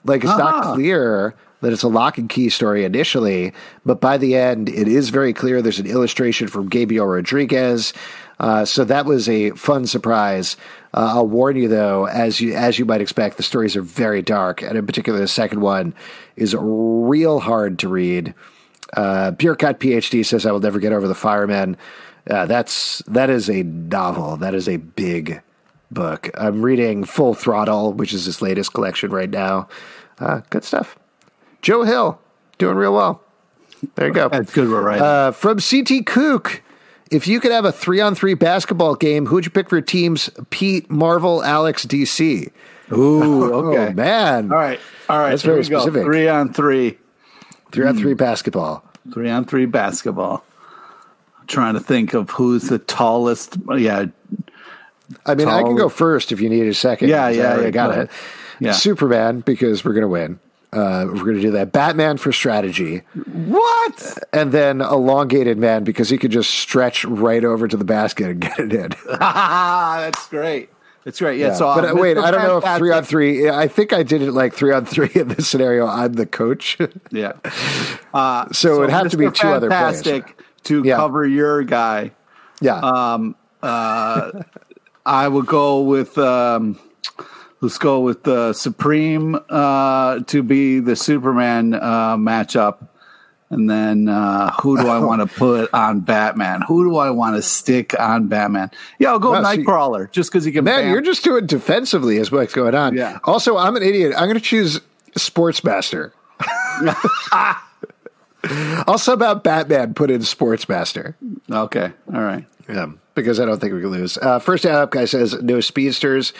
[0.05, 0.74] Like it's not Ah.
[0.74, 3.52] clear that it's a Locke & Key story initially,
[3.86, 5.62] but by the end, it is very clear.
[5.62, 7.94] There's an illustration from Gabriel Rodriguez,
[8.39, 10.56] uh, so that was a fun surprise.
[10.93, 14.20] Uh, I'll warn you though, as you as you might expect, the stories are very
[14.20, 15.94] dark, and in particular, the second one
[16.36, 18.34] is real hard to read.
[18.94, 21.76] Uh, PhD says, "I will never get over the Fireman."
[22.28, 24.36] Uh, that's that is a novel.
[24.36, 25.40] That is a big
[25.90, 26.30] book.
[26.34, 29.68] I'm reading Full Throttle, which is his latest collection right now.
[30.18, 30.98] Uh, good stuff.
[31.62, 32.20] Joe Hill
[32.59, 33.22] doing real well.
[33.94, 34.28] There you go.
[34.28, 34.68] That's good.
[34.68, 35.01] We're right.
[35.01, 36.62] Uh, from CT Kook,
[37.10, 39.82] if you could have a three on three basketball game, who'd you pick for your
[39.82, 40.30] teams?
[40.51, 42.51] Pete, Marvel, Alex, DC.
[42.93, 43.89] Ooh, okay.
[43.89, 44.52] Oh, man.
[44.52, 45.30] All right, all right.
[45.30, 45.80] That's here very go.
[45.80, 46.05] specific.
[46.05, 46.98] Three on three.
[47.70, 48.84] Three on three basketball.
[49.12, 50.44] Three on three basketball.
[51.40, 53.56] I'm trying to think of who's the tallest.
[53.76, 54.06] Yeah,
[55.26, 57.09] I mean, I can go first if you need a second.
[57.09, 58.10] Yeah, because I yeah, yeah, got go it.
[58.60, 58.72] Yeah.
[58.72, 60.39] Superman because we're going to win.
[60.73, 61.70] Uh, we're going to do that.
[61.70, 64.19] Batman for strategy, what?
[64.32, 68.40] and then elongated man because he could just stretch right over to the basket and
[68.40, 68.90] get it in.
[69.20, 70.70] That's great.
[71.05, 71.39] That's great.
[71.39, 71.53] Yeah.
[71.55, 73.51] So, but uh, uh, wait, I don't know if three on three.
[73.51, 75.86] I think I did it like three on three in this scenario.
[75.86, 76.78] I'm the coach,
[77.11, 77.32] Yeah.
[78.15, 80.01] Uh, so, it would have to be two other players.
[80.65, 80.97] To Yeah.
[80.97, 82.12] cover your guy.
[82.61, 84.31] Yeah, Um, uh,
[85.05, 86.78] I would go with um,
[87.62, 92.89] let's go with the Supreme uh, to be the Superman uh, matchup,
[93.51, 96.60] And then uh, who do I want to put on Batman?
[96.68, 98.70] Who do I want to stick on Batman?
[98.98, 100.64] Yeah, I'll go you- Nightcrawler just because he can.
[100.64, 102.94] Man, bam- you're just doing defensively is what's going on.
[102.97, 103.18] Yeah.
[103.24, 104.12] Also, I'm an idiot.
[104.16, 104.80] I'm going to choose
[105.16, 106.12] Sportsmaster.
[108.44, 111.14] I'll sub Batman, put in Sportsmaster.
[111.51, 111.93] okay.
[112.12, 112.44] All right.
[112.68, 114.18] Yeah, because I don't think we can lose.
[114.18, 116.32] Uh, first up, guy says no speedsters.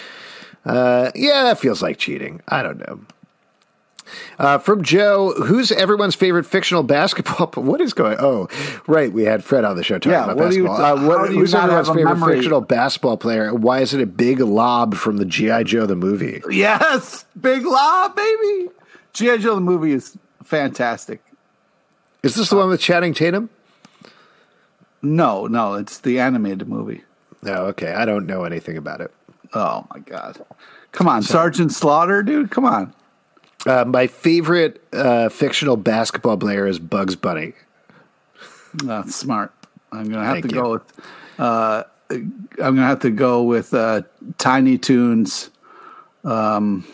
[0.65, 2.41] Uh, yeah, that feels like cheating.
[2.49, 3.01] I don't know.
[4.39, 7.47] Uh, from Joe, who's everyone's favorite fictional basketball?
[7.63, 8.17] What is going?
[8.21, 8.49] Oh,
[8.87, 10.99] right, we had Fred on the show talking Yeah, about what do you- basketball.
[10.99, 12.37] uh, what, how do you who's not everyone's favorite memory?
[12.37, 13.55] fictional basketball player?
[13.55, 16.43] Why is it a big lob from the GI Joe the movie?
[16.51, 18.69] Yes, Big Lob, baby.
[19.15, 19.39] G.I.
[19.39, 21.23] Joe the movie is fantastic.
[22.23, 23.51] Is this the one with Channing Tatum?
[25.01, 27.03] No, no, it's the animated movie.
[27.43, 29.13] No, okay, I don't know anything about it.
[29.55, 30.45] Oh my god!
[30.93, 32.51] Come on, Sergeant Slaughter, dude.
[32.51, 32.95] Come on.
[33.67, 37.53] Uh, my favorite uh, fictional basketball player is Bugs Bunny.
[38.75, 39.53] That's smart.
[39.93, 40.63] I'm gonna have Thank to you.
[40.63, 41.11] go with.
[41.39, 44.03] Uh, I'm gonna have to go with uh,
[44.39, 45.51] Tiny Toons.
[46.25, 46.87] Um.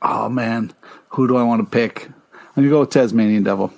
[0.00, 0.72] Oh man,
[1.10, 2.08] who do I want to pick?
[2.08, 3.72] I'm gonna go with Tasmanian Devil.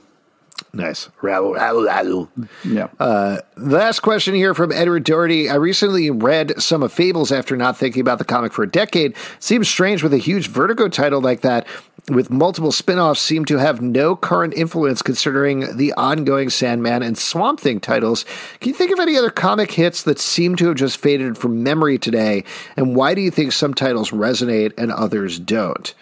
[0.72, 1.08] Nice.
[1.22, 2.28] Raoul, Raoul, Raoul.
[2.64, 2.88] Yeah.
[2.98, 5.48] Uh, last question here from Edward Doherty.
[5.48, 9.14] I recently read some of Fables after not thinking about the comic for a decade.
[9.38, 11.66] Seems strange with a huge Vertigo title like that,
[12.08, 17.16] with multiple spin offs, seem to have no current influence considering the ongoing Sandman and
[17.16, 18.24] Swamp Thing titles.
[18.60, 21.62] Can you think of any other comic hits that seem to have just faded from
[21.62, 22.44] memory today?
[22.76, 25.94] And why do you think some titles resonate and others don't?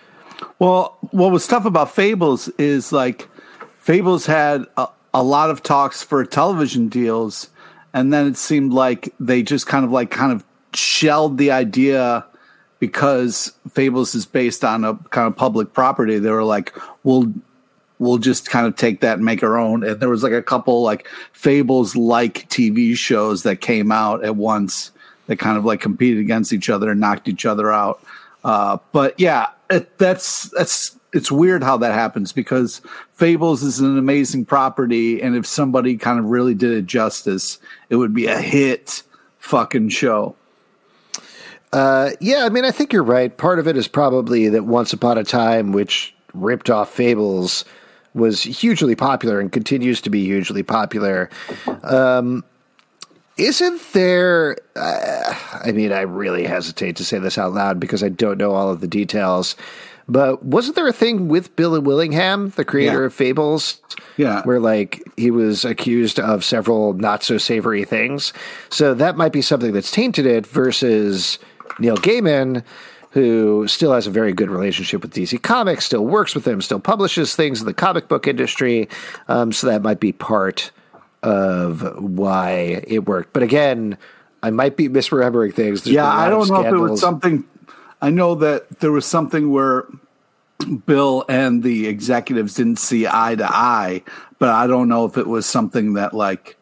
[0.59, 3.29] Well, what was tough about Fables is like
[3.83, 7.51] Fables had a, a lot of talks for television deals,
[7.93, 12.25] and then it seemed like they just kind of like kind of shelled the idea
[12.79, 16.21] because Fables is based on a kind of public property.
[16.21, 16.73] They were like,
[17.03, 17.33] "We'll
[17.99, 20.43] we'll just kind of take that and make our own." And there was like a
[20.43, 24.93] couple like Fables like TV shows that came out at once
[25.27, 28.01] that kind of like competed against each other and knocked each other out.
[28.45, 32.81] Uh, but yeah, it, that's that's it's weird how that happens because
[33.23, 37.95] Fables is an amazing property, and if somebody kind of really did it justice, it
[37.95, 39.05] would be a hit
[39.39, 40.35] fucking show.
[41.73, 43.37] Uh, yeah, I mean, I think you're right.
[43.37, 47.65] Part of it is probably that Once Upon a Time, which ripped off Fables,
[48.13, 51.31] was hugely popular and continues to be hugely popular.
[51.85, 52.43] Um,
[53.37, 54.57] isn't there?
[54.75, 55.35] Uh,
[55.65, 58.69] I mean, I really hesitate to say this out loud because I don't know all
[58.69, 59.55] of the details.
[60.09, 63.07] But wasn't there a thing with Billy Willingham, the creator Yeah.
[63.07, 63.81] of Fables?
[64.17, 64.43] Yeah.
[64.43, 68.33] Where like he was accused of several not so savory things.
[68.69, 71.39] So that might be something that's tainted it versus
[71.79, 72.63] Neil Gaiman,
[73.11, 76.81] who still has a very good relationship with DC Comics, still works with them, still
[76.81, 78.89] publishes things in the comic book industry.
[79.29, 80.71] Um, so that might be part
[81.23, 83.33] of why it worked.
[83.33, 83.97] But again,
[84.43, 85.85] I might be misremembering things.
[85.85, 87.45] There's yeah, been a lot I don't know if it was something.
[88.03, 89.87] I know that there was something where
[90.87, 94.03] Bill and the executives didn't see eye to eye,
[94.41, 96.57] but I don't know if it was something that like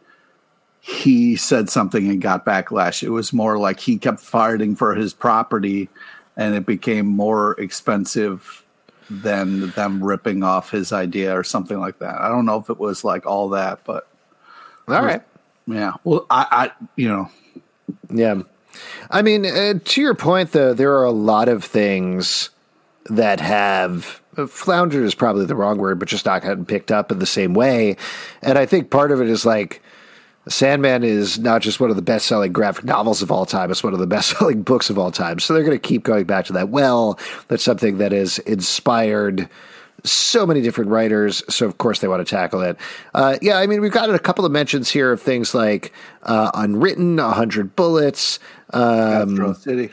[0.81, 3.03] he said something and got backlash.
[3.03, 5.89] It was more like he kept fighting for his property,
[6.37, 8.65] and it became more expensive
[9.09, 12.21] than them ripping off his idea or something like that.
[12.21, 14.07] I don't know if it was like all that, but
[14.89, 15.23] All right.
[15.67, 15.95] yeah.
[16.05, 17.31] Well, I, I you know,
[18.11, 18.43] Yeah.
[19.11, 22.51] I mean, uh, to your point, though, there are a lot of things
[23.07, 27.11] that have uh, floundered is probably the wrong word, but just not gotten picked up
[27.11, 27.97] in the same way.
[28.43, 29.83] And I think part of it is like
[30.49, 33.85] Sandman is not just one of the best selling graphic novels of all time, it's
[33.85, 35.39] one of the best selling books of all time.
[35.39, 37.19] So they're going to keep going back to that well.
[37.49, 39.49] That's something that has inspired
[40.05, 42.79] so many different writers, so of course they want to tackle it.
[43.15, 45.93] Uh, yeah, I mean, we've gotten a couple of mentions here of things like
[46.23, 48.39] uh, Unwritten, 100 Bullets,
[48.73, 49.93] um, Astro City.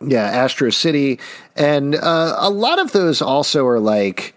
[0.00, 1.18] yeah, Astro City,
[1.56, 4.34] and uh, a lot of those also are like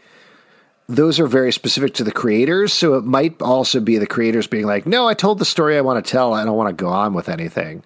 [0.88, 2.74] those are very specific to the creators.
[2.74, 5.82] So it might also be the creators being like, "No, I told the story I
[5.82, 6.34] want to tell.
[6.34, 7.84] I don't want to go on with anything,"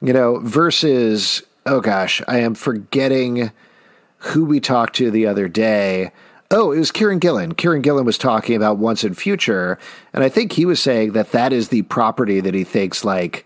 [0.00, 0.38] you know.
[0.38, 3.50] Versus, oh gosh, I am forgetting
[4.18, 6.12] who we talked to the other day.
[6.50, 7.54] Oh, it was Kieran Gillen.
[7.54, 9.78] Kieran Gillen was talking about Once & Future,
[10.12, 13.44] and I think he was saying that that is the property that he thinks like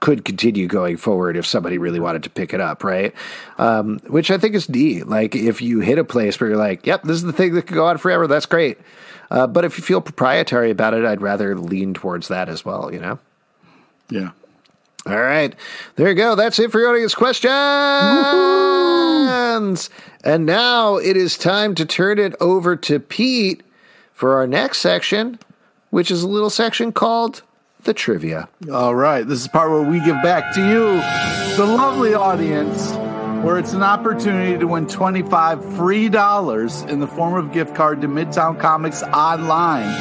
[0.00, 3.12] could continue going forward if somebody really wanted to pick it up, right?
[3.58, 5.08] Um, which I think is neat.
[5.08, 7.62] Like if you hit a place where you're like, "Yep, this is the thing that
[7.66, 8.78] could go on forever," that's great.
[9.30, 12.92] Uh, but if you feel proprietary about it, I'd rather lean towards that as well.
[12.92, 13.18] You know.
[14.10, 14.30] Yeah.
[15.06, 15.54] All right.
[15.96, 16.34] There you go.
[16.34, 17.50] That's it for your audience questions.
[20.24, 23.62] And now it is time to turn it over to Pete
[24.12, 25.38] for our next section,
[25.90, 27.42] which is a little section called
[27.84, 28.48] the trivia.
[28.72, 29.26] All right.
[29.26, 32.92] This is the part where we give back to you, the lovely audience,
[33.44, 38.00] where it's an opportunity to win 25 free dollars in the form of gift card
[38.02, 39.94] to Midtown Comics online.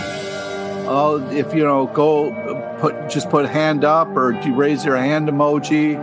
[0.90, 2.32] Oh, if you know, go
[2.80, 5.98] put just put hand up or you raise your hand emoji.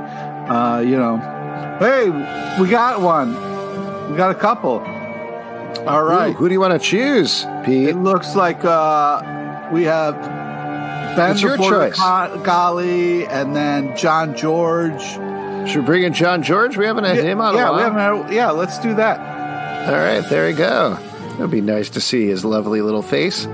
[0.48, 1.16] Uh, you know,
[1.80, 2.10] hey,
[2.60, 3.32] we got one.
[4.10, 4.80] We got a couple.
[5.88, 6.30] All right.
[6.30, 7.88] Ooh, who do you want to choose, Pete?
[7.88, 10.14] It looks like uh, we have
[11.16, 11.96] Ben It's your choice.
[11.96, 15.02] Golly, and then John George.
[15.68, 16.76] Should we bring in John George?
[16.76, 17.76] We haven't had him on yeah, a while.
[17.76, 18.26] we haven't.
[18.26, 19.88] Had, yeah, let's do that.
[19.88, 20.98] All right, there we go.
[21.34, 23.46] It'd be nice to see his lovely little face.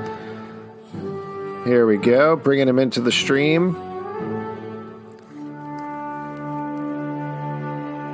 [1.65, 3.75] Here we go, bringing him into the stream.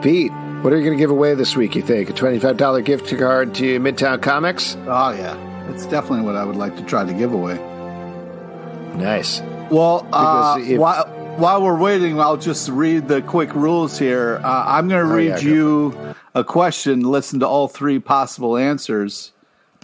[0.02, 0.32] Pete,
[0.62, 2.10] what are you going to give away this week, you think?
[2.10, 4.76] A $25 gift card to Midtown Comics?
[4.86, 5.34] Oh yeah,
[5.68, 7.58] that's definitely what I would like to try to give away.
[8.96, 9.40] Nice.
[9.70, 11.04] Well, uh, if- while
[11.36, 14.40] while we're waiting, I'll just read the quick rules here.
[14.42, 17.98] Uh, I'm going to Oh, read yeah, go you a question, listen to all three
[17.98, 19.32] possible answers,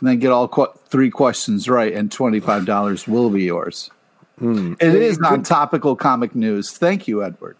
[0.01, 3.91] and then get all qu- three questions right, and twenty five dollars will be yours.
[4.39, 4.75] Hmm.
[4.81, 6.73] It is on topical comic news.
[6.73, 7.57] Thank you, Edward.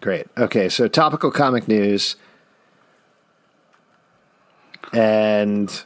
[0.00, 0.26] Great.
[0.38, 2.14] Okay, so topical comic news.
[4.92, 5.82] And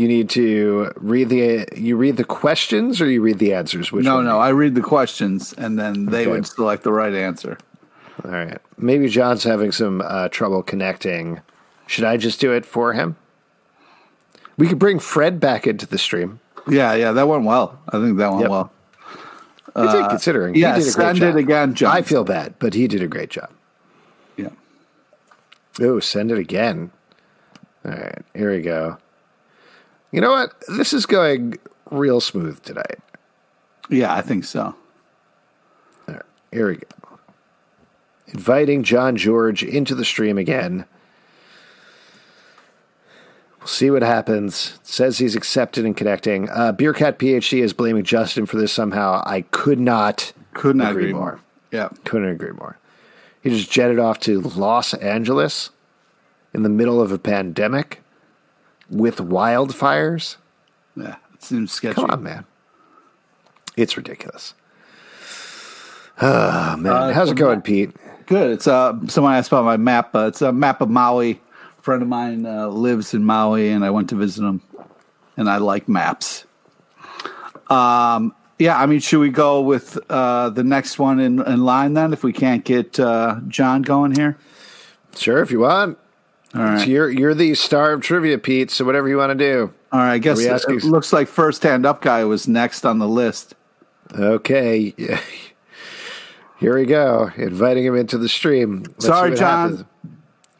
[0.00, 3.90] you need to read the you read the questions or you read the answers?
[3.92, 6.30] Which No, no, I read the questions, and then they Okay.
[6.30, 7.58] would select the right answer.
[8.24, 8.58] All right.
[8.78, 11.40] Maybe John's having some uh, trouble connecting.
[11.86, 13.16] Should I just do it for him?
[14.56, 16.40] We could bring Fred back into the stream.
[16.68, 17.78] Yeah, yeah, that went well.
[17.88, 18.50] I think that went Yep.
[18.50, 18.72] well.
[19.74, 21.36] I think considering yeah, he did a great send job.
[21.36, 21.96] it again, John.
[21.96, 23.50] I feel bad, but he did a great job.
[24.36, 24.48] Yeah.
[25.80, 26.90] Oh, send it again.
[27.84, 28.98] All right, here we go.
[30.12, 30.52] You know what?
[30.68, 31.58] This is going
[31.90, 32.98] real smooth tonight.
[33.88, 34.74] Yeah, I think so.
[36.08, 36.22] All right,
[36.52, 36.86] here we go.
[38.28, 40.84] Inviting John George into the stream again.
[43.58, 44.78] We'll see what happens.
[44.80, 46.48] It says he's accepted and connecting.
[46.48, 49.22] Uh, Beercat PhD is blaming Justin for this somehow.
[49.26, 51.20] I could not Could not agree agree more.
[51.22, 51.40] more.
[51.72, 51.88] Yeah.
[52.04, 52.78] Couldn't agree more.
[53.42, 55.70] He just jetted off to Los Angeles
[56.54, 58.02] in the middle of a pandemic
[58.90, 60.36] with wildfires.
[60.96, 61.16] Yeah.
[61.34, 61.94] It seems sketchy.
[61.94, 62.44] Come on, man.
[63.76, 64.54] It's ridiculous.
[66.20, 67.14] Oh, man.
[67.14, 67.96] How's it going, Pete?
[68.26, 68.50] Good.
[68.50, 70.14] It's uh someone asked about my map.
[70.14, 71.40] Uh, it's a map of Maui.
[71.78, 74.60] A friend of mine uh, lives in Maui, and I went to visit him.
[75.36, 76.44] And I like maps.
[77.68, 78.34] Um.
[78.58, 78.78] Yeah.
[78.78, 82.12] I mean, should we go with uh, the next one in, in line then?
[82.12, 84.36] If we can't get uh, John going here.
[85.16, 85.98] Sure, if you want.
[86.54, 86.86] All right.
[86.88, 89.72] You're, you're the star of trivia, Pete, so whatever you want to do.
[89.92, 90.14] All right.
[90.14, 93.54] I guess it, it looks like first hand up guy was next on the list.
[94.18, 94.94] Okay.
[96.58, 97.30] Here we go.
[97.36, 98.82] Inviting him into the stream.
[98.82, 99.70] Let's Sorry, John.
[99.70, 99.84] happens.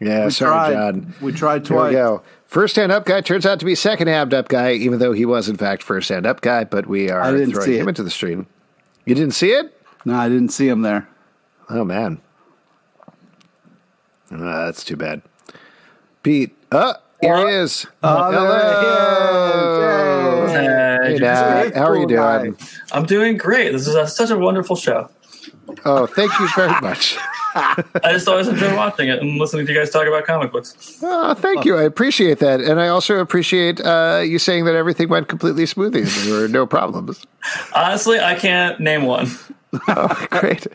[0.01, 0.73] Yeah, We sorry, tried.
[0.73, 1.15] John.
[1.21, 1.93] We tried Here we twice.
[1.93, 2.23] go.
[2.47, 5.27] First hand up guy turns out to be second hand up guy, even though he
[5.27, 6.65] was in fact first hand up guy.
[6.65, 7.91] But we are throwing him it.
[7.91, 8.47] into the stream.
[9.05, 9.77] You didn't see it?
[10.07, 11.07] No, I didn't see him there.
[11.69, 12.21] Oh man,
[14.33, 15.23] Ah, that's too bad.
[16.23, 17.87] Pete, oh, here he is.
[18.03, 18.47] Oh, Hello.
[20.49, 21.19] there he is.
[21.21, 21.75] Hey, Nat.
[21.75, 22.39] How are you Cool guy.
[22.43, 22.57] doing?
[22.93, 23.73] I'm doing great.
[23.73, 25.09] This is a, such a wonderful show.
[25.85, 27.17] Oh, thank you very much.
[27.55, 30.99] I just always enjoy watching it and listening to you guys talk about comic books.
[31.03, 31.77] Oh, thank you.
[31.77, 36.03] I appreciate that, and I also appreciate uh, you saying that everything went completely smoothly.
[36.03, 37.25] There were no problems.
[37.75, 39.29] Honestly, I can't name one.
[39.87, 40.67] Oh, great.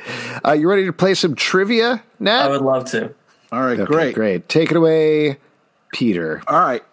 [0.45, 2.43] Uh, you ready to play some trivia, Nat?
[2.43, 3.13] I would love to.
[3.51, 4.15] All right, Okay, great.
[4.15, 4.49] great.
[4.49, 5.37] Take it away,
[5.93, 6.41] Peter.
[6.47, 6.83] All right.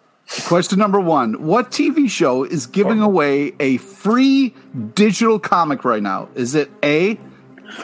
[0.47, 3.05] Question number one What TV show is giving oh.
[3.05, 4.53] away a free
[4.95, 6.29] digital comic right now?
[6.35, 7.19] Is it A,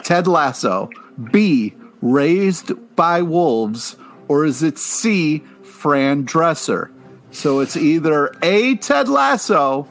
[0.02, 0.88] Ted Lasso,
[1.30, 3.96] B, Raised by Wolves,
[4.28, 6.90] or is it C, Fran Drescher?
[7.30, 9.86] So it's either A, Ted Lasso,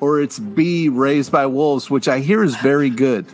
[0.00, 3.26] or it's B, Raised by Wolves, which I hear is very good.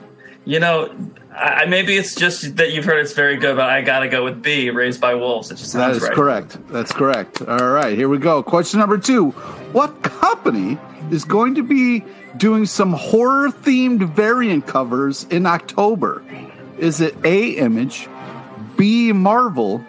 [0.47, 0.95] You know,
[1.37, 4.25] I, maybe it's just that you've heard it's very good, but I got to go
[4.25, 5.51] with B, Raised by Wolves.
[5.51, 6.13] It just sounds is right.
[6.13, 6.59] correct.
[6.69, 7.43] That's correct.
[7.43, 8.43] All right, here we go.
[8.43, 9.31] Question number two
[9.73, 10.79] What company
[11.11, 12.05] is going to be
[12.37, 16.25] doing some horror themed variant covers in October?
[16.79, 18.09] Is it A, Image,
[18.77, 19.85] B, Marvel,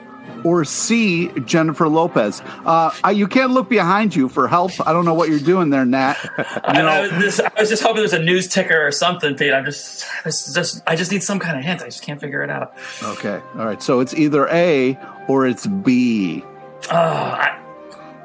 [0.46, 2.42] or C, Jennifer Lopez?
[2.64, 4.72] Uh, I, you can't look behind you for help.
[4.88, 6.16] I don't know what you're doing there, Nat.
[6.64, 9.52] I, I, was just, I was just hoping there's a news ticker or something, Pete.
[9.54, 11.82] I'm just, this just, I just need some kind of hint.
[11.82, 12.74] I just can't figure it out.
[13.04, 13.42] Okay.
[13.58, 13.82] All right.
[13.82, 14.98] So it's either A
[15.28, 16.44] or it's B.
[16.92, 17.60] Oh, I,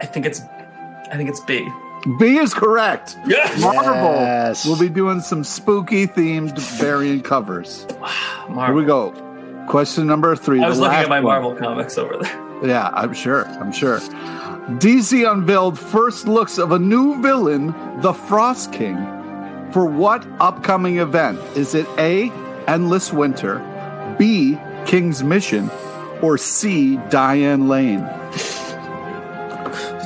[0.00, 0.40] I think it's,
[1.10, 1.68] I think it's B.
[2.18, 3.16] B is correct.
[3.26, 3.60] Yes.
[3.60, 4.66] Marvel Yes.
[4.66, 7.86] will be doing some spooky themed variant covers.
[8.48, 8.64] Marvel.
[8.64, 9.29] Here we go.
[9.70, 10.60] Question number three.
[10.60, 11.40] I was looking at my one.
[11.40, 12.66] Marvel comics over there.
[12.66, 13.46] Yeah, I'm sure.
[13.46, 14.00] I'm sure.
[14.80, 18.96] DC unveiled first looks of a new villain, the Frost King.
[19.72, 21.38] For what upcoming event?
[21.56, 22.30] Is it A,
[22.66, 23.60] Endless Winter,
[24.18, 25.70] B, King's Mission,
[26.20, 28.00] or C, Diane Lane?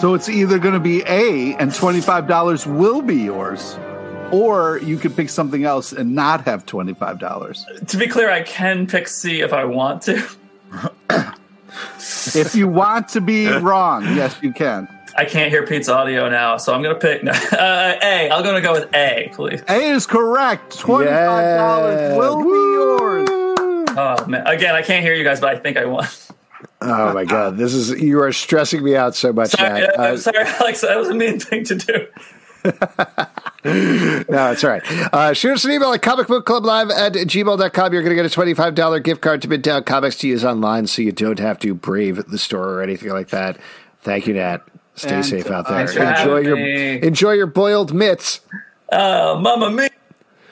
[0.03, 3.79] So it's either going to be A, and $25 will be yours,
[4.35, 7.87] or you could pick something else and not have $25.
[7.87, 10.27] To be clear, I can pick C if I want to.
[12.37, 14.89] If you want to be wrong, yes, you can.
[15.17, 18.31] I can't hear Pete's audio now, so I'm gonna pick uh, A.
[18.31, 19.63] I'm gonna go with A, please.
[19.69, 20.77] A is correct.
[20.79, 22.17] $25 Yes.
[22.19, 23.29] will be yours.
[23.97, 26.07] Oh man, again, I can't hear you guys, but I think I won.
[26.81, 29.51] Oh my god, this is you are stressing me out so much.
[29.51, 29.99] Sorry, Matt.
[29.99, 30.81] uh, Uh, sorry, Alex.
[30.83, 32.07] That was a mean thing to do.
[33.67, 34.83] No, that's all right.
[35.13, 37.93] Uh, shoot us an email at comicbookclublive at gmail.com.
[37.95, 41.01] You're going to get a $25 gift card to Midtown Comics to use online so
[41.01, 43.57] you don't have to brave the store or anything like that.
[44.03, 44.59] Thank you, Nat.
[44.97, 46.15] Stay And, safe out uh, there.
[46.15, 47.03] Enjoy your me.
[47.03, 48.41] enjoy your boiled mitts.
[48.93, 49.89] Oh, Mama me.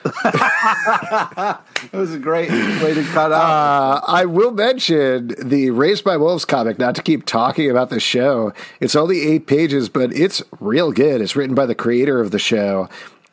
[0.04, 1.60] That
[1.92, 4.02] was a great way to cut off.
[4.02, 8.00] Uh, I will mention the Raised by Wolves comic, not to keep talking about the
[8.00, 8.52] show.
[8.80, 11.20] It's only eight pages, but it's real good.
[11.20, 12.88] It's written by the creator of the show.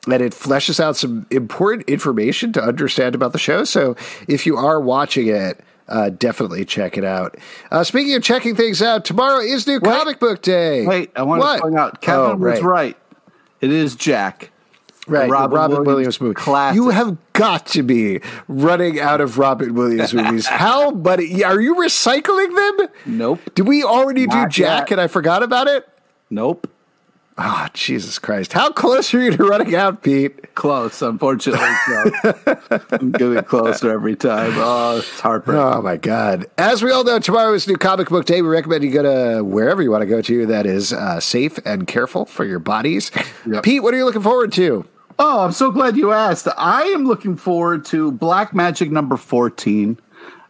[0.10, 3.64] And it fleshes out some important information to understand about the show.
[3.66, 3.96] So
[4.28, 7.36] if you are watching it, uh, definitely check it out.
[7.72, 10.86] Uh, speaking of checking things out, tomorrow is New Comic Book Day.
[10.86, 12.96] Wait, I want to point out Kevin Oh, was right.
[13.60, 14.52] It is Jack.
[15.10, 16.34] Right, Robin Robin, Williams Williams, movie.
[16.36, 16.76] classic.
[16.76, 20.48] You have got to be running out of Robin Williams movies.
[20.48, 21.44] How, buddy?
[21.44, 22.88] Are you recycling them?
[23.06, 23.40] Nope.
[23.56, 24.92] Did we already do Not Jack yet.
[24.94, 25.88] and I forgot about it?
[26.30, 26.70] Nope.
[27.42, 28.52] Ah, Jesus Christ.
[28.52, 30.54] How close are you to running out, Pete?
[30.56, 31.70] Close, unfortunately.
[31.88, 32.12] So.
[32.92, 34.52] I'm getting closer every time.
[34.58, 35.64] Oh, it's heartbreaking.
[35.64, 36.48] Oh, my God.
[36.58, 38.42] As we all know, tomorrow is New Comic Book Day.
[38.42, 39.04] We recommend you go
[39.38, 42.60] to wherever you want to go to that is uh, safe and careful for your
[42.60, 43.10] bodies.
[43.50, 43.64] Yep.
[43.64, 44.86] Pete, what are you looking forward to?
[45.22, 46.48] Oh, I'm so glad you asked.
[46.58, 50.00] I am looking forward to Black Magick number 14,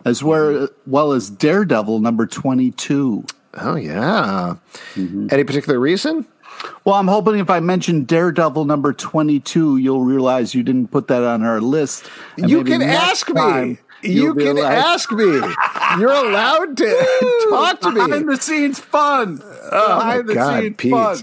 [0.06, 3.26] as well, well as Daredevil number 22.
[3.56, 4.56] Oh, yeah.
[4.94, 5.28] Mm-hmm.
[5.32, 6.28] Any particular reason?
[6.86, 11.24] Well, I'm hoping if I mention Daredevil number 22, you'll realize you didn't put that
[11.24, 12.08] on our list.
[12.38, 13.80] You can ask me.
[14.04, 15.26] You can realize- ask me.
[16.00, 18.06] You're allowed to talk to me.
[18.06, 19.42] Behind the scenes fun.
[19.72, 20.92] Oh, my Behind the God, scenes Pete.
[20.92, 21.18] fun.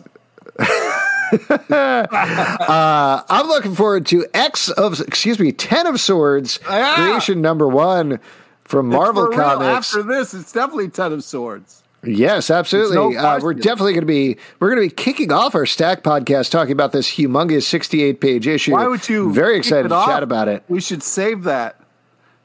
[1.70, 6.94] I'm looking forward to X of excuse me, Ten of Swords Yeah.
[6.94, 8.20] creation number one
[8.64, 9.94] from Marvel For real, Comics.
[9.94, 11.82] After this, it's definitely Ten of Swords.
[12.04, 12.96] yes, absolutely.
[12.96, 16.02] No uh, we're definitely going to be we're going to be kicking off our Stack
[16.02, 18.72] podcast talking about this humongous 68 page issue.
[18.72, 19.32] Why would you?
[19.32, 20.06] Very excited to off?
[20.06, 20.62] chat about it.
[20.68, 21.80] We should save that.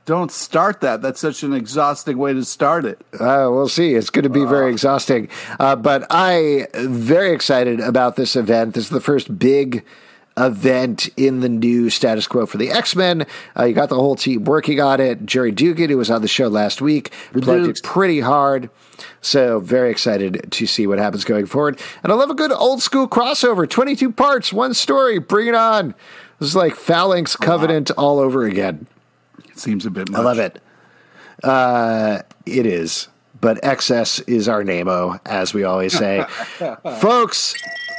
[0.06, 1.02] Don't start that.
[1.02, 3.00] That's such an exhausting way to start it.
[3.14, 3.94] Uh, we'll see.
[3.94, 5.30] It's going to be very exhausting.
[5.60, 8.74] Uh, but I very excited about this event.
[8.74, 9.86] This is the first big
[10.38, 13.28] event in the new status quo for the X Men.
[13.58, 15.26] Uh, you got the whole team working on it.
[15.26, 18.70] Gerry Duggan, who was on the show last week, plugged it pretty hard.
[19.22, 21.80] So very excited to see what happens going forward.
[22.02, 23.70] And I love a good old school crossover.
[23.70, 25.20] Twenty two parts, one story.
[25.20, 25.94] Bring it on.
[26.40, 28.88] This is like Phalanx Covenant all over again.
[29.62, 30.10] Seems a bit.
[30.10, 30.20] Much.
[30.20, 30.62] I love it.
[31.44, 33.08] Uh, it is.
[33.40, 36.26] But excess is our name-o, as we always say.
[37.00, 37.56] Folks,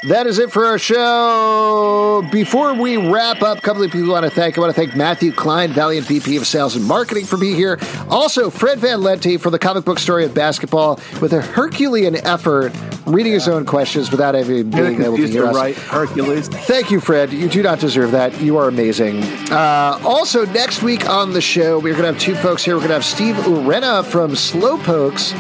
[0.09, 2.27] that is it for our show.
[2.33, 4.59] Before we wrap up, a couple of people I want to thank.
[4.59, 7.79] I want to thank Matthew Klein, Valiant VP of Sales and Marketing, for being here.
[8.09, 12.73] Also, Fred Van Lente for the comic book story of basketball with a Herculean effort,
[13.07, 15.55] reading his own questions without even being able to hear us.
[15.55, 16.49] write Hercules.
[16.49, 17.33] Thank you, Fred.
[17.33, 18.41] You do not deserve that.
[18.41, 19.23] You are amazing.
[19.51, 22.75] Uh, also, next week on the show, we're going to have two folks here.
[22.75, 25.33] We're going to have Steve Urena from Slowpokes,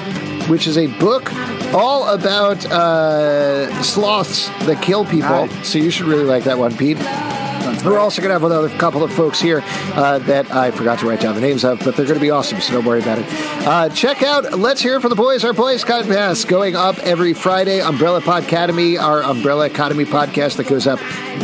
[0.52, 1.32] which is a book
[1.72, 5.48] all about uh, sloths that kill people.
[5.64, 6.98] So you should really like that one, Pete.
[7.84, 9.62] We're also going to have another couple of folks here
[9.94, 12.30] uh, that I forgot to write down the names of, but they're going to be
[12.30, 13.26] awesome, so don't worry about it.
[13.66, 17.34] Uh, check out Let's Hear It from the Boys, our Boys Podcast, going up every
[17.34, 17.80] Friday.
[17.80, 20.98] Umbrella Podcademy, our Umbrella Academy podcast that goes up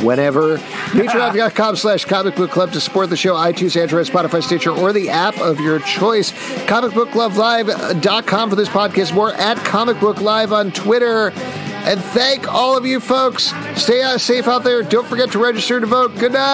[0.05, 0.59] whenever.
[0.89, 5.11] Patreon.com slash comic book club to support the show, iTunes, Android, Spotify, Stitcher, or the
[5.11, 6.33] app of your choice.
[6.67, 9.15] Comicbooklovelive.com for this podcast.
[9.15, 11.33] More at Comic Book Live on Twitter.
[11.89, 13.55] And thank all of you folks.
[13.75, 14.83] Stay safe out there.
[14.83, 16.15] Don't forget to register to vote.
[16.19, 16.45] Good night.